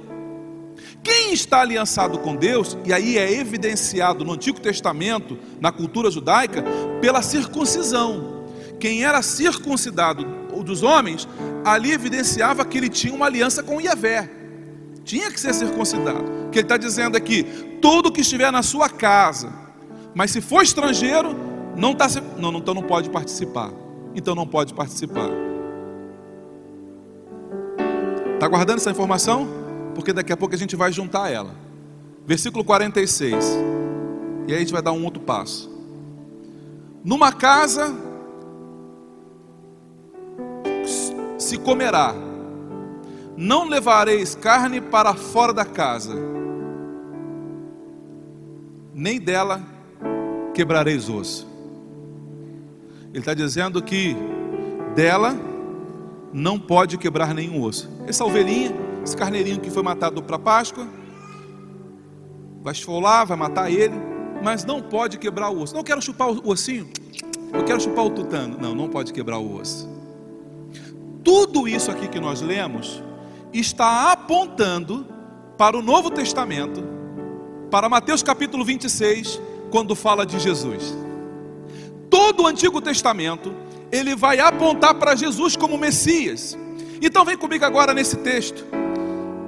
Quem 1.03 1.33
está 1.33 1.61
aliançado 1.61 2.19
com 2.19 2.35
Deus, 2.35 2.77
e 2.85 2.93
aí 2.93 3.17
é 3.17 3.33
evidenciado 3.33 4.25
no 4.25 4.33
Antigo 4.33 4.59
Testamento, 4.61 5.39
na 5.61 5.71
cultura 5.71 6.11
judaica, 6.11 6.65
pela 7.01 7.23
circuncisão. 7.23 8.45
Quem 8.81 9.05
era 9.05 9.23
circuncidado 9.23 10.25
dos 10.65 10.83
homens, 10.83 11.29
ali 11.65 11.93
evidenciava 11.93 12.65
que 12.65 12.77
ele 12.77 12.89
tinha 12.89 13.15
uma 13.15 13.27
aliança 13.27 13.63
com 13.63 13.81
Yahvé. 13.81 14.29
Tinha 15.07 15.31
que 15.31 15.39
ser 15.39 15.55
circuncidado. 15.55 16.51
Que 16.51 16.59
ele 16.59 16.65
está 16.65 16.77
dizendo 16.77 17.17
aqui: 17.17 17.45
tudo 17.81 18.11
que 18.13 18.21
estiver 18.21 18.51
na 18.51 18.63
sua 18.63 18.91
casa, 18.91 19.53
mas 20.13 20.33
se 20.33 20.41
for 20.41 20.63
estrangeiro, 20.63 21.35
não 21.77 21.93
está. 21.93 22.09
Não, 22.37 22.53
então 22.53 22.75
não 22.75 22.83
pode 22.83 23.09
participar. 23.09 23.71
Então 24.15 24.35
não 24.35 24.47
pode 24.47 24.75
participar. 24.75 25.31
Está 28.35 28.49
guardando 28.49 28.79
essa 28.79 28.91
informação? 28.91 29.49
Porque 29.95 30.13
daqui 30.13 30.33
a 30.33 30.37
pouco 30.37 30.55
a 30.55 30.59
gente 30.59 30.75
vai 30.75 30.91
juntar 30.91 31.31
ela. 31.31 31.55
Versículo 32.27 32.65
46. 32.65 33.57
E 34.49 34.53
aí 34.53 34.57
a 34.57 34.59
gente 34.59 34.73
vai 34.73 34.83
dar 34.83 34.93
um 34.93 35.05
outro 35.05 35.23
passo. 35.23 35.71
Numa 37.05 37.33
casa 37.33 37.95
se 41.39 41.59
comerá, 41.59 42.13
não 43.37 43.69
levareis 43.69 44.35
carne 44.35 44.81
para 44.81 45.15
fora 45.15 45.53
da 45.53 45.65
casa, 45.65 46.15
nem 48.95 49.21
dela 49.21 49.61
quebrareis 50.55 51.09
osso. 51.09 51.47
Ele 53.11 53.19
está 53.19 53.35
dizendo 53.35 53.83
que 53.83 54.17
dela 54.95 55.37
não 56.33 56.59
pode 56.59 56.97
quebrar 56.97 57.35
nenhum 57.35 57.63
osso. 57.63 57.91
Essa 58.07 58.25
ovelhinha, 58.25 58.75
esse 59.05 59.17
carneirinho 59.17 59.61
que 59.61 59.71
foi 59.71 59.83
matado 59.83 60.23
para 60.23 60.39
Páscoa, 60.39 60.87
vai 62.63 62.73
esfolar, 62.73 63.27
vai 63.27 63.37
matar 63.37 63.71
ele, 63.71 63.95
mas 64.43 64.65
não 64.65 64.81
pode 64.81 65.19
quebrar 65.19 65.51
o 65.51 65.61
osso. 65.61 65.75
Não 65.75 65.85
quero 65.85 66.01
chupar 66.01 66.31
o 66.31 66.49
ossinho, 66.49 66.89
eu 67.53 67.65
quero 67.65 67.81
chupar 67.81 68.07
o 68.07 68.11
tutano. 68.11 68.57
Não, 68.59 68.75
não 68.75 68.89
pode 68.89 69.13
quebrar 69.13 69.39
o 69.39 69.57
osso. 69.57 69.89
Tudo 71.23 71.69
isso 71.69 71.91
aqui 71.91 72.09
que 72.09 72.21
nós 72.21 72.41
lemos 72.41 73.03
está 73.61 74.13
apontando 74.13 75.07
para 75.57 75.77
o 75.77 75.83
Novo 75.83 76.11
Testamento, 76.11 76.85
para 77.71 77.89
Mateus 77.89 78.23
capítulo 78.23 78.65
26, 78.65 79.41
quando 79.71 79.95
fala 79.95 80.25
de 80.27 80.39
Jesus. 80.39 80.95
Todo 82.11 82.45
o 82.45 82.47
Antigo 82.47 82.81
Testamento, 82.81 83.55
ele 83.91 84.15
vai 84.15 84.39
apontar 84.39 84.95
para 84.95 85.15
Jesus 85.15 85.57
como 85.57 85.79
Messias. 85.79 86.57
Então 87.01 87.25
vem 87.25 87.37
comigo 87.37 87.65
agora 87.65 87.93
nesse 87.93 88.17
texto. 88.17 88.65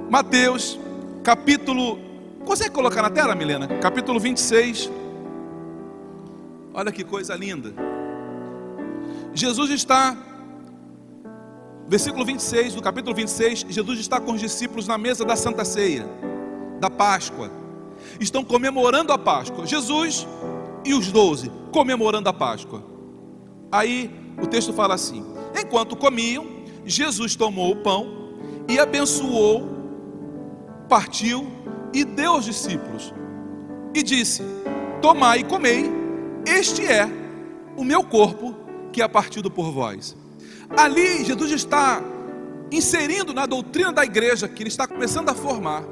Mateus, 0.09 0.79
capítulo. 1.23 1.99
Consegue 2.45 2.71
colocar 2.71 3.01
na 3.01 3.09
tela, 3.09 3.35
Milena? 3.35 3.67
Capítulo 3.79 4.19
26. 4.19 4.89
Olha 6.73 6.91
que 6.91 7.03
coisa 7.03 7.35
linda. 7.35 7.73
Jesus 9.33 9.69
está, 9.69 10.15
versículo 11.89 12.23
26, 12.23 12.75
do 12.75 12.81
capítulo 12.81 13.15
26, 13.15 13.65
Jesus 13.67 13.99
está 13.99 14.21
com 14.21 14.31
os 14.31 14.39
discípulos 14.39 14.87
na 14.87 14.97
mesa 14.97 15.25
da 15.25 15.35
Santa 15.35 15.65
Ceia, 15.65 16.07
da 16.79 16.89
Páscoa 16.89 17.59
estão 18.19 18.43
comemorando 18.43 19.11
a 19.11 19.17
Páscoa. 19.17 19.65
Jesus 19.65 20.27
e 20.85 20.93
os 20.93 21.11
doze 21.11 21.51
comemorando 21.71 22.29
a 22.29 22.33
Páscoa. 22.33 22.83
Aí 23.71 24.09
o 24.41 24.47
texto 24.47 24.73
fala 24.73 24.95
assim: 24.95 25.25
enquanto 25.59 25.95
comiam, 25.95 26.45
Jesus 26.85 27.35
tomou 27.35 27.71
o 27.71 27.75
pão 27.77 28.07
e 28.67 28.79
abençoou, 28.79 29.67
partiu 30.87 31.47
e 31.93 32.03
deu 32.03 32.33
aos 32.33 32.45
discípulos. 32.45 33.13
E 33.93 34.03
disse: 34.03 34.43
Tomai 35.01 35.39
e 35.39 35.43
comei, 35.43 35.89
este 36.45 36.85
é 36.85 37.07
o 37.75 37.83
meu 37.83 38.03
corpo 38.03 38.55
que 38.91 39.01
é 39.01 39.07
partido 39.07 39.51
por 39.51 39.71
vós. 39.71 40.15
Ali 40.77 41.23
Jesus 41.25 41.51
está 41.51 42.01
inserindo 42.71 43.33
na 43.33 43.45
doutrina 43.45 43.91
da 43.91 44.03
igreja 44.03 44.47
que 44.47 44.61
ele 44.61 44.69
está 44.69 44.87
começando 44.87 45.29
a 45.29 45.33
formar 45.33 45.83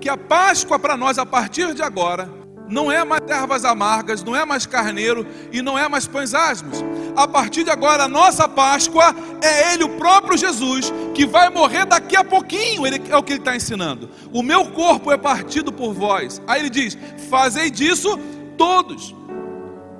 que 0.00 0.08
a 0.08 0.16
Páscoa 0.16 0.78
para 0.78 0.96
nós 0.96 1.18
a 1.18 1.26
partir 1.26 1.74
de 1.74 1.82
agora 1.82 2.28
não 2.68 2.92
é 2.92 3.02
mais 3.02 3.22
ervas 3.26 3.64
amargas, 3.64 4.22
não 4.22 4.36
é 4.36 4.44
mais 4.44 4.66
carneiro 4.66 5.26
e 5.50 5.62
não 5.62 5.78
é 5.78 5.88
mais 5.88 6.06
pães 6.06 6.34
asmos. 6.34 6.84
A 7.16 7.26
partir 7.26 7.64
de 7.64 7.70
agora, 7.70 8.04
a 8.04 8.08
nossa 8.08 8.46
Páscoa 8.46 9.14
é 9.42 9.72
Ele, 9.72 9.84
o 9.84 9.96
próprio 9.96 10.36
Jesus, 10.36 10.92
que 11.14 11.24
vai 11.24 11.48
morrer 11.48 11.86
daqui 11.86 12.14
a 12.14 12.22
pouquinho. 12.22 12.86
Ele, 12.86 13.02
é 13.08 13.16
o 13.16 13.22
que 13.22 13.32
Ele 13.32 13.40
está 13.40 13.56
ensinando. 13.56 14.10
O 14.32 14.42
meu 14.42 14.66
corpo 14.66 15.10
é 15.10 15.16
partido 15.16 15.72
por 15.72 15.94
vós. 15.94 16.42
Aí 16.46 16.60
Ele 16.60 16.68
diz: 16.68 16.96
Fazei 17.30 17.70
disso 17.70 18.18
todos. 18.58 19.14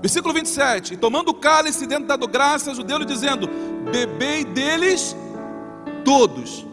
Versículo 0.00 0.32
27. 0.32 0.94
E 0.94 0.96
tomando 0.96 1.30
o 1.30 1.34
cálice 1.34 1.86
dentro 1.86 2.06
dando 2.06 2.28
graças, 2.28 2.78
o 2.78 2.84
deu-lhe 2.84 3.04
dizendo: 3.04 3.48
Bebei 3.90 4.44
deles 4.44 5.16
todos. 6.04 6.64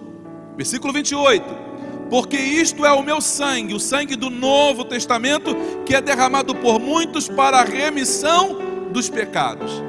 Versículo 0.56 0.94
28. 0.94 1.66
Porque 2.10 2.38
isto 2.38 2.86
é 2.86 2.92
o 2.92 3.02
meu 3.02 3.20
sangue, 3.20 3.74
o 3.74 3.80
sangue 3.80 4.16
do 4.16 4.30
Novo 4.30 4.86
Testamento, 4.86 5.56
que 5.86 5.96
é 5.96 6.02
derramado 6.02 6.54
por 6.54 6.80
muitos 6.80 7.28
para 7.28 7.62
a 7.62 7.64
remissão 7.64 8.60
dos 8.92 9.10
pecados. 9.10 9.84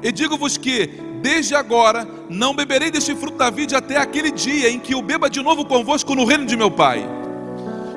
E 0.00 0.12
digo-vos 0.12 0.56
que, 0.56 0.86
desde 1.20 1.56
agora, 1.56 2.06
não 2.30 2.54
beberei 2.54 2.88
deste 2.88 3.16
fruto 3.16 3.36
da 3.36 3.50
vide 3.50 3.74
até 3.74 3.96
aquele 3.96 4.30
dia 4.30 4.70
em 4.70 4.78
que 4.78 4.94
o 4.94 5.02
beba 5.02 5.28
de 5.28 5.42
novo 5.42 5.64
convosco 5.64 6.14
no 6.14 6.24
reino 6.24 6.46
de 6.46 6.56
meu 6.56 6.70
Pai. 6.70 7.04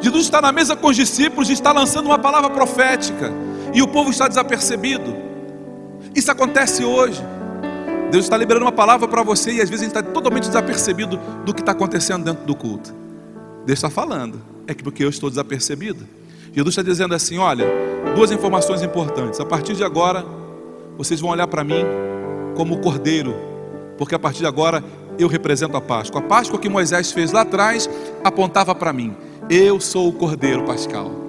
Jesus 0.02 0.24
está 0.24 0.42
na 0.42 0.52
mesa 0.52 0.76
com 0.76 0.88
os 0.88 0.96
discípulos 0.96 1.50
e 1.50 1.54
está 1.54 1.72
lançando 1.72 2.08
uma 2.08 2.18
palavra 2.18 2.50
profética 2.50 3.32
e 3.78 3.82
o 3.84 3.88
povo 3.88 4.10
está 4.10 4.28
desapercebido. 4.28 5.16
Isso 6.16 6.32
acontece 6.32 6.84
hoje. 6.84 7.24
Deus 8.10 8.26
está 8.26 8.36
liberando 8.36 8.66
uma 8.66 8.72
palavra 8.72 9.08
para 9.08 9.22
você 9.22 9.52
e 9.52 9.62
às 9.62 9.70
vezes 9.70 9.86
a 9.86 9.88
gente 9.88 9.96
está 9.96 10.02
totalmente 10.02 10.48
desapercebido 10.48 11.20
do 11.46 11.54
que 11.54 11.60
está 11.60 11.74
acontecendo 11.74 12.24
dentro 12.24 12.44
do 12.44 12.56
culto. 12.56 12.92
Deus 13.68 13.78
está 13.78 13.88
falando, 13.88 14.42
é 14.66 14.74
que 14.74 14.82
porque 14.82 15.04
eu 15.04 15.10
estou 15.10 15.30
desapercebido. 15.30 16.08
Jesus 16.52 16.70
está 16.70 16.82
dizendo 16.82 17.14
assim: 17.14 17.38
olha, 17.38 17.68
duas 18.16 18.32
informações 18.32 18.82
importantes. 18.82 19.40
A 19.40 19.46
partir 19.46 19.76
de 19.76 19.84
agora, 19.84 20.26
vocês 20.98 21.22
vão 21.22 21.30
olhar 21.30 21.46
para 21.46 21.64
mim 21.64 21.86
como 22.56 22.74
o 22.74 22.78
cordeiro, 22.80 23.36
porque 23.96 24.16
a 24.16 24.20
partir 24.20 24.40
de 24.40 24.48
agora 24.48 24.84
eu 25.20 25.28
represento 25.28 25.78
a 25.78 25.82
Páscoa. 25.82 26.20
A 26.20 26.24
Páscoa 26.24 26.58
que 26.58 26.68
Moisés 26.68 27.12
fez 27.12 27.32
lá 27.32 27.42
atrás 27.42 27.88
apontava 28.24 28.74
para 28.74 28.92
mim. 28.92 29.16
Eu 29.48 29.80
sou 29.80 30.10
o 30.10 30.14
cordeiro 30.14 30.64
pascal. 30.64 31.27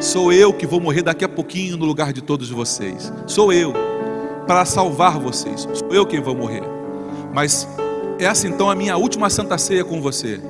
Sou 0.00 0.32
eu 0.32 0.50
que 0.50 0.66
vou 0.66 0.80
morrer 0.80 1.02
daqui 1.02 1.26
a 1.26 1.28
pouquinho 1.28 1.76
no 1.76 1.84
lugar 1.84 2.10
de 2.10 2.22
todos 2.22 2.48
vocês. 2.48 3.12
Sou 3.26 3.52
eu 3.52 3.74
para 4.46 4.64
salvar 4.64 5.18
vocês. 5.18 5.68
Sou 5.74 5.92
eu 5.92 6.06
quem 6.06 6.22
vou 6.22 6.34
morrer. 6.34 6.62
Mas 7.34 7.68
essa 8.18 8.48
então 8.48 8.70
é 8.70 8.72
a 8.72 8.74
minha 8.74 8.96
última 8.96 9.28
santa 9.28 9.58
ceia 9.58 9.84
com 9.84 10.00
você, 10.00 10.40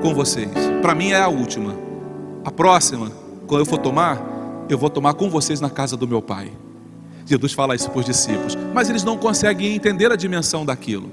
com 0.00 0.14
vocês. 0.14 0.50
Para 0.80 0.94
mim 0.94 1.10
é 1.10 1.20
a 1.20 1.26
última. 1.26 1.74
A 2.44 2.50
próxima, 2.52 3.10
quando 3.48 3.62
eu 3.62 3.66
for 3.66 3.78
tomar, 3.78 4.22
eu 4.68 4.78
vou 4.78 4.88
tomar 4.88 5.14
com 5.14 5.28
vocês 5.28 5.60
na 5.60 5.68
casa 5.68 5.96
do 5.96 6.06
meu 6.06 6.22
pai. 6.22 6.52
Jesus 7.26 7.52
fala 7.52 7.74
isso 7.74 7.90
para 7.90 7.98
os 7.98 8.06
discípulos, 8.06 8.56
mas 8.72 8.88
eles 8.88 9.02
não 9.02 9.18
conseguem 9.18 9.74
entender 9.74 10.12
a 10.12 10.16
dimensão 10.16 10.64
daquilo. 10.64 11.10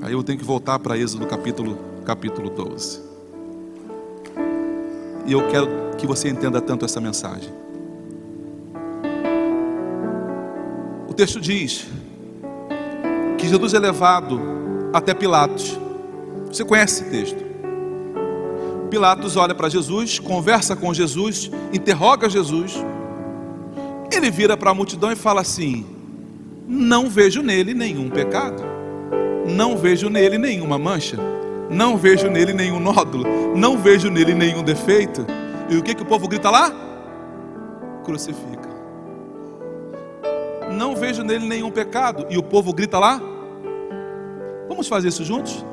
Aí 0.00 0.12
eu 0.12 0.22
tenho 0.22 0.38
que 0.38 0.44
voltar 0.44 0.78
para 0.78 0.96
Êxodo 0.96 1.26
capítulo, 1.26 1.76
capítulo 2.04 2.48
12. 2.48 3.09
E 5.30 5.32
eu 5.32 5.46
quero 5.46 5.68
que 5.96 6.08
você 6.08 6.28
entenda 6.28 6.60
tanto 6.60 6.84
essa 6.84 7.00
mensagem. 7.00 7.52
O 11.08 11.14
texto 11.14 11.40
diz 11.40 11.86
que 13.38 13.46
Jesus 13.46 13.72
é 13.72 13.78
levado 13.78 14.40
até 14.92 15.14
Pilatos. 15.14 15.78
Você 16.48 16.64
conhece 16.64 17.04
esse 17.04 17.10
texto? 17.12 17.44
Pilatos 18.90 19.36
olha 19.36 19.54
para 19.54 19.68
Jesus, 19.68 20.18
conversa 20.18 20.74
com 20.74 20.92
Jesus, 20.92 21.48
interroga 21.72 22.28
Jesus. 22.28 22.74
Ele 24.12 24.32
vira 24.32 24.56
para 24.56 24.72
a 24.72 24.74
multidão 24.74 25.12
e 25.12 25.14
fala 25.14 25.42
assim: 25.42 25.86
Não 26.66 27.08
vejo 27.08 27.40
nele 27.40 27.72
nenhum 27.72 28.10
pecado, 28.10 28.64
não 29.46 29.76
vejo 29.76 30.10
nele 30.10 30.38
nenhuma 30.38 30.76
mancha 30.76 31.16
não 31.70 31.96
vejo 31.96 32.28
nele 32.28 32.52
nenhum 32.52 32.80
nódulo, 32.80 33.24
não 33.56 33.78
vejo 33.78 34.10
nele 34.10 34.34
nenhum 34.34 34.62
defeito. 34.62 35.24
E 35.68 35.76
o 35.76 35.82
que, 35.82 35.94
que 35.94 36.02
o 36.02 36.06
povo 36.06 36.26
grita 36.26 36.50
lá? 36.50 36.72
Crucifica. 38.04 38.68
Não 40.72 40.96
vejo 40.96 41.22
nele 41.22 41.46
nenhum 41.46 41.70
pecado. 41.70 42.26
E 42.28 42.36
o 42.36 42.42
povo 42.42 42.72
grita 42.72 42.98
lá? 42.98 43.20
Vamos 44.68 44.88
fazer 44.88 45.08
isso 45.08 45.24
juntos? 45.24 45.64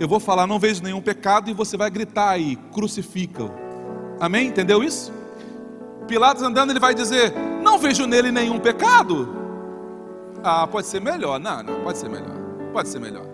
Eu 0.00 0.08
vou 0.08 0.18
falar, 0.18 0.46
não 0.46 0.58
vejo 0.58 0.82
nenhum 0.82 1.02
pecado, 1.02 1.50
e 1.50 1.54
você 1.54 1.76
vai 1.76 1.90
gritar 1.90 2.30
aí, 2.30 2.56
crucifica. 2.72 3.50
Amém? 4.18 4.48
Entendeu 4.48 4.82
isso? 4.82 5.12
Pilatos 6.08 6.42
andando, 6.42 6.70
ele 6.70 6.80
vai 6.80 6.94
dizer: 6.94 7.32
Não 7.62 7.78
vejo 7.78 8.06
nele 8.06 8.32
nenhum 8.32 8.58
pecado. 8.58 9.28
Ah, 10.42 10.66
pode 10.66 10.86
ser 10.86 11.00
melhor. 11.00 11.38
Não, 11.38 11.62
não, 11.62 11.80
pode 11.82 11.98
ser 11.98 12.08
melhor. 12.08 12.36
Pode 12.72 12.88
ser 12.88 12.98
melhor. 12.98 13.26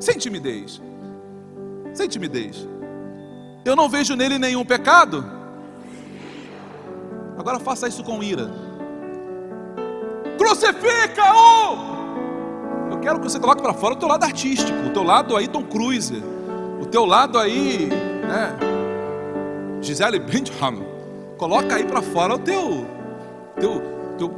Sem 0.00 0.16
timidez 0.16 0.80
sem 1.98 2.08
timidez. 2.08 2.66
Eu 3.64 3.74
não 3.74 3.88
vejo 3.88 4.14
nele 4.14 4.38
nenhum 4.38 4.64
pecado. 4.64 5.24
Agora 7.36 7.58
faça 7.58 7.88
isso 7.88 8.04
com 8.04 8.22
ira. 8.22 8.48
Crucifica-o! 10.38 11.98
Eu 12.92 13.00
quero 13.00 13.18
que 13.18 13.28
você 13.28 13.40
coloque 13.40 13.60
para 13.60 13.74
fora 13.74 13.94
o 13.94 13.96
teu 13.96 14.08
lado 14.08 14.24
artístico, 14.24 14.78
o 14.86 14.90
teu 14.90 15.02
lado 15.02 15.36
aí 15.36 15.48
Tom 15.48 15.64
Cruise, 15.64 16.22
o 16.80 16.86
teu 16.86 17.04
lado 17.04 17.36
aí, 17.36 17.86
né? 17.86 18.56
Gisele 19.82 20.20
Bündchen. 20.20 20.86
Coloca 21.36 21.74
aí 21.74 21.84
para 21.84 22.00
fora 22.00 22.34
o 22.34 22.38
teu, 22.38 22.86
teu, 23.60 23.82
teu 24.16 24.30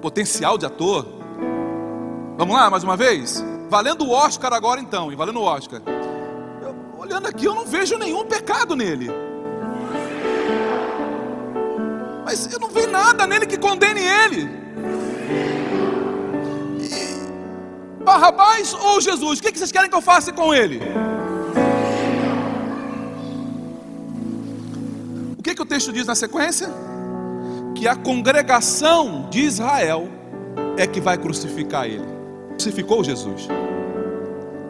potencial 0.00 0.58
de 0.58 0.66
ator. 0.66 1.06
Vamos 2.36 2.54
lá, 2.54 2.68
mais 2.68 2.84
uma 2.84 2.96
vez? 2.96 3.42
Valendo 3.68 4.04
o 4.06 4.10
Oscar 4.12 4.52
agora 4.52 4.80
então, 4.80 5.10
e 5.10 5.16
valendo 5.16 5.40
o 5.40 5.42
Oscar 5.42 5.82
olhando 7.06 7.28
aqui, 7.28 7.44
eu 7.46 7.54
não 7.54 7.64
vejo 7.64 7.96
nenhum 7.96 8.24
pecado 8.24 8.74
nele. 8.74 9.08
Mas 12.24 12.52
eu 12.52 12.58
não 12.58 12.68
vejo 12.68 12.90
nada 12.90 13.26
nele 13.26 13.46
que 13.46 13.56
condene 13.56 14.00
ele. 14.00 14.50
E 16.80 18.04
Barrabás 18.04 18.74
ou 18.74 19.00
Jesus? 19.00 19.38
O 19.38 19.42
que 19.42 19.56
vocês 19.56 19.70
querem 19.70 19.88
que 19.88 19.96
eu 19.96 20.02
faça 20.02 20.32
com 20.32 20.52
ele? 20.52 20.80
O 25.38 25.42
que, 25.42 25.54
que 25.54 25.62
o 25.62 25.66
texto 25.66 25.92
diz 25.92 26.06
na 26.06 26.16
sequência? 26.16 26.68
Que 27.76 27.86
a 27.86 27.94
congregação 27.94 29.28
de 29.30 29.40
Israel 29.40 30.08
é 30.76 30.86
que 30.88 31.00
vai 31.00 31.16
crucificar 31.16 31.86
ele. 31.86 32.04
Crucificou 32.50 33.04
Jesus. 33.04 33.46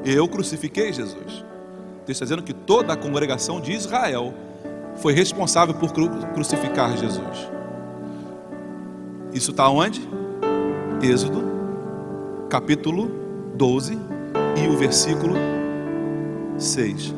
Eu 0.05 0.29
crucifiquei 0.29 0.93
Jesus 0.93 1.46
texto 2.07 2.23
está 2.23 2.25
dizendo 2.25 2.43
que 2.43 2.55
toda 2.55 2.93
a 2.93 2.97
congregação 2.97 3.61
de 3.61 3.73
Israel 3.73 4.33
foi 4.97 5.13
responsável 5.13 5.75
por 5.75 5.93
crucificar 6.33 6.97
Jesus. 6.97 7.51
Isso 9.33 9.51
está 9.51 9.69
onde? 9.69 10.01
Êxodo, 11.03 11.43
capítulo 12.49 13.11
12 13.55 13.99
e 14.57 14.69
o 14.69 14.77
versículo 14.77 15.35
6. 16.57 17.13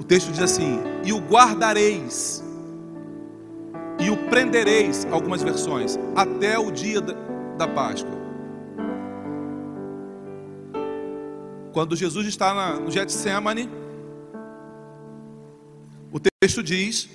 O 0.00 0.04
texto 0.04 0.32
diz 0.32 0.42
assim: 0.42 0.80
E 1.04 1.12
o 1.12 1.18
guardareis, 1.18 2.44
e 4.00 4.10
o 4.10 4.16
prendereis, 4.28 5.06
algumas 5.10 5.40
versões, 5.40 5.98
até 6.16 6.58
o 6.58 6.70
dia 6.72 7.00
da 7.00 7.68
Páscoa. 7.68 8.18
Quando 11.72 11.94
Jesus 11.94 12.26
está 12.26 12.74
no 12.80 12.90
Getsemane, 12.90 13.79
o 16.12 16.18
texto 16.18 16.62
diz 16.62 17.08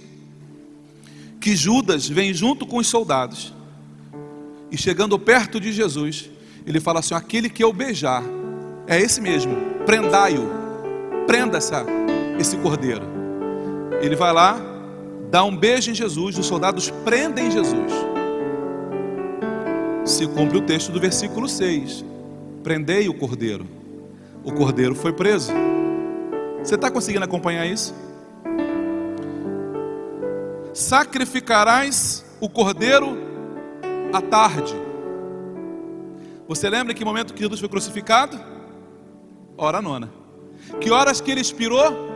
que 1.39 1.55
Judas 1.55 2.07
vem 2.07 2.33
junto 2.33 2.65
com 2.65 2.77
os 2.77 2.87
soldados 2.87 3.53
e 4.71 4.77
chegando 4.77 5.17
perto 5.19 5.59
de 5.59 5.71
Jesus, 5.71 6.29
ele 6.65 6.79
fala 6.79 6.99
assim: 6.99 7.13
aquele 7.13 7.49
que 7.49 7.63
eu 7.63 7.71
beijar, 7.71 8.23
é 8.87 8.99
esse 8.99 9.21
mesmo, 9.21 9.55
prendai-o, 9.85 10.49
prenda 11.27 11.57
essa, 11.57 11.85
esse 12.39 12.57
cordeiro. 12.57 13.03
Ele 14.01 14.15
vai 14.15 14.33
lá, 14.33 14.59
dá 15.29 15.43
um 15.43 15.55
beijo 15.55 15.91
em 15.91 15.95
Jesus, 15.95 16.37
os 16.37 16.45
soldados 16.45 16.89
prendem 17.03 17.51
Jesus. 17.51 17.91
Se 20.03 20.27
cumpre 20.27 20.57
o 20.57 20.61
texto 20.61 20.91
do 20.91 20.99
versículo 20.99 21.47
6: 21.47 22.03
prendei 22.63 23.07
o 23.07 23.13
cordeiro. 23.13 23.65
O 24.43 24.51
cordeiro 24.51 24.93
foi 24.93 25.13
preso. 25.13 25.51
Você 26.59 26.75
está 26.75 26.91
conseguindo 26.91 27.23
acompanhar 27.23 27.65
isso? 27.65 27.93
Sacrificarás 30.75 32.25
o 32.41 32.49
cordeiro 32.49 33.17
à 34.13 34.21
tarde. 34.21 34.75
Você 36.49 36.69
lembra 36.69 36.93
que 36.93 37.05
momento 37.05 37.33
que 37.33 37.41
Jesus 37.41 37.61
foi 37.61 37.69
crucificado? 37.69 38.37
Hora 39.57 39.81
nona. 39.81 40.11
Que 40.81 40.91
horas 40.91 41.21
que 41.21 41.31
ele 41.31 41.39
expirou? 41.39 42.13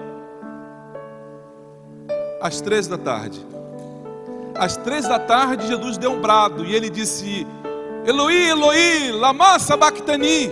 Às 2.42 2.60
três 2.60 2.86
da 2.86 2.98
tarde. 2.98 3.46
Às 4.56 4.76
três 4.76 5.08
da 5.08 5.18
tarde, 5.18 5.66
Jesus 5.66 5.98
deu 5.98 6.12
um 6.12 6.22
brado 6.22 6.66
e 6.66 6.76
ele 6.76 6.90
disse: 6.90 7.48
Eloí, 8.06 8.50
Eloí, 8.50 9.12
lama 9.14 9.58
sabachthani. 9.58 10.52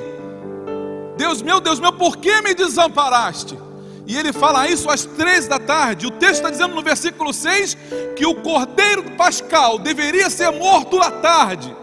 Deus 1.18 1.41
meu, 1.41 1.60
Deus 1.60 1.80
meu, 1.80 1.91
por 1.91 2.16
que 2.16 2.41
me 2.41 2.53
desamparaste? 2.53 3.66
E 4.08 4.16
ele 4.16 4.32
fala 4.32 4.70
isso 4.70 4.89
às 4.89 5.03
três 5.03 5.47
da 5.47 5.60
tarde. 5.60 6.08
O 6.08 6.12
texto 6.12 6.36
está 6.36 6.49
dizendo 6.49 6.74
no 6.74 6.82
versículo 6.82 7.34
6 7.34 7.78
que 8.16 8.26
o 8.26 8.36
cordeiro 8.36 9.03
pascal 9.12 9.78
deveria 9.78 10.30
ser 10.30 10.49
morto 10.51 10.97
à 11.01 11.12
tarde. 11.12 11.76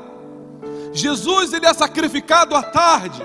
Jesus 0.91 1.53
ele 1.53 1.67
é 1.67 1.75
sacrificado 1.75 2.57
à 2.57 2.63
tarde. 2.63 3.23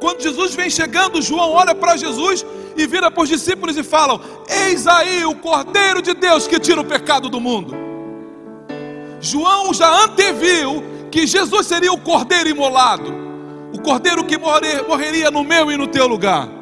Quando 0.00 0.22
Jesus 0.22 0.54
vem 0.54 0.70
chegando, 0.70 1.20
João 1.20 1.50
olha 1.50 1.74
para 1.74 1.94
Jesus 1.98 2.46
e 2.74 2.86
vira 2.86 3.10
para 3.10 3.22
os 3.22 3.28
discípulos 3.28 3.76
e 3.76 3.82
falam: 3.82 4.18
Eis 4.48 4.86
aí 4.86 5.26
o 5.26 5.34
Cordeiro 5.34 6.00
de 6.00 6.14
Deus 6.14 6.46
que 6.46 6.58
tira 6.58 6.80
o 6.80 6.84
pecado 6.84 7.28
do 7.28 7.38
mundo. 7.38 7.76
João 9.20 9.74
já 9.74 10.04
anteviu 10.04 10.82
que 11.10 11.26
Jesus 11.26 11.66
seria 11.66 11.92
o 11.92 12.00
Cordeiro 12.00 12.48
imolado, 12.48 13.12
o 13.74 13.82
Cordeiro 13.82 14.24
que 14.24 14.38
morrer, 14.38 14.86
morreria 14.88 15.30
no 15.30 15.44
meu 15.44 15.70
e 15.70 15.76
no 15.76 15.86
teu 15.86 16.06
lugar. 16.06 16.59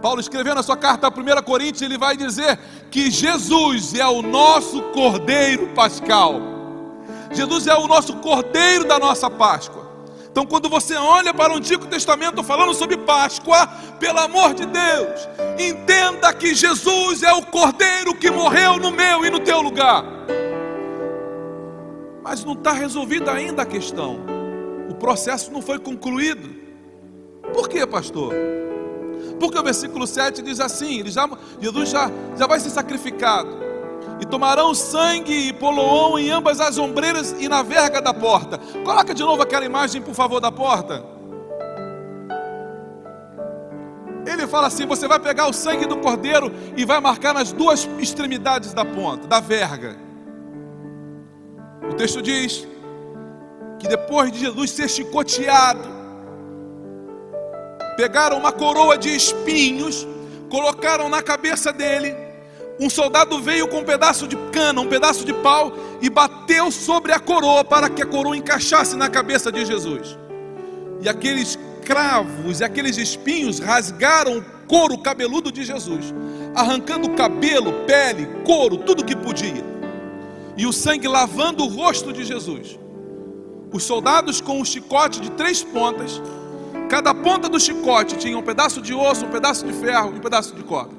Paulo 0.00 0.20
escrevendo 0.20 0.56
na 0.56 0.62
sua 0.62 0.76
carta 0.76 1.08
a 1.08 1.10
1 1.10 1.42
Coríntios, 1.42 1.82
ele 1.82 1.98
vai 1.98 2.16
dizer 2.16 2.58
que 2.90 3.10
Jesus 3.10 3.94
é 3.94 4.06
o 4.06 4.22
nosso 4.22 4.82
Cordeiro 4.92 5.68
Pascal. 5.68 6.40
Jesus 7.32 7.66
é 7.66 7.74
o 7.74 7.86
nosso 7.86 8.16
Cordeiro 8.16 8.84
da 8.84 8.98
nossa 8.98 9.28
Páscoa. 9.28 9.88
Então, 10.30 10.46
quando 10.46 10.68
você 10.68 10.94
olha 10.94 11.34
para 11.34 11.52
o 11.52 11.56
Antigo 11.56 11.86
Testamento 11.86 12.44
falando 12.44 12.72
sobre 12.72 12.96
Páscoa, 12.96 13.66
pelo 13.98 14.20
amor 14.20 14.54
de 14.54 14.66
Deus, 14.66 15.28
entenda 15.58 16.32
que 16.32 16.54
Jesus 16.54 17.22
é 17.22 17.32
o 17.32 17.44
Cordeiro 17.44 18.14
que 18.14 18.30
morreu 18.30 18.76
no 18.76 18.92
meu 18.92 19.24
e 19.24 19.30
no 19.30 19.40
teu 19.40 19.60
lugar. 19.60 20.04
Mas 22.22 22.44
não 22.44 22.52
está 22.52 22.72
resolvida 22.72 23.32
ainda 23.32 23.62
a 23.62 23.66
questão, 23.66 24.20
o 24.88 24.94
processo 24.94 25.50
não 25.50 25.60
foi 25.60 25.78
concluído. 25.78 26.54
Por 27.52 27.68
quê, 27.68 27.84
pastor? 27.86 28.32
Porque 29.38 29.58
o 29.58 29.62
versículo 29.62 30.06
7 30.06 30.42
diz 30.42 30.60
assim: 30.60 31.00
ele 31.00 31.10
já, 31.10 31.28
Jesus 31.60 31.90
já, 31.90 32.10
já 32.36 32.46
vai 32.46 32.60
ser 32.60 32.70
sacrificado 32.70 33.68
e 34.20 34.26
tomarão 34.26 34.74
sangue 34.74 35.48
e 35.48 35.52
poloão 35.52 36.18
em 36.18 36.30
ambas 36.30 36.60
as 36.60 36.78
ombreiras 36.78 37.34
e 37.38 37.48
na 37.48 37.62
verga 37.62 38.00
da 38.00 38.12
porta. 38.12 38.58
Coloca 38.84 39.14
de 39.14 39.22
novo 39.22 39.42
aquela 39.42 39.64
imagem, 39.64 40.02
por 40.02 40.14
favor, 40.14 40.40
da 40.40 40.50
porta. 40.50 41.04
Ele 44.26 44.46
fala 44.46 44.66
assim: 44.66 44.86
você 44.86 45.06
vai 45.06 45.18
pegar 45.18 45.48
o 45.48 45.52
sangue 45.52 45.86
do 45.86 45.96
cordeiro 45.98 46.52
e 46.76 46.84
vai 46.84 47.00
marcar 47.00 47.32
nas 47.32 47.52
duas 47.52 47.88
extremidades 47.98 48.72
da 48.72 48.84
ponta, 48.84 49.26
da 49.26 49.40
verga. 49.40 49.96
O 51.90 51.94
texto 51.94 52.20
diz 52.20 52.66
que 53.78 53.88
depois 53.88 54.30
de 54.32 54.40
Jesus 54.40 54.72
ser 54.72 54.88
chicoteado, 54.88 55.97
pegaram 57.98 58.38
uma 58.38 58.52
coroa 58.52 58.96
de 58.96 59.12
espinhos, 59.12 60.06
colocaram 60.48 61.08
na 61.08 61.20
cabeça 61.20 61.72
dele 61.72 62.14
um 62.80 62.88
soldado 62.88 63.40
veio 63.40 63.66
com 63.66 63.78
um 63.78 63.84
pedaço 63.84 64.28
de 64.28 64.36
cana, 64.52 64.80
um 64.80 64.86
pedaço 64.86 65.24
de 65.24 65.32
pau 65.34 65.72
e 66.00 66.08
bateu 66.08 66.70
sobre 66.70 67.10
a 67.10 67.18
coroa 67.18 67.64
para 67.64 67.90
que 67.90 68.00
a 68.00 68.06
coroa 68.06 68.36
encaixasse 68.36 68.94
na 68.94 69.08
cabeça 69.08 69.50
de 69.50 69.64
Jesus. 69.64 70.16
E 71.00 71.08
aqueles 71.08 71.58
cravos 71.84 72.60
e 72.60 72.64
aqueles 72.64 72.96
espinhos 72.96 73.58
rasgaram 73.58 74.38
o 74.38 74.44
couro 74.68 74.96
cabeludo 74.98 75.50
de 75.50 75.64
Jesus, 75.64 76.14
arrancando 76.54 77.10
cabelo, 77.10 77.72
pele, 77.84 78.26
couro, 78.44 78.76
tudo 78.76 79.04
que 79.04 79.16
podia. 79.16 79.64
E 80.56 80.64
o 80.66 80.72
sangue 80.72 81.08
lavando 81.08 81.64
o 81.64 81.68
rosto 81.68 82.12
de 82.12 82.24
Jesus. 82.24 82.78
Os 83.72 83.82
soldados 83.82 84.40
com 84.40 84.60
um 84.60 84.64
chicote 84.64 85.20
de 85.20 85.32
três 85.32 85.64
pontas, 85.64 86.22
cada 86.88 87.14
ponta 87.14 87.48
do 87.48 87.60
chicote 87.60 88.16
tinha 88.16 88.36
um 88.36 88.42
pedaço 88.42 88.80
de 88.80 88.94
osso, 88.94 89.26
um 89.26 89.30
pedaço 89.30 89.66
de 89.66 89.72
ferro 89.72 90.12
e 90.14 90.18
um 90.18 90.20
pedaço 90.20 90.54
de 90.54 90.62
cobre. 90.62 90.96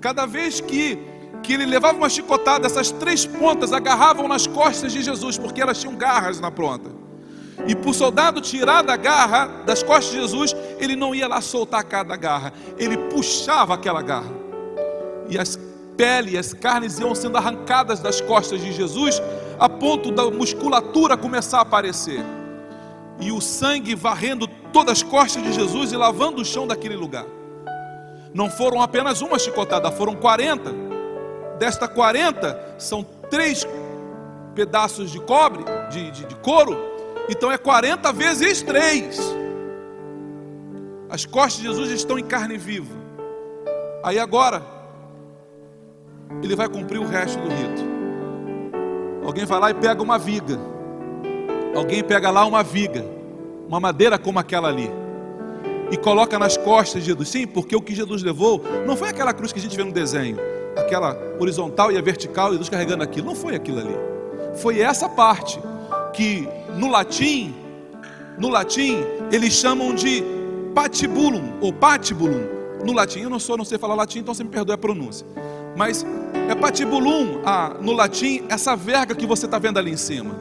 Cada 0.00 0.26
vez 0.26 0.60
que, 0.60 0.98
que 1.42 1.52
ele 1.52 1.66
levava 1.66 1.96
uma 1.96 2.08
chicotada, 2.08 2.66
essas 2.66 2.90
três 2.90 3.26
pontas 3.26 3.72
agarravam 3.72 4.28
nas 4.28 4.46
costas 4.46 4.92
de 4.92 5.02
Jesus, 5.02 5.36
porque 5.38 5.60
elas 5.60 5.80
tinham 5.80 5.96
garras 5.96 6.38
na 6.40 6.50
ponta. 6.50 6.90
E 7.66 7.74
para 7.74 7.90
o 7.90 7.94
soldado 7.94 8.40
tirar 8.40 8.82
da 8.82 8.96
garra, 8.96 9.46
das 9.66 9.82
costas 9.82 10.12
de 10.12 10.20
Jesus, 10.20 10.56
ele 10.78 10.94
não 10.94 11.14
ia 11.14 11.26
lá 11.26 11.40
soltar 11.40 11.82
cada 11.84 12.14
garra, 12.16 12.52
ele 12.78 12.96
puxava 12.96 13.74
aquela 13.74 14.00
garra. 14.00 14.30
E 15.28 15.36
as 15.36 15.58
peles, 15.96 16.36
as 16.36 16.54
carnes 16.54 16.98
iam 17.00 17.14
sendo 17.14 17.36
arrancadas 17.36 17.98
das 17.98 18.20
costas 18.20 18.60
de 18.60 18.72
Jesus, 18.72 19.20
a 19.58 19.68
ponto 19.68 20.12
da 20.12 20.30
musculatura 20.30 21.16
começar 21.16 21.58
a 21.58 21.62
aparecer. 21.62 22.24
E 23.20 23.32
o 23.32 23.40
sangue 23.40 23.96
varrendo 23.96 24.46
todas 24.72 24.98
as 24.98 25.02
costas 25.02 25.42
de 25.42 25.52
Jesus 25.52 25.92
e 25.92 25.96
lavando 25.96 26.42
o 26.42 26.44
chão 26.44 26.66
daquele 26.66 26.96
lugar. 26.96 27.26
Não 28.32 28.50
foram 28.50 28.80
apenas 28.80 29.20
uma 29.20 29.38
chicotada, 29.38 29.90
foram 29.90 30.14
40. 30.14 30.72
Desta 31.58 31.88
40, 31.88 32.76
são 32.78 33.04
três 33.30 33.66
pedaços 34.54 35.10
de 35.10 35.20
cobre, 35.20 35.64
de, 35.90 36.10
de, 36.10 36.26
de 36.26 36.34
couro. 36.36 36.76
Então 37.28 37.50
é 37.50 37.58
40 37.58 38.12
vezes 38.12 38.62
3. 38.62 39.18
As 41.10 41.24
costas 41.24 41.62
de 41.62 41.68
Jesus 41.68 41.90
estão 41.90 42.18
em 42.18 42.24
carne 42.24 42.56
viva. 42.56 42.94
Aí 44.04 44.18
agora, 44.18 44.62
ele 46.42 46.54
vai 46.54 46.68
cumprir 46.68 46.98
o 46.98 47.06
resto 47.06 47.38
do 47.40 47.48
rito. 47.48 47.88
Alguém 49.24 49.44
vai 49.44 49.60
lá 49.60 49.70
e 49.70 49.74
pega 49.74 50.02
uma 50.02 50.18
viga. 50.18 50.58
Alguém 51.74 52.02
pega 52.02 52.30
lá 52.30 52.44
uma 52.44 52.62
viga, 52.62 53.04
uma 53.68 53.78
madeira 53.78 54.18
como 54.18 54.38
aquela 54.38 54.68
ali 54.68 54.90
e 55.90 55.96
coloca 55.96 56.38
nas 56.38 56.56
costas 56.56 57.02
de 57.02 57.08
Jesus. 57.08 57.28
Sim, 57.28 57.46
porque 57.46 57.74
o 57.76 57.80
que 57.80 57.94
Jesus 57.94 58.22
levou 58.22 58.62
não 58.86 58.96
foi 58.96 59.08
aquela 59.08 59.32
cruz 59.32 59.52
que 59.52 59.58
a 59.58 59.62
gente 59.62 59.76
vê 59.76 59.84
no 59.84 59.92
desenho, 59.92 60.36
aquela 60.76 61.16
horizontal 61.38 61.92
e 61.92 61.98
a 61.98 62.02
vertical, 62.02 62.50
Jesus 62.50 62.68
carregando 62.68 63.02
aquilo. 63.02 63.26
Não 63.26 63.34
foi 63.34 63.54
aquilo 63.54 63.78
ali. 63.78 63.96
Foi 64.56 64.80
essa 64.80 65.08
parte 65.08 65.60
que 66.12 66.48
no 66.76 66.90
latim, 66.90 67.54
no 68.38 68.48
latim, 68.48 68.98
eles 69.30 69.52
chamam 69.52 69.94
de 69.94 70.22
patibulum 70.74 71.58
ou 71.60 71.72
patibulum. 71.72 72.58
No 72.84 72.92
latim, 72.92 73.20
eu 73.20 73.30
não 73.30 73.38
sou, 73.38 73.56
não 73.56 73.64
sei 73.64 73.78
falar 73.78 73.94
latim, 73.94 74.20
então 74.20 74.34
você 74.34 74.44
me 74.44 74.50
perdoe 74.50 74.74
a 74.74 74.78
pronúncia. 74.78 75.26
Mas 75.76 76.06
é 76.48 76.54
patibulum, 76.54 77.40
ah, 77.44 77.76
no 77.80 77.92
latim, 77.92 78.44
essa 78.48 78.76
verga 78.76 79.14
que 79.14 79.26
você 79.26 79.46
está 79.46 79.58
vendo 79.58 79.78
ali 79.78 79.90
em 79.90 79.96
cima. 79.96 80.36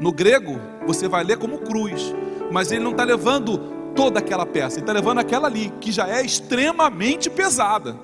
No 0.00 0.12
grego, 0.12 0.60
você 0.86 1.08
vai 1.08 1.24
ler 1.24 1.38
como 1.38 1.58
cruz 1.58 2.14
mas 2.50 2.70
ele 2.70 2.84
não 2.84 2.92
está 2.92 3.04
levando 3.04 3.58
toda 3.94 4.18
aquela 4.18 4.46
peça, 4.46 4.76
ele 4.76 4.82
está 4.82 4.92
levando 4.92 5.18
aquela 5.18 5.46
ali, 5.48 5.72
que 5.80 5.90
já 5.92 6.08
é 6.08 6.22
extremamente 6.22 7.30
pesada. 7.30 7.96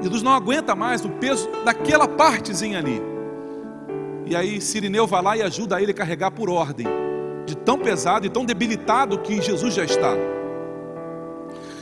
Jesus 0.00 0.22
não 0.22 0.32
aguenta 0.32 0.74
mais 0.74 1.04
o 1.04 1.08
peso 1.08 1.48
daquela 1.64 2.06
partezinha 2.06 2.78
ali. 2.78 3.00
E 4.26 4.34
aí 4.34 4.60
Sirineu 4.60 5.06
vai 5.06 5.22
lá 5.22 5.36
e 5.36 5.42
ajuda 5.42 5.80
ele 5.80 5.92
a 5.92 5.94
carregar 5.94 6.30
por 6.30 6.48
ordem, 6.48 6.86
de 7.46 7.56
tão 7.56 7.78
pesado 7.78 8.26
e 8.26 8.30
tão 8.30 8.44
debilitado 8.44 9.18
que 9.18 9.40
Jesus 9.40 9.74
já 9.74 9.84
está. 9.84 10.14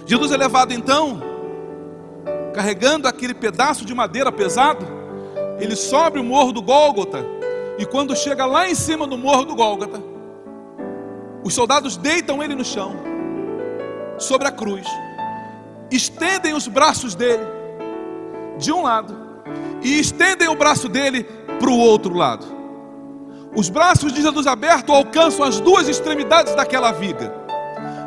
Jesus 0.04 0.32
é 0.32 0.36
levado 0.36 0.72
então, 0.72 1.20
carregando 2.54 3.06
aquele 3.06 3.34
pedaço 3.34 3.84
de 3.84 3.94
madeira 3.94 4.32
pesado, 4.32 4.84
ele 5.58 5.76
sobe 5.76 6.18
o 6.18 6.24
morro 6.24 6.52
do 6.52 6.60
Gólgota, 6.60 7.24
e 7.78 7.86
quando 7.86 8.14
chega 8.16 8.44
lá 8.46 8.68
em 8.68 8.74
cima 8.74 9.06
do 9.06 9.16
morro 9.16 9.44
do 9.44 9.54
Gólgota, 9.54 10.02
os 11.44 11.54
soldados 11.54 11.96
deitam 11.96 12.42
ele 12.42 12.54
no 12.54 12.64
chão, 12.64 12.94
sobre 14.18 14.46
a 14.46 14.52
cruz, 14.52 14.86
estendem 15.90 16.54
os 16.54 16.68
braços 16.68 17.14
dele 17.14 17.44
de 18.58 18.72
um 18.72 18.82
lado 18.82 19.16
e 19.82 19.98
estendem 19.98 20.48
o 20.48 20.54
braço 20.54 20.88
dele 20.88 21.24
para 21.58 21.70
o 21.70 21.78
outro 21.78 22.14
lado. 22.14 22.46
Os 23.54 23.68
braços 23.68 24.12
de 24.12 24.22
Jesus 24.22 24.46
abertos 24.46 24.94
alcançam 24.94 25.44
as 25.44 25.60
duas 25.60 25.88
extremidades 25.88 26.54
daquela 26.54 26.92
viga, 26.92 27.34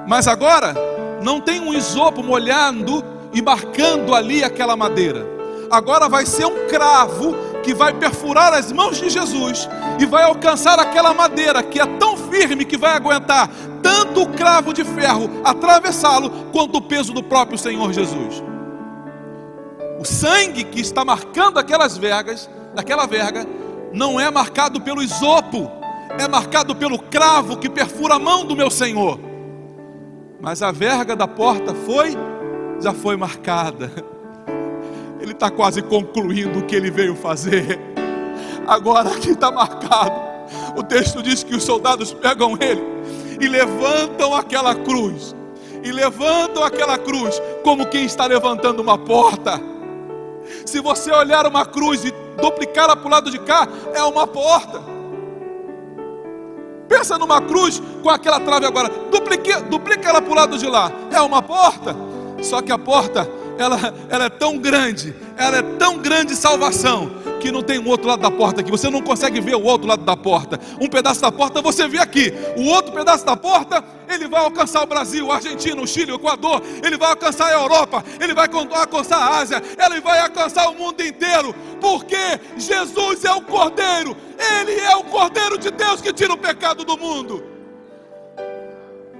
mas 0.07 0.27
agora 0.27 0.73
não 1.21 1.41
tem 1.41 1.59
um 1.59 1.73
isopo 1.73 2.23
molhando 2.23 3.03
e 3.33 3.41
marcando 3.41 4.15
ali 4.15 4.43
aquela 4.43 4.75
madeira. 4.75 5.25
Agora 5.69 6.07
vai 6.07 6.25
ser 6.25 6.45
um 6.45 6.67
cravo 6.67 7.35
que 7.65 7.73
vai 7.73 7.91
perfurar 7.91 8.53
as 8.53 8.71
mãos 8.71 8.99
de 8.99 9.09
Jesus 9.09 9.67
e 9.99 10.05
vai 10.05 10.21
alcançar 10.21 10.79
aquela 10.79 11.15
madeira 11.15 11.63
que 11.63 11.81
é 11.81 11.85
tão 11.97 12.15
firme 12.15 12.63
que 12.63 12.77
vai 12.77 12.91
aguentar 12.91 13.49
tanto 13.81 14.21
o 14.21 14.29
cravo 14.29 14.71
de 14.71 14.83
ferro 14.83 15.41
atravessá-lo, 15.43 16.29
quanto 16.51 16.77
o 16.77 16.81
peso 16.81 17.11
do 17.11 17.23
próprio 17.23 17.57
Senhor 17.57 17.91
Jesus. 17.91 18.43
O 19.99 20.05
sangue 20.05 20.63
que 20.63 20.79
está 20.79 21.03
marcando 21.03 21.57
aquelas 21.57 21.97
vergas, 21.97 22.47
daquela 22.75 23.07
verga, 23.07 23.47
não 23.91 24.19
é 24.19 24.29
marcado 24.29 24.79
pelo 24.79 25.01
isopo, 25.01 25.71
é 26.19 26.27
marcado 26.27 26.75
pelo 26.75 26.99
cravo 26.99 27.57
que 27.57 27.67
perfura 27.67 28.15
a 28.15 28.19
mão 28.19 28.45
do 28.45 28.55
meu 28.55 28.69
Senhor. 28.69 29.19
Mas 30.39 30.61
a 30.61 30.71
verga 30.71 31.15
da 31.15 31.27
porta 31.27 31.73
foi, 31.73 32.15
já 32.79 32.93
foi 32.93 33.17
marcada 33.17 33.91
está 35.35 35.51
quase 35.51 35.81
concluindo 35.81 36.59
o 36.59 36.63
que 36.63 36.75
ele 36.75 36.89
veio 36.89 37.15
fazer. 37.15 37.79
Agora 38.67 39.09
aqui 39.09 39.31
está 39.31 39.51
marcado. 39.51 40.35
O 40.75 40.83
texto 40.83 41.21
diz 41.21 41.43
que 41.43 41.55
os 41.55 41.63
soldados 41.63 42.13
pegam 42.13 42.57
ele 42.59 42.81
e 43.39 43.47
levantam 43.47 44.33
aquela 44.33 44.73
cruz 44.73 45.35
e 45.83 45.91
levantam 45.91 46.63
aquela 46.63 46.97
cruz 46.97 47.39
como 47.63 47.85
quem 47.85 48.05
está 48.05 48.25
levantando 48.25 48.81
uma 48.81 48.97
porta. 48.97 49.61
Se 50.65 50.79
você 50.79 51.11
olhar 51.11 51.45
uma 51.45 51.65
cruz 51.65 52.03
e 52.03 52.13
duplicá-la 52.41 52.95
para 52.95 53.07
o 53.07 53.11
lado 53.11 53.31
de 53.31 53.39
cá, 53.39 53.67
é 53.93 54.03
uma 54.03 54.25
porta. 54.25 54.81
Pensa 56.87 57.17
numa 57.17 57.41
cruz 57.41 57.81
com 58.01 58.09
aquela 58.09 58.39
trave 58.39 58.65
agora, 58.65 58.89
duplique, 59.11 59.53
duplica 59.63 60.09
ela 60.09 60.21
para 60.21 60.31
o 60.31 60.35
lado 60.35 60.57
de 60.57 60.67
lá, 60.67 60.91
é 61.11 61.19
uma 61.21 61.41
porta. 61.41 61.95
Só 62.41 62.61
que 62.61 62.71
a 62.71 62.77
porta, 62.77 63.27
ela, 63.57 63.93
ela 64.09 64.25
é 64.25 64.29
tão 64.29 64.57
grande, 64.57 65.15
ela 65.37 65.57
é 65.57 65.61
tão 65.61 65.97
grande 65.97 66.35
salvação, 66.35 67.11
que 67.39 67.51
não 67.51 67.61
tem 67.61 67.77
um 67.77 67.87
outro 67.87 68.07
lado 68.07 68.21
da 68.21 68.31
porta 68.31 68.61
aqui. 68.61 68.71
Você 68.71 68.89
não 68.89 69.01
consegue 69.01 69.39
ver 69.39 69.55
o 69.55 69.63
outro 69.63 69.87
lado 69.87 70.03
da 70.03 70.17
porta. 70.17 70.59
Um 70.81 70.87
pedaço 70.87 71.21
da 71.21 71.31
porta 71.31 71.61
você 71.61 71.87
vê 71.87 71.99
aqui. 71.99 72.33
O 72.57 72.65
outro 72.65 72.91
pedaço 72.91 73.23
da 73.23 73.37
porta, 73.37 73.83
ele 74.09 74.27
vai 74.27 74.41
alcançar 74.41 74.81
o 74.81 74.87
Brasil, 74.87 75.31
a 75.31 75.35
Argentina, 75.35 75.79
o 75.79 75.87
Chile, 75.87 76.11
o 76.11 76.15
Equador. 76.15 76.63
Ele 76.83 76.97
vai 76.97 77.09
alcançar 77.11 77.47
a 77.47 77.53
Europa. 77.53 78.03
Ele 78.19 78.33
vai 78.33 78.49
alcançar 78.51 79.17
a 79.17 79.37
Ásia. 79.37 79.61
Ele 79.77 80.01
vai 80.01 80.19
alcançar 80.21 80.69
o 80.69 80.75
mundo 80.75 81.03
inteiro. 81.03 81.53
Porque 81.79 82.39
Jesus 82.57 83.23
é 83.23 83.31
o 83.31 83.41
Cordeiro. 83.41 84.17
Ele 84.59 84.79
é 84.79 84.95
o 84.95 85.03
Cordeiro 85.03 85.57
de 85.57 85.69
Deus 85.69 86.01
que 86.01 86.11
tira 86.11 86.33
o 86.33 86.37
pecado 86.37 86.83
do 86.83 86.97
mundo. 86.97 87.43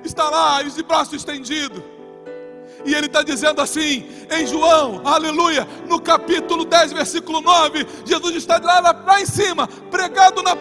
Está 0.03 0.29
lá, 0.31 0.63
de 0.63 0.83
braço 0.83 1.15
estendido 1.15 1.94
e 2.85 2.93
ele 2.93 3.07
está 3.07 3.23
dizendo 3.23 3.61
assim, 3.61 4.05
em 4.31 4.45
João, 4.45 5.01
aleluia, 5.05 5.67
no 5.87 5.99
capítulo 5.99 6.63
10, 6.65 6.93
versículo 6.93 7.41
9, 7.41 7.85
Jesus 8.05 8.35
está 8.35 8.59
lá, 8.59 8.79
lá, 8.79 9.03
lá 9.05 9.21
em 9.21 9.25
cima, 9.25 9.67
pregado 9.89 10.43
na, 10.43 10.55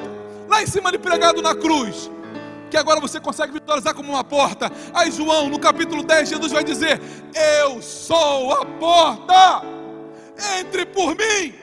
lá 0.48 0.62
em 0.62 0.66
cima 0.66 0.90
de 0.90 0.98
pregado 0.98 1.42
na 1.42 1.54
cruz. 1.54 2.10
Que 2.70 2.76
agora 2.78 2.98
você 2.98 3.20
consegue 3.20 3.52
visualizar 3.52 3.94
como 3.94 4.10
uma 4.10 4.24
porta. 4.24 4.72
Aí 4.92 5.10
João, 5.12 5.48
no 5.48 5.60
capítulo 5.60 6.02
10, 6.02 6.30
Jesus 6.30 6.50
vai 6.50 6.64
dizer: 6.64 7.00
Eu 7.60 7.80
sou 7.80 8.52
a 8.52 8.64
porta. 8.64 9.62
Entre 10.58 10.84
por 10.84 11.14
mim 11.14 11.54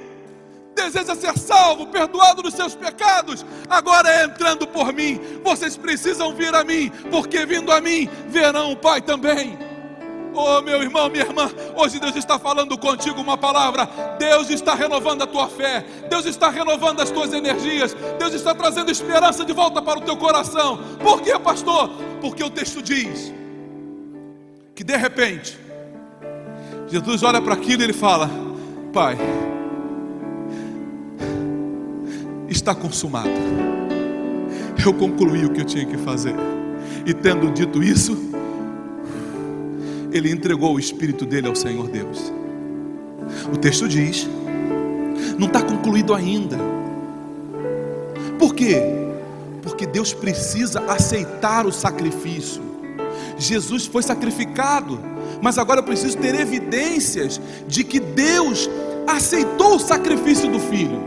deseja 0.74 1.16
ser 1.16 1.38
salvo, 1.38 1.88
perdoado 1.88 2.42
dos 2.42 2.54
seus 2.54 2.74
pecados, 2.74 3.46
agora 3.70 4.10
é 4.10 4.24
entrando 4.26 4.66
por 4.66 4.94
mim. 4.94 5.20
Vocês 5.44 5.76
precisam 5.76 6.34
vir 6.34 6.56
a 6.56 6.64
mim, 6.64 6.90
porque 7.10 7.46
vindo 7.46 7.72
a 7.72 7.82
mim 7.82 8.10
verão 8.28 8.72
o 8.72 8.78
Pai 8.78 9.02
também. 9.02 9.71
Oh, 10.34 10.62
meu 10.62 10.82
irmão, 10.82 11.10
minha 11.10 11.26
irmã, 11.26 11.52
hoje 11.76 12.00
Deus 12.00 12.16
está 12.16 12.40
falando 12.40 12.78
contigo 12.78 13.20
uma 13.20 13.38
palavra. 13.38 13.88
Deus 14.18 14.50
está 14.50 14.74
renovando 14.74 15.24
a 15.24 15.28
tua 15.28 15.48
fé. 15.50 15.86
Deus 16.10 16.26
está 16.26 16.50
renovando 16.50 17.02
as 17.02 17.12
tuas 17.12 17.34
energias. 17.34 17.96
Deus 18.18 18.34
está 18.34 18.56
trazendo 18.56 18.90
esperança 18.90 19.44
de 19.44 19.52
volta 19.52 19.82
para 19.82 20.00
o 20.00 20.02
teu 20.02 20.16
coração. 20.16 20.80
Por 21.00 21.22
quê, 21.22 21.38
pastor? 21.38 21.90
Porque 22.22 22.44
o 22.44 22.50
texto 22.50 22.82
diz 22.82 23.34
que 24.74 24.84
de 24.84 24.96
repente 24.96 25.60
Jesus 26.88 27.24
olha 27.24 27.42
para 27.42 27.54
aquilo 27.54 27.82
e 27.82 27.86
ele 27.86 27.94
fala: 27.94 28.30
Pai, 28.94 29.18
está 32.48 32.74
consumado. 32.74 33.30
Eu 34.84 34.94
concluí 34.94 35.46
o 35.46 35.52
que 35.52 35.62
eu 35.62 35.66
tinha 35.66 35.86
que 35.86 35.98
fazer. 35.98 36.36
E 37.06 37.14
tendo 37.14 37.52
dito 37.52 37.84
isso, 37.84 38.31
ele 40.12 40.32
entregou 40.32 40.76
o 40.76 40.80
espírito 40.80 41.26
dele 41.26 41.48
ao 41.48 41.56
Senhor 41.56 41.88
Deus. 41.88 42.32
O 43.54 43.58
texto 43.58 43.88
diz, 43.88 44.28
não 45.38 45.48
está 45.48 45.62
concluído 45.62 46.14
ainda. 46.14 46.58
Por 48.38 48.54
quê? 48.54 48.82
Porque 49.62 49.86
Deus 49.86 50.14
precisa 50.14 50.82
aceitar 50.88 51.66
o 51.66 51.72
sacrifício. 51.72 52.62
Jesus 53.38 53.86
foi 53.86 54.04
sacrificado, 54.04 55.00
mas 55.42 55.58
agora 55.58 55.80
eu 55.80 55.84
preciso 55.84 56.18
ter 56.18 56.36
evidências 56.36 57.40
de 57.68 57.84
que 57.84 58.00
Deus 58.00 58.70
aceitou 59.08 59.76
o 59.76 59.80
sacrifício 59.80 60.50
do 60.52 60.60
filho. 60.60 61.02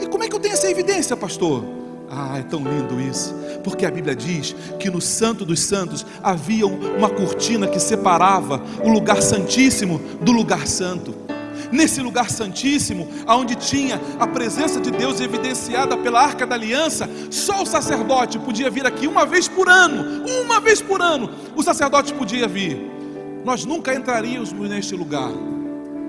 E 0.00 0.06
como 0.06 0.24
é 0.24 0.28
que 0.28 0.34
eu 0.34 0.40
tenho 0.40 0.54
essa 0.54 0.70
evidência, 0.70 1.16
pastor? 1.16 1.64
Ah, 2.10 2.38
é 2.38 2.42
tão 2.42 2.60
lindo 2.60 3.00
isso, 3.00 3.34
porque 3.64 3.84
a 3.84 3.90
Bíblia 3.90 4.14
diz 4.14 4.54
que 4.78 4.88
no 4.88 5.00
Santo 5.00 5.44
dos 5.44 5.60
Santos 5.60 6.06
havia 6.22 6.66
uma 6.66 7.10
cortina 7.10 7.66
que 7.66 7.80
separava 7.80 8.62
o 8.84 8.88
lugar 8.88 9.20
santíssimo 9.20 10.00
do 10.20 10.30
lugar 10.30 10.66
santo. 10.66 11.14
Nesse 11.72 12.00
lugar 12.00 12.30
santíssimo, 12.30 13.08
aonde 13.26 13.56
tinha 13.56 14.00
a 14.20 14.26
presença 14.26 14.80
de 14.80 14.90
Deus 14.92 15.20
evidenciada 15.20 15.96
pela 15.96 16.22
Arca 16.22 16.46
da 16.46 16.54
Aliança, 16.54 17.08
só 17.28 17.62
o 17.62 17.66
sacerdote 17.66 18.38
podia 18.38 18.70
vir 18.70 18.86
aqui 18.86 19.08
uma 19.08 19.26
vez 19.26 19.48
por 19.48 19.68
ano. 19.68 20.24
Uma 20.44 20.60
vez 20.60 20.80
por 20.80 21.02
ano, 21.02 21.28
o 21.56 21.62
sacerdote 21.62 22.14
podia 22.14 22.46
vir. 22.46 22.78
Nós 23.44 23.64
nunca 23.64 23.94
entraríamos 23.94 24.52
neste 24.52 24.94
lugar. 24.94 25.30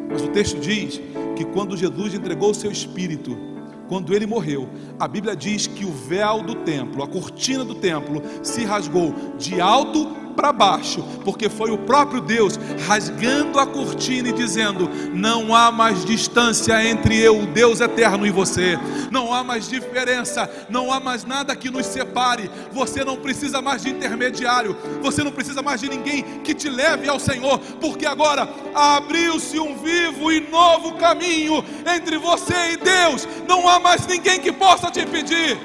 Mas 0.10 0.22
o 0.22 0.28
texto 0.28 0.60
diz 0.60 1.02
que 1.36 1.44
quando 1.44 1.76
Jesus 1.76 2.14
entregou 2.14 2.52
o 2.52 2.56
seu 2.56 2.72
espírito, 2.72 3.57
quando 3.88 4.14
ele 4.14 4.26
morreu, 4.26 4.70
a 5.00 5.08
Bíblia 5.08 5.36
diz 5.36 5.68
que 5.68 5.86
o 5.86 5.92
véu 5.92 6.44
do 6.44 6.56
templo, 6.56 7.04
a 7.04 7.08
cortina 7.08 7.64
do 7.64 7.76
templo, 7.76 8.22
se 8.44 8.64
rasgou 8.66 9.14
de 9.38 9.60
alto 9.62 10.27
para 10.38 10.54
baixo, 10.54 11.02
porque 11.26 11.50
foi 11.50 11.72
o 11.72 11.80
próprio 11.80 12.22
Deus 12.22 12.60
rasgando 12.86 13.60
a 13.60 13.66
cortina 13.66 14.30
e 14.30 14.34
dizendo: 14.34 14.88
Não 15.12 15.54
há 15.54 15.72
mais 15.72 16.06
distância 16.06 16.88
entre 16.88 17.18
eu, 17.18 17.42
o 17.42 17.48
Deus 17.48 17.82
eterno, 17.82 18.26
e 18.26 18.30
você, 18.30 18.78
não 19.10 19.34
há 19.34 19.44
mais 19.44 19.68
diferença, 19.68 20.48
não 20.70 20.94
há 20.94 21.00
mais 21.00 21.26
nada 21.26 21.56
que 21.56 21.72
nos 21.72 21.88
separe. 21.88 22.52
Você 22.72 23.04
não 23.04 23.18
precisa 23.18 23.64
mais 23.64 23.82
de 23.82 23.90
intermediário, 23.90 24.78
você 25.02 25.24
não 25.24 25.32
precisa 25.32 25.64
mais 25.64 25.82
de 25.82 25.90
ninguém 25.90 26.24
que 26.44 26.54
te 26.54 26.70
leve 26.70 27.10
ao 27.10 27.20
Senhor, 27.20 27.58
porque 27.82 28.06
agora 28.06 28.48
abriu-se 28.76 29.60
um 29.60 29.76
vivo 29.76 30.32
e 30.32 30.40
novo 30.40 30.94
caminho 30.94 31.66
entre 31.96 32.20
você 32.20 32.74
e 32.74 32.78
Deus. 32.78 33.28
Não 33.48 33.68
há 33.68 33.80
mais 33.80 34.06
ninguém 34.06 34.40
que 34.40 34.52
possa 34.52 34.92
te 34.92 35.00
impedir, 35.00 35.58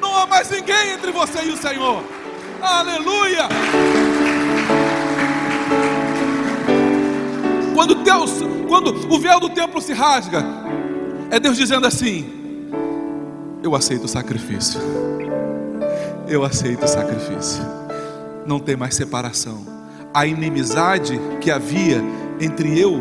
não 0.00 0.16
há 0.16 0.26
mais 0.26 0.50
ninguém 0.50 0.92
entre 0.92 1.12
você 1.12 1.44
e 1.44 1.50
o 1.50 1.56
Senhor. 1.58 2.02
Aleluia! 2.62 4.05
Quando 7.76 7.96
Deus, 7.96 8.30
quando 8.66 8.88
o 9.14 9.18
véu 9.20 9.38
do 9.38 9.50
templo 9.50 9.82
se 9.82 9.92
rasga, 9.92 10.42
é 11.30 11.38
Deus 11.38 11.58
dizendo 11.58 11.86
assim: 11.86 12.24
Eu 13.62 13.74
aceito 13.74 14.04
o 14.04 14.08
sacrifício. 14.08 14.80
Eu 16.26 16.42
aceito 16.42 16.84
o 16.84 16.88
sacrifício. 16.88 17.62
Não 18.46 18.58
tem 18.58 18.76
mais 18.76 18.94
separação. 18.94 19.62
A 20.14 20.26
inimizade 20.26 21.20
que 21.42 21.50
havia 21.50 22.02
entre 22.40 22.80
eu 22.80 22.98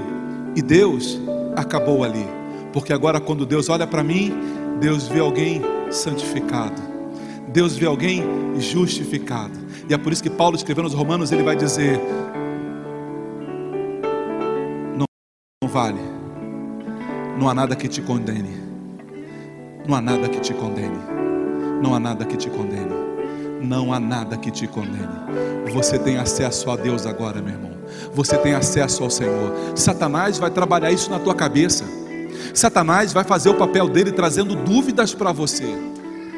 e 0.58 0.62
Deus 0.62 1.18
acabou 1.56 2.04
ali. 2.04 2.28
Porque 2.74 2.92
agora, 2.92 3.22
quando 3.22 3.46
Deus 3.46 3.70
olha 3.70 3.88
para 3.88 4.04
mim, 4.04 4.34
Deus 4.82 5.08
vê 5.08 5.20
alguém 5.22 5.62
santificado 5.90 6.96
Deus 7.48 7.78
vê 7.78 7.86
alguém 7.86 8.22
justificado. 8.60 9.58
E 9.90 9.94
é 9.94 9.98
por 9.98 10.12
isso 10.12 10.22
que 10.22 10.30
Paulo 10.30 10.58
escrevendo 10.58 10.86
aos 10.88 10.94
Romanos, 10.94 11.32
ele 11.32 11.42
vai 11.42 11.56
dizer: 11.56 12.02
vale, 15.76 16.00
não 17.38 17.50
há 17.50 17.54
nada 17.54 17.76
que 17.76 17.90
te 17.90 18.02
condene, 18.02 18.58
não 19.86 19.94
há 19.94 20.00
nada 20.00 20.30
que 20.30 20.40
te 20.40 20.54
condene, 20.54 20.98
não 21.82 21.94
há 21.94 22.00
nada 22.00 22.24
que 22.24 22.38
te 22.38 22.50
condene, 22.50 22.96
não 23.62 23.94
há 23.94 24.00
nada 24.00 24.38
que 24.38 24.50
te 24.50 24.68
condene. 24.68 25.06
Você 25.74 26.00
tem 26.00 26.16
acesso 26.16 26.72
a 26.72 26.78
Deus 26.78 27.06
agora, 27.06 27.42
meu 27.42 27.56
irmão. 27.56 27.72
Você 28.14 28.38
tem 28.38 28.54
acesso 28.54 29.04
ao 29.04 29.10
Senhor. 29.10 29.54
Satanás 29.76 30.38
vai 30.38 30.50
trabalhar 30.50 30.94
isso 30.94 31.12
na 31.12 31.20
tua 31.20 31.36
cabeça. 31.36 31.84
Satanás 32.54 33.12
vai 33.12 33.26
fazer 33.26 33.50
o 33.50 33.56
papel 33.56 33.90
dele 33.90 34.14
trazendo 34.14 34.56
dúvidas 34.56 35.14
para 35.14 35.34
você. 35.34 35.78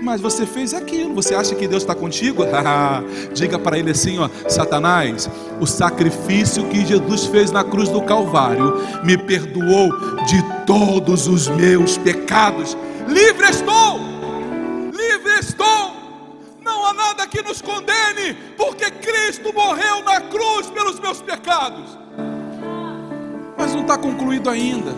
Mas 0.02 0.22
você 0.22 0.46
fez 0.46 0.74
aquilo, 0.74 1.14
você 1.14 1.34
acha 1.34 1.56
que 1.56 1.68
Deus 1.68 1.84
está 1.84 1.96
contigo? 1.96 2.44
Diga 3.34 3.58
para 3.58 3.78
ele 3.78 3.92
assim: 3.92 4.20
ó, 4.20 4.30
Satanás, 4.48 5.30
o 5.60 5.66
sacrifício 5.66 6.68
que 6.70 6.86
Jesus 6.86 7.26
fez 7.26 7.52
na 7.52 7.64
cruz 7.64 7.90
do 7.90 8.02
Calvário 8.02 8.76
me 9.04 9.18
perdoou 9.18 9.92
de 10.26 10.42
todos 10.66 11.28
os 11.28 11.48
meus 11.48 11.98
pecados. 11.98 12.78
Livre 13.08 13.50
estou, 13.50 14.00
livre 14.94 15.40
estou. 15.40 15.96
Não 16.64 16.86
há 16.86 16.94
nada 16.94 17.28
que 17.28 17.42
nos 17.42 17.62
condene, 17.62 18.36
porque 18.58 18.92
Cristo 18.92 19.54
morreu 19.54 20.04
na 20.04 20.22
cruz 20.22 20.70
pelos 20.70 21.00
meus 21.00 21.22
pecados. 21.22 21.98
Mas 23.58 23.74
não 23.74 23.82
está 23.82 23.98
concluído 23.98 24.50
ainda. 24.50 24.94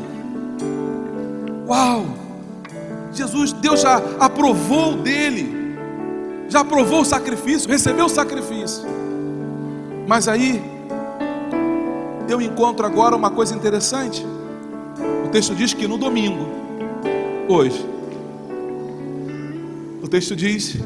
Uau! 1.68 2.18
Jesus, 3.12 3.53
Deus 3.53 3.82
já 3.82 3.97
aprovou 4.20 4.95
dele, 4.95 5.76
já 6.47 6.62
aprovou 6.62 7.01
o 7.01 7.05
sacrifício, 7.05 7.70
recebeu 7.70 8.05
o 8.05 8.10
sacrifício. 8.10 8.84
Mas 10.07 10.28
aí, 10.28 10.62
eu 12.28 12.41
encontro 12.41 12.86
agora 12.86 13.16
uma 13.16 13.32
coisa 13.32 13.55
interessante. 13.55 14.26
O 15.26 15.30
texto 15.30 15.55
diz 15.55 15.74
que 15.74 15.88
no 15.88 15.97
domingo, 15.97 16.47
hoje, 17.47 17.86
o 20.01 20.07
texto 20.07 20.36
diz 20.36 20.78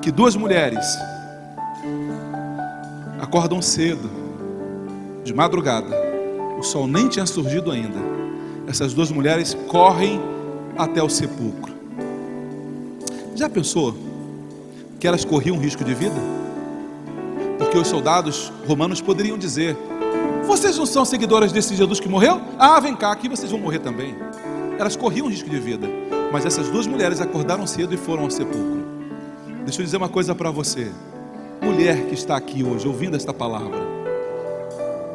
que 0.00 0.10
duas 0.10 0.36
mulheres 0.36 0.86
acordam 3.20 3.60
cedo 3.62 4.10
de 5.24 5.32
madrugada, 5.32 5.96
o 6.58 6.62
sol 6.62 6.86
nem 6.86 7.08
tinha 7.08 7.26
surgido 7.26 7.70
ainda. 7.70 7.98
Essas 8.66 8.92
duas 8.92 9.10
mulheres 9.10 9.54
correm 9.68 10.20
até 10.76 11.02
o 11.02 11.08
sepulcro. 11.08 11.74
Já 13.34 13.48
pensou 13.48 13.96
que 14.98 15.06
elas 15.06 15.24
corriam 15.24 15.58
risco 15.58 15.84
de 15.84 15.94
vida? 15.94 16.16
Porque 17.58 17.76
os 17.76 17.88
soldados 17.88 18.52
romanos 18.66 19.00
poderiam 19.00 19.36
dizer: 19.36 19.76
Vocês 20.46 20.76
não 20.76 20.86
são 20.86 21.04
seguidoras 21.04 21.52
desse 21.52 21.74
Jesus 21.74 22.00
que 22.00 22.08
morreu? 22.08 22.40
Ah, 22.58 22.78
vem 22.80 22.94
cá, 22.94 23.12
aqui 23.12 23.28
vocês 23.28 23.50
vão 23.50 23.60
morrer 23.60 23.80
também. 23.80 24.14
Elas 24.78 24.96
corriam 24.96 25.28
risco 25.28 25.48
de 25.48 25.58
vida, 25.58 25.88
mas 26.32 26.44
essas 26.44 26.68
duas 26.68 26.86
mulheres 26.86 27.20
acordaram 27.20 27.66
cedo 27.66 27.94
e 27.94 27.96
foram 27.96 28.24
ao 28.24 28.30
sepulcro. 28.30 28.84
Deixa 29.64 29.80
eu 29.80 29.84
dizer 29.84 29.96
uma 29.96 30.08
coisa 30.08 30.34
para 30.34 30.50
você, 30.50 30.90
mulher 31.62 32.06
que 32.06 32.14
está 32.14 32.36
aqui 32.36 32.62
hoje 32.62 32.86
ouvindo 32.86 33.16
esta 33.16 33.32
palavra. 33.32 33.94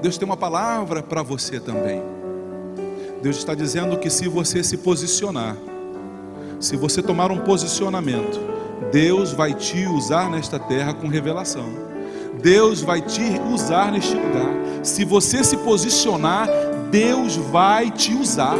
Deus 0.01 0.17
tem 0.17 0.25
uma 0.25 0.37
palavra 0.37 1.03
para 1.03 1.21
você 1.21 1.59
também. 1.59 2.01
Deus 3.21 3.37
está 3.37 3.53
dizendo 3.53 3.97
que 3.97 4.09
se 4.09 4.27
você 4.27 4.63
se 4.63 4.77
posicionar, 4.77 5.57
se 6.59 6.77
você 6.77 7.01
tomar 7.01 7.31
um 7.31 7.39
posicionamento, 7.39 8.39
Deus 8.91 9.33
vai 9.33 9.53
te 9.53 9.85
usar 9.85 10.29
nesta 10.29 10.57
terra 10.57 10.93
com 10.93 11.07
revelação. 11.07 11.69
Deus 12.41 12.81
vai 12.81 13.01
te 13.01 13.21
usar 13.53 13.91
neste 13.91 14.13
lugar. 14.13 14.49
Se 14.83 15.03
você 15.03 15.43
se 15.43 15.57
posicionar, 15.57 16.47
Deus 16.89 17.35
vai 17.35 17.91
te 17.91 18.13
usar. 18.13 18.55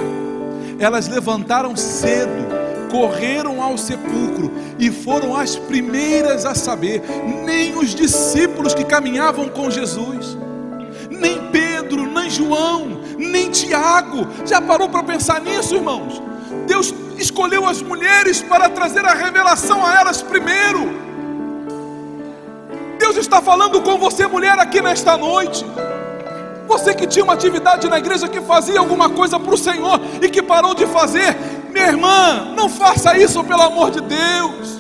Elas 0.78 1.08
levantaram 1.08 1.76
cedo, 1.76 2.32
correram 2.92 3.62
ao 3.62 3.78
sepulcro 3.78 4.52
e 4.78 4.92
foram 4.92 5.36
as 5.36 5.56
primeiras 5.56 6.46
a 6.46 6.54
saber, 6.54 7.02
nem 7.46 7.78
os 7.78 7.96
discípulos 7.96 8.74
que 8.74 8.84
caminhavam 8.84 9.48
com 9.48 9.72
Jesus 9.72 10.38
nem 11.10 11.50
Pedro, 11.52 12.06
nem 12.12 12.30
João, 12.30 12.99
nem 13.20 13.52
Tiago. 13.52 14.28
Já 14.46 14.62
parou 14.62 14.88
para 14.88 15.04
pensar 15.04 15.42
nisso, 15.42 15.76
irmãos? 15.76 16.22
Deus 16.66 16.94
escolheu 17.18 17.68
as 17.68 17.82
mulheres 17.82 18.42
para 18.42 18.70
trazer 18.70 19.06
a 19.06 19.14
revelação 19.14 19.86
a 19.86 19.94
elas 19.94 20.22
primeiro. 20.22 20.98
Deus 22.98 23.18
está 23.18 23.42
falando 23.42 23.82
com 23.82 23.98
você, 23.98 24.26
mulher, 24.26 24.58
aqui 24.58 24.82
nesta 24.82 25.18
noite. 25.18 25.66
Você 26.68 26.94
que 26.94 27.08
tinha 27.08 27.24
uma 27.24 27.34
atividade 27.34 27.90
na 27.90 27.98
igreja 27.98 28.28
que 28.28 28.40
fazia 28.42 28.80
alguma 28.80 29.10
coisa 29.10 29.40
para 29.40 29.54
o 29.54 29.58
Senhor 29.58 30.00
e 30.22 30.30
que 30.30 30.42
parou 30.42 30.76
de 30.76 30.86
fazer, 30.86 31.36
minha 31.72 31.88
irmã, 31.88 32.54
não 32.56 32.70
faça 32.70 33.18
isso 33.18 33.44
pelo 33.44 33.64
amor 33.64 33.92
de 33.92 34.02
Deus. 34.02 34.80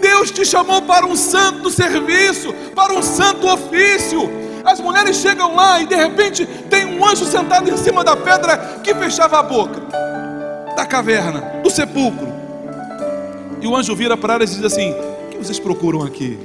Deus 0.00 0.30
te 0.30 0.44
chamou 0.46 0.80
para 0.82 1.04
um 1.04 1.14
santo 1.14 1.70
serviço, 1.70 2.52
para 2.74 2.94
um 2.94 3.02
santo 3.02 3.46
ofício. 3.46 4.39
As 4.64 4.80
mulheres 4.80 5.16
chegam 5.16 5.54
lá 5.54 5.80
e 5.80 5.86
de 5.86 5.94
repente 5.94 6.46
tem 6.68 6.86
um 6.86 7.04
anjo 7.06 7.24
sentado 7.24 7.70
em 7.70 7.76
cima 7.76 8.04
da 8.04 8.16
pedra 8.16 8.80
que 8.82 8.94
fechava 8.94 9.38
a 9.38 9.42
boca 9.42 9.80
da 10.76 10.86
caverna, 10.86 11.40
do 11.62 11.70
sepulcro. 11.70 12.28
E 13.60 13.66
o 13.66 13.76
anjo 13.76 13.94
vira 13.94 14.16
para 14.16 14.34
elas 14.34 14.52
e 14.52 14.56
diz 14.56 14.64
assim: 14.64 14.92
O 14.92 15.28
que 15.28 15.38
vocês 15.38 15.58
procuram 15.58 16.02
aqui? 16.02 16.38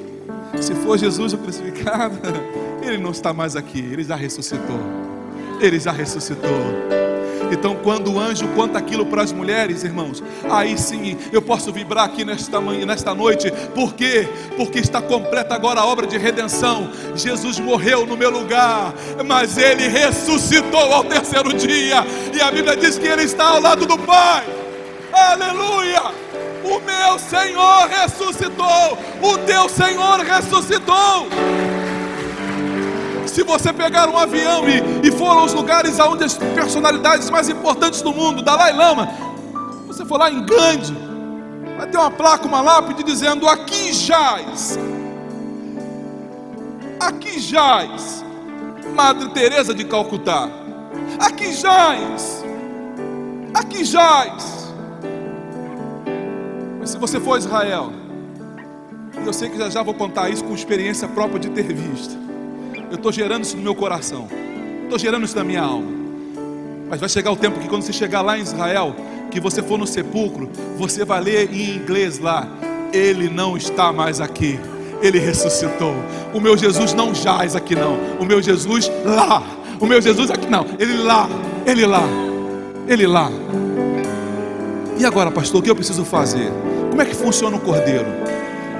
Se 0.59 0.73
for 0.75 0.97
Jesus 0.97 1.33
o 1.33 1.37
crucificado, 1.37 2.17
ele 2.83 2.97
não 2.97 3.11
está 3.11 3.33
mais 3.33 3.55
aqui, 3.55 3.79
ele 3.79 4.03
já 4.03 4.15
ressuscitou. 4.15 4.79
Ele 5.61 5.79
já 5.79 5.91
ressuscitou. 5.91 7.04
Então, 7.51 7.75
quando 7.83 8.13
o 8.13 8.19
anjo 8.19 8.47
conta 8.49 8.77
aquilo 8.77 9.05
para 9.05 9.21
as 9.21 9.31
mulheres, 9.31 9.83
irmãos, 9.83 10.23
aí 10.49 10.77
sim 10.77 11.17
eu 11.31 11.41
posso 11.41 11.71
vibrar 11.71 12.05
aqui 12.05 12.25
nesta 12.25 12.59
manhã, 12.59 12.85
nesta 12.85 13.13
noite. 13.13 13.51
Por 13.73 13.93
quê? 13.93 14.27
Porque 14.57 14.79
está 14.79 15.01
completa 15.01 15.55
agora 15.55 15.81
a 15.81 15.85
obra 15.85 16.07
de 16.07 16.17
redenção. 16.17 16.89
Jesus 17.15 17.59
morreu 17.59 18.05
no 18.05 18.17
meu 18.17 18.29
lugar, 18.29 18.93
mas 19.25 19.57
ele 19.57 19.87
ressuscitou 19.87 20.93
ao 20.93 21.03
terceiro 21.03 21.53
dia. 21.53 22.05
E 22.33 22.41
a 22.41 22.51
Bíblia 22.51 22.75
diz 22.75 22.97
que 22.97 23.07
ele 23.07 23.23
está 23.23 23.49
ao 23.49 23.61
lado 23.61 23.85
do 23.85 23.97
Pai. 23.99 24.43
Aleluia! 25.13 26.25
O 26.63 26.79
meu 26.79 27.19
Senhor 27.19 27.87
ressuscitou. 27.87 28.97
O 29.21 29.37
teu 29.39 29.69
Senhor 29.69 30.19
ressuscitou. 30.21 31.27
Se 33.35 33.43
você 33.43 33.73
pegar 33.73 34.07
um 34.07 34.17
avião 34.17 34.63
e, 34.69 35.09
e 35.09 35.11
for 35.11 35.27
aos 35.27 35.51
lugares 35.51 35.99
onde 35.99 36.23
as 36.23 36.37
personalidades 36.37 37.29
mais 37.29 37.49
importantes 37.49 38.01
do 38.01 38.13
mundo, 38.13 38.41
Dalai 38.41 38.71
Lama, 38.71 39.09
você 39.85 40.05
for 40.05 40.17
lá 40.17 40.31
em 40.31 40.45
Gandhi, 40.45 40.95
vai 41.77 41.85
ter 41.85 41.97
uma 41.97 42.09
placa, 42.09 42.47
uma 42.47 42.61
lápide 42.61 43.03
dizendo: 43.03 43.45
Aqui 43.45 43.91
jaz, 43.91 44.79
aqui 46.97 47.37
jaz, 47.41 48.23
Madre 48.93 49.27
Teresa 49.31 49.73
de 49.73 49.83
Calcutá, 49.83 50.49
aqui 51.19 51.51
jaz, 51.51 52.41
aqui 53.53 53.83
jaz. 53.83 54.73
Mas 56.79 56.91
se 56.91 56.97
você 56.97 57.19
for 57.19 57.33
a 57.33 57.39
Israel, 57.39 57.91
e 59.21 59.27
eu 59.27 59.33
sei 59.33 59.49
que 59.49 59.57
já 59.57 59.69
já 59.69 59.83
vou 59.83 59.93
contar 59.93 60.29
isso 60.29 60.45
com 60.45 60.55
experiência 60.55 61.05
própria 61.05 61.37
de 61.37 61.49
ter 61.49 61.73
visto. 61.73 62.23
Eu 62.89 62.95
estou 62.95 63.11
gerando 63.11 63.43
isso 63.43 63.57
no 63.57 63.63
meu 63.63 63.75
coração. 63.75 64.27
Estou 64.83 64.99
gerando 64.99 65.25
isso 65.25 65.35
na 65.35 65.43
minha 65.43 65.61
alma. 65.61 65.91
Mas 66.89 66.99
vai 66.99 67.09
chegar 67.09 67.31
o 67.31 67.35
tempo 67.35 67.59
que 67.59 67.67
quando 67.67 67.81
você 67.81 67.93
chegar 67.93 68.21
lá 68.21 68.37
em 68.37 68.41
Israel, 68.41 68.95
que 69.31 69.39
você 69.39 69.61
for 69.61 69.77
no 69.77 69.87
sepulcro, 69.87 70.49
você 70.77 71.03
vai 71.03 71.21
ler 71.21 71.51
em 71.51 71.75
inglês 71.75 72.19
lá: 72.19 72.47
Ele 72.93 73.29
não 73.29 73.57
está 73.57 73.91
mais 73.91 74.21
aqui. 74.21 74.59
Ele 75.01 75.19
ressuscitou. 75.19 75.95
O 76.33 76.39
meu 76.39 76.57
Jesus 76.57 76.93
não 76.93 77.13
jaz 77.13 77.55
aqui 77.55 77.75
não. 77.75 77.97
O 78.19 78.25
meu 78.25 78.41
Jesus 78.41 78.89
lá. 79.03 79.43
O 79.79 79.85
meu 79.85 80.01
Jesus 80.01 80.29
aqui 80.31 80.47
não. 80.47 80.65
Ele 80.79 80.97
lá. 80.97 81.27
Ele 81.65 81.85
lá. 81.85 82.03
Ele 82.87 83.07
lá. 83.07 83.29
E 84.97 85.05
agora, 85.05 85.29
pastor, 85.31 85.59
o 85.59 85.63
que 85.63 85.69
eu 85.69 85.75
preciso 85.75 86.05
fazer? 86.05 86.49
Como 86.89 87.01
é 87.01 87.05
que 87.05 87.15
funciona 87.15 87.57
o 87.57 87.59
cordeiro? 87.59 88.05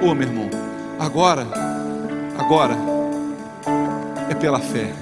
Ô, 0.02 0.06
oh, 0.06 0.14
meu 0.14 0.26
irmão, 0.26 0.48
agora, 0.98 1.46
agora 2.38 2.95
pela 4.36 4.60
fé. 4.60 4.92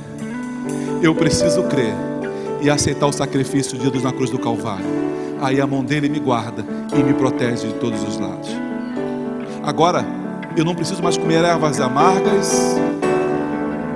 Eu 1.03 1.14
preciso 1.14 1.62
crer 1.64 1.95
e 2.61 2.70
aceitar 2.70 3.07
o 3.07 3.12
sacrifício 3.12 3.76
de 3.76 3.91
Deus 3.91 4.03
na 4.03 4.12
cruz 4.12 4.30
do 4.30 4.39
Calvário. 4.39 4.87
Aí 5.41 5.61
a 5.61 5.66
mão 5.66 5.85
dele 5.85 6.09
me 6.09 6.18
guarda 6.18 6.64
e 6.97 7.03
me 7.03 7.12
protege 7.12 7.68
de 7.68 7.74
todos 7.74 8.03
os 8.03 8.18
lados. 8.18 8.49
Agora, 9.62 10.05
eu 10.57 10.64
não 10.64 10.74
preciso 10.74 11.03
mais 11.03 11.16
comer 11.16 11.45
ervas 11.45 11.80
amargas, 11.80 12.76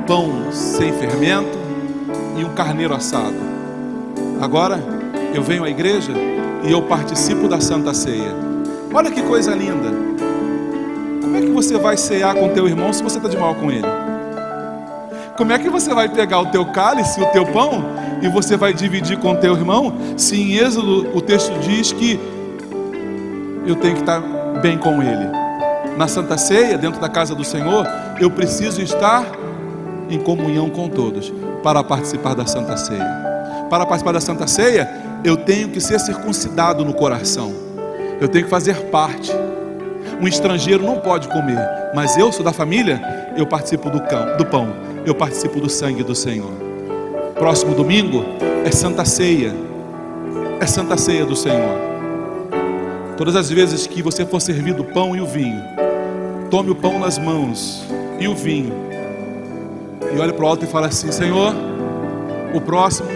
pão 0.06 0.52
sem 0.52 0.92
fermento 0.92 1.58
e 2.38 2.44
um 2.44 2.52
carneiro 2.54 2.94
assado. 2.94 3.36
Agora, 4.40 4.78
eu 5.34 5.42
venho 5.42 5.64
à 5.64 5.70
igreja 5.70 6.12
e 6.64 6.70
eu 6.72 6.82
participo 6.82 7.48
da 7.48 7.60
Santa 7.60 7.94
Ceia. 7.94 8.34
Olha 8.92 9.10
que 9.10 9.22
coisa 9.22 9.54
linda. 9.54 9.90
Como 11.20 11.36
é 11.36 11.40
que 11.40 11.50
você 11.50 11.76
vai 11.78 11.96
cear 11.96 12.34
com 12.34 12.48
teu 12.48 12.66
irmão 12.66 12.92
se 12.92 13.02
você 13.02 13.18
está 13.18 13.28
de 13.28 13.36
mal 13.36 13.54
com 13.54 13.70
ele? 13.70 14.07
Como 15.38 15.52
é 15.52 15.58
que 15.60 15.70
você 15.70 15.94
vai 15.94 16.08
pegar 16.08 16.40
o 16.40 16.46
teu 16.46 16.66
cálice, 16.66 17.22
o 17.22 17.26
teu 17.26 17.46
pão, 17.46 17.84
e 18.20 18.28
você 18.28 18.56
vai 18.56 18.74
dividir 18.74 19.16
com 19.18 19.30
o 19.30 19.36
teu 19.36 19.54
irmão? 19.54 19.96
Se 20.16 20.34
em 20.34 20.56
Êxodo 20.56 21.16
o 21.16 21.20
texto 21.20 21.56
diz 21.60 21.92
que 21.92 22.18
eu 23.64 23.76
tenho 23.76 23.94
que 23.94 24.00
estar 24.00 24.20
bem 24.60 24.76
com 24.76 25.00
ele. 25.00 25.28
Na 25.96 26.08
Santa 26.08 26.36
Ceia, 26.36 26.76
dentro 26.76 27.00
da 27.00 27.08
casa 27.08 27.36
do 27.36 27.44
Senhor, 27.44 27.86
eu 28.18 28.28
preciso 28.32 28.82
estar 28.82 29.24
em 30.10 30.18
comunhão 30.18 30.68
com 30.70 30.88
todos 30.88 31.32
para 31.62 31.84
participar 31.84 32.34
da 32.34 32.44
Santa 32.44 32.76
Ceia. 32.76 33.06
Para 33.70 33.86
participar 33.86 34.12
da 34.14 34.20
Santa 34.20 34.48
Ceia, 34.48 34.90
eu 35.22 35.36
tenho 35.36 35.68
que 35.68 35.80
ser 35.80 36.00
circuncidado 36.00 36.84
no 36.84 36.94
coração. 36.94 37.54
Eu 38.20 38.26
tenho 38.26 38.46
que 38.46 38.50
fazer 38.50 38.74
parte. 38.86 39.30
Um 40.20 40.26
estrangeiro 40.26 40.84
não 40.84 40.98
pode 40.98 41.28
comer, 41.28 41.58
mas 41.94 42.16
eu 42.16 42.32
sou 42.32 42.44
da 42.44 42.52
família, 42.52 43.00
eu 43.36 43.46
participo 43.46 43.88
do, 43.88 44.00
cão, 44.02 44.36
do 44.36 44.44
pão 44.44 44.88
eu 45.08 45.14
participo 45.14 45.60
do 45.60 45.70
sangue 45.70 46.02
do 46.02 46.14
Senhor. 46.14 46.52
Próximo 47.34 47.74
domingo 47.74 48.24
é 48.64 48.70
Santa 48.70 49.04
Ceia. 49.04 49.54
É 50.60 50.66
Santa 50.66 50.96
Ceia 50.96 51.24
do 51.24 51.34
Senhor. 51.34 51.78
Todas 53.16 53.34
as 53.34 53.48
vezes 53.48 53.86
que 53.86 54.02
você 54.02 54.26
for 54.26 54.40
servido 54.40 54.82
o 54.82 54.84
pão 54.84 55.16
e 55.16 55.20
o 55.20 55.26
vinho, 55.26 55.62
tome 56.50 56.70
o 56.70 56.74
pão 56.74 56.98
nas 56.98 57.18
mãos 57.18 57.84
e 58.20 58.28
o 58.28 58.34
vinho. 58.34 58.72
E 60.14 60.18
olhe 60.18 60.32
para 60.32 60.44
o 60.44 60.48
alto 60.48 60.64
e 60.64 60.68
fale 60.68 60.86
assim: 60.86 61.10
Senhor, 61.10 61.54
o 62.54 62.60
próximo, 62.60 63.08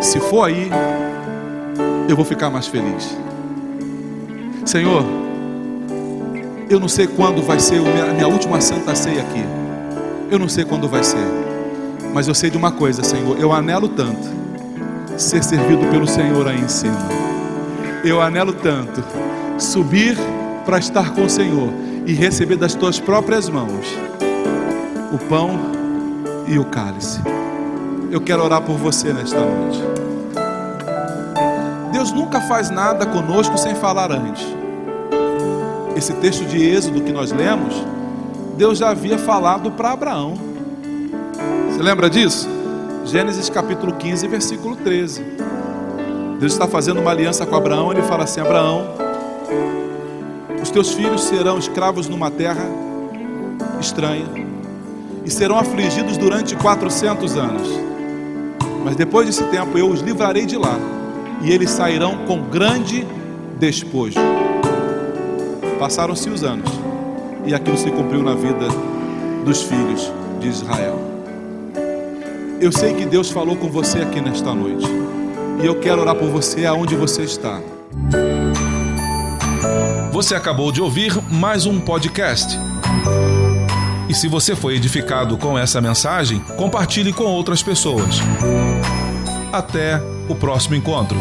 se 0.00 0.20
for 0.20 0.44
aí, 0.44 0.70
eu 2.08 2.14
vou 2.14 2.24
ficar 2.24 2.48
mais 2.48 2.68
feliz. 2.68 3.16
Senhor, 4.64 5.04
eu 6.70 6.78
não 6.78 6.86
sei 6.86 7.08
quando 7.08 7.42
vai 7.42 7.58
ser 7.58 7.80
a 7.80 8.14
minha 8.14 8.28
última 8.28 8.60
santa 8.60 8.94
ceia 8.94 9.22
aqui. 9.22 9.44
Eu 10.30 10.38
não 10.38 10.48
sei 10.48 10.64
quando 10.64 10.88
vai 10.88 11.02
ser, 11.02 11.26
mas 12.14 12.28
eu 12.28 12.34
sei 12.34 12.48
de 12.48 12.56
uma 12.56 12.70
coisa, 12.70 13.02
Senhor. 13.02 13.36
Eu 13.40 13.52
anelo 13.52 13.88
tanto 13.88 14.28
ser 15.16 15.42
servido 15.42 15.84
pelo 15.90 16.06
Senhor 16.06 16.46
aí 16.46 16.60
em 16.60 16.68
cima. 16.68 17.08
Eu 18.04 18.22
anelo 18.22 18.52
tanto 18.52 19.02
subir 19.58 20.16
para 20.64 20.78
estar 20.78 21.10
com 21.12 21.24
o 21.24 21.28
Senhor 21.28 21.72
e 22.06 22.14
receber 22.14 22.56
das 22.56 22.72
tuas 22.72 23.00
próprias 23.00 23.48
mãos 23.48 23.98
o 25.12 25.18
pão 25.18 25.58
e 26.46 26.56
o 26.56 26.64
cálice. 26.64 27.20
Eu 28.12 28.20
quero 28.20 28.44
orar 28.44 28.62
por 28.62 28.76
você 28.76 29.12
nesta 29.12 29.40
noite. 29.40 29.82
Deus 31.90 32.12
nunca 32.12 32.40
faz 32.42 32.70
nada 32.70 33.04
conosco 33.06 33.58
sem 33.58 33.74
falar 33.74 34.12
antes. 34.12 34.59
Esse 36.00 36.14
texto 36.14 36.46
de 36.46 36.56
Êxodo 36.66 37.02
que 37.02 37.12
nós 37.12 37.30
lemos, 37.30 37.74
Deus 38.56 38.78
já 38.78 38.88
havia 38.88 39.18
falado 39.18 39.70
para 39.70 39.92
Abraão. 39.92 40.32
Você 41.68 41.82
lembra 41.82 42.08
disso? 42.08 42.48
Gênesis 43.04 43.50
capítulo 43.50 43.92
15, 43.92 44.26
versículo 44.26 44.76
13. 44.76 45.22
Deus 46.38 46.54
está 46.54 46.66
fazendo 46.66 47.02
uma 47.02 47.10
aliança 47.10 47.44
com 47.44 47.54
Abraão, 47.54 47.92
ele 47.92 48.00
fala 48.00 48.24
assim: 48.24 48.40
Abraão, 48.40 48.94
os 50.62 50.70
teus 50.70 50.90
filhos 50.94 51.22
serão 51.24 51.58
escravos 51.58 52.08
numa 52.08 52.30
terra 52.30 52.64
estranha 53.78 54.24
e 55.22 55.30
serão 55.30 55.58
afligidos 55.58 56.16
durante 56.16 56.56
400 56.56 57.36
anos. 57.36 57.68
Mas 58.82 58.96
depois 58.96 59.26
desse 59.26 59.44
tempo 59.50 59.76
eu 59.76 59.90
os 59.90 60.00
livrarei 60.00 60.46
de 60.46 60.56
lá 60.56 60.78
e 61.42 61.52
eles 61.52 61.68
sairão 61.68 62.24
com 62.26 62.40
grande 62.40 63.06
despojo. 63.58 64.39
Passaram-se 65.80 66.28
os 66.28 66.44
anos 66.44 66.70
e 67.46 67.54
aquilo 67.54 67.78
se 67.78 67.90
cumpriu 67.90 68.22
na 68.22 68.34
vida 68.34 68.68
dos 69.46 69.62
filhos 69.62 70.12
de 70.38 70.48
Israel. 70.48 71.00
Eu 72.60 72.70
sei 72.70 72.92
que 72.92 73.06
Deus 73.06 73.30
falou 73.30 73.56
com 73.56 73.70
você 73.70 74.00
aqui 74.00 74.20
nesta 74.20 74.54
noite 74.54 74.86
e 75.62 75.64
eu 75.64 75.80
quero 75.80 76.02
orar 76.02 76.14
por 76.14 76.28
você 76.28 76.66
aonde 76.66 76.94
você 76.94 77.22
está. 77.22 77.58
Você 80.12 80.34
acabou 80.34 80.70
de 80.70 80.82
ouvir 80.82 81.18
mais 81.32 81.64
um 81.64 81.80
podcast. 81.80 82.58
E 84.06 84.14
se 84.14 84.28
você 84.28 84.54
foi 84.54 84.74
edificado 84.76 85.38
com 85.38 85.58
essa 85.58 85.80
mensagem, 85.80 86.40
compartilhe 86.58 87.10
com 87.10 87.24
outras 87.24 87.62
pessoas. 87.62 88.20
Até 89.50 89.98
o 90.28 90.34
próximo 90.34 90.74
encontro. 90.74 91.16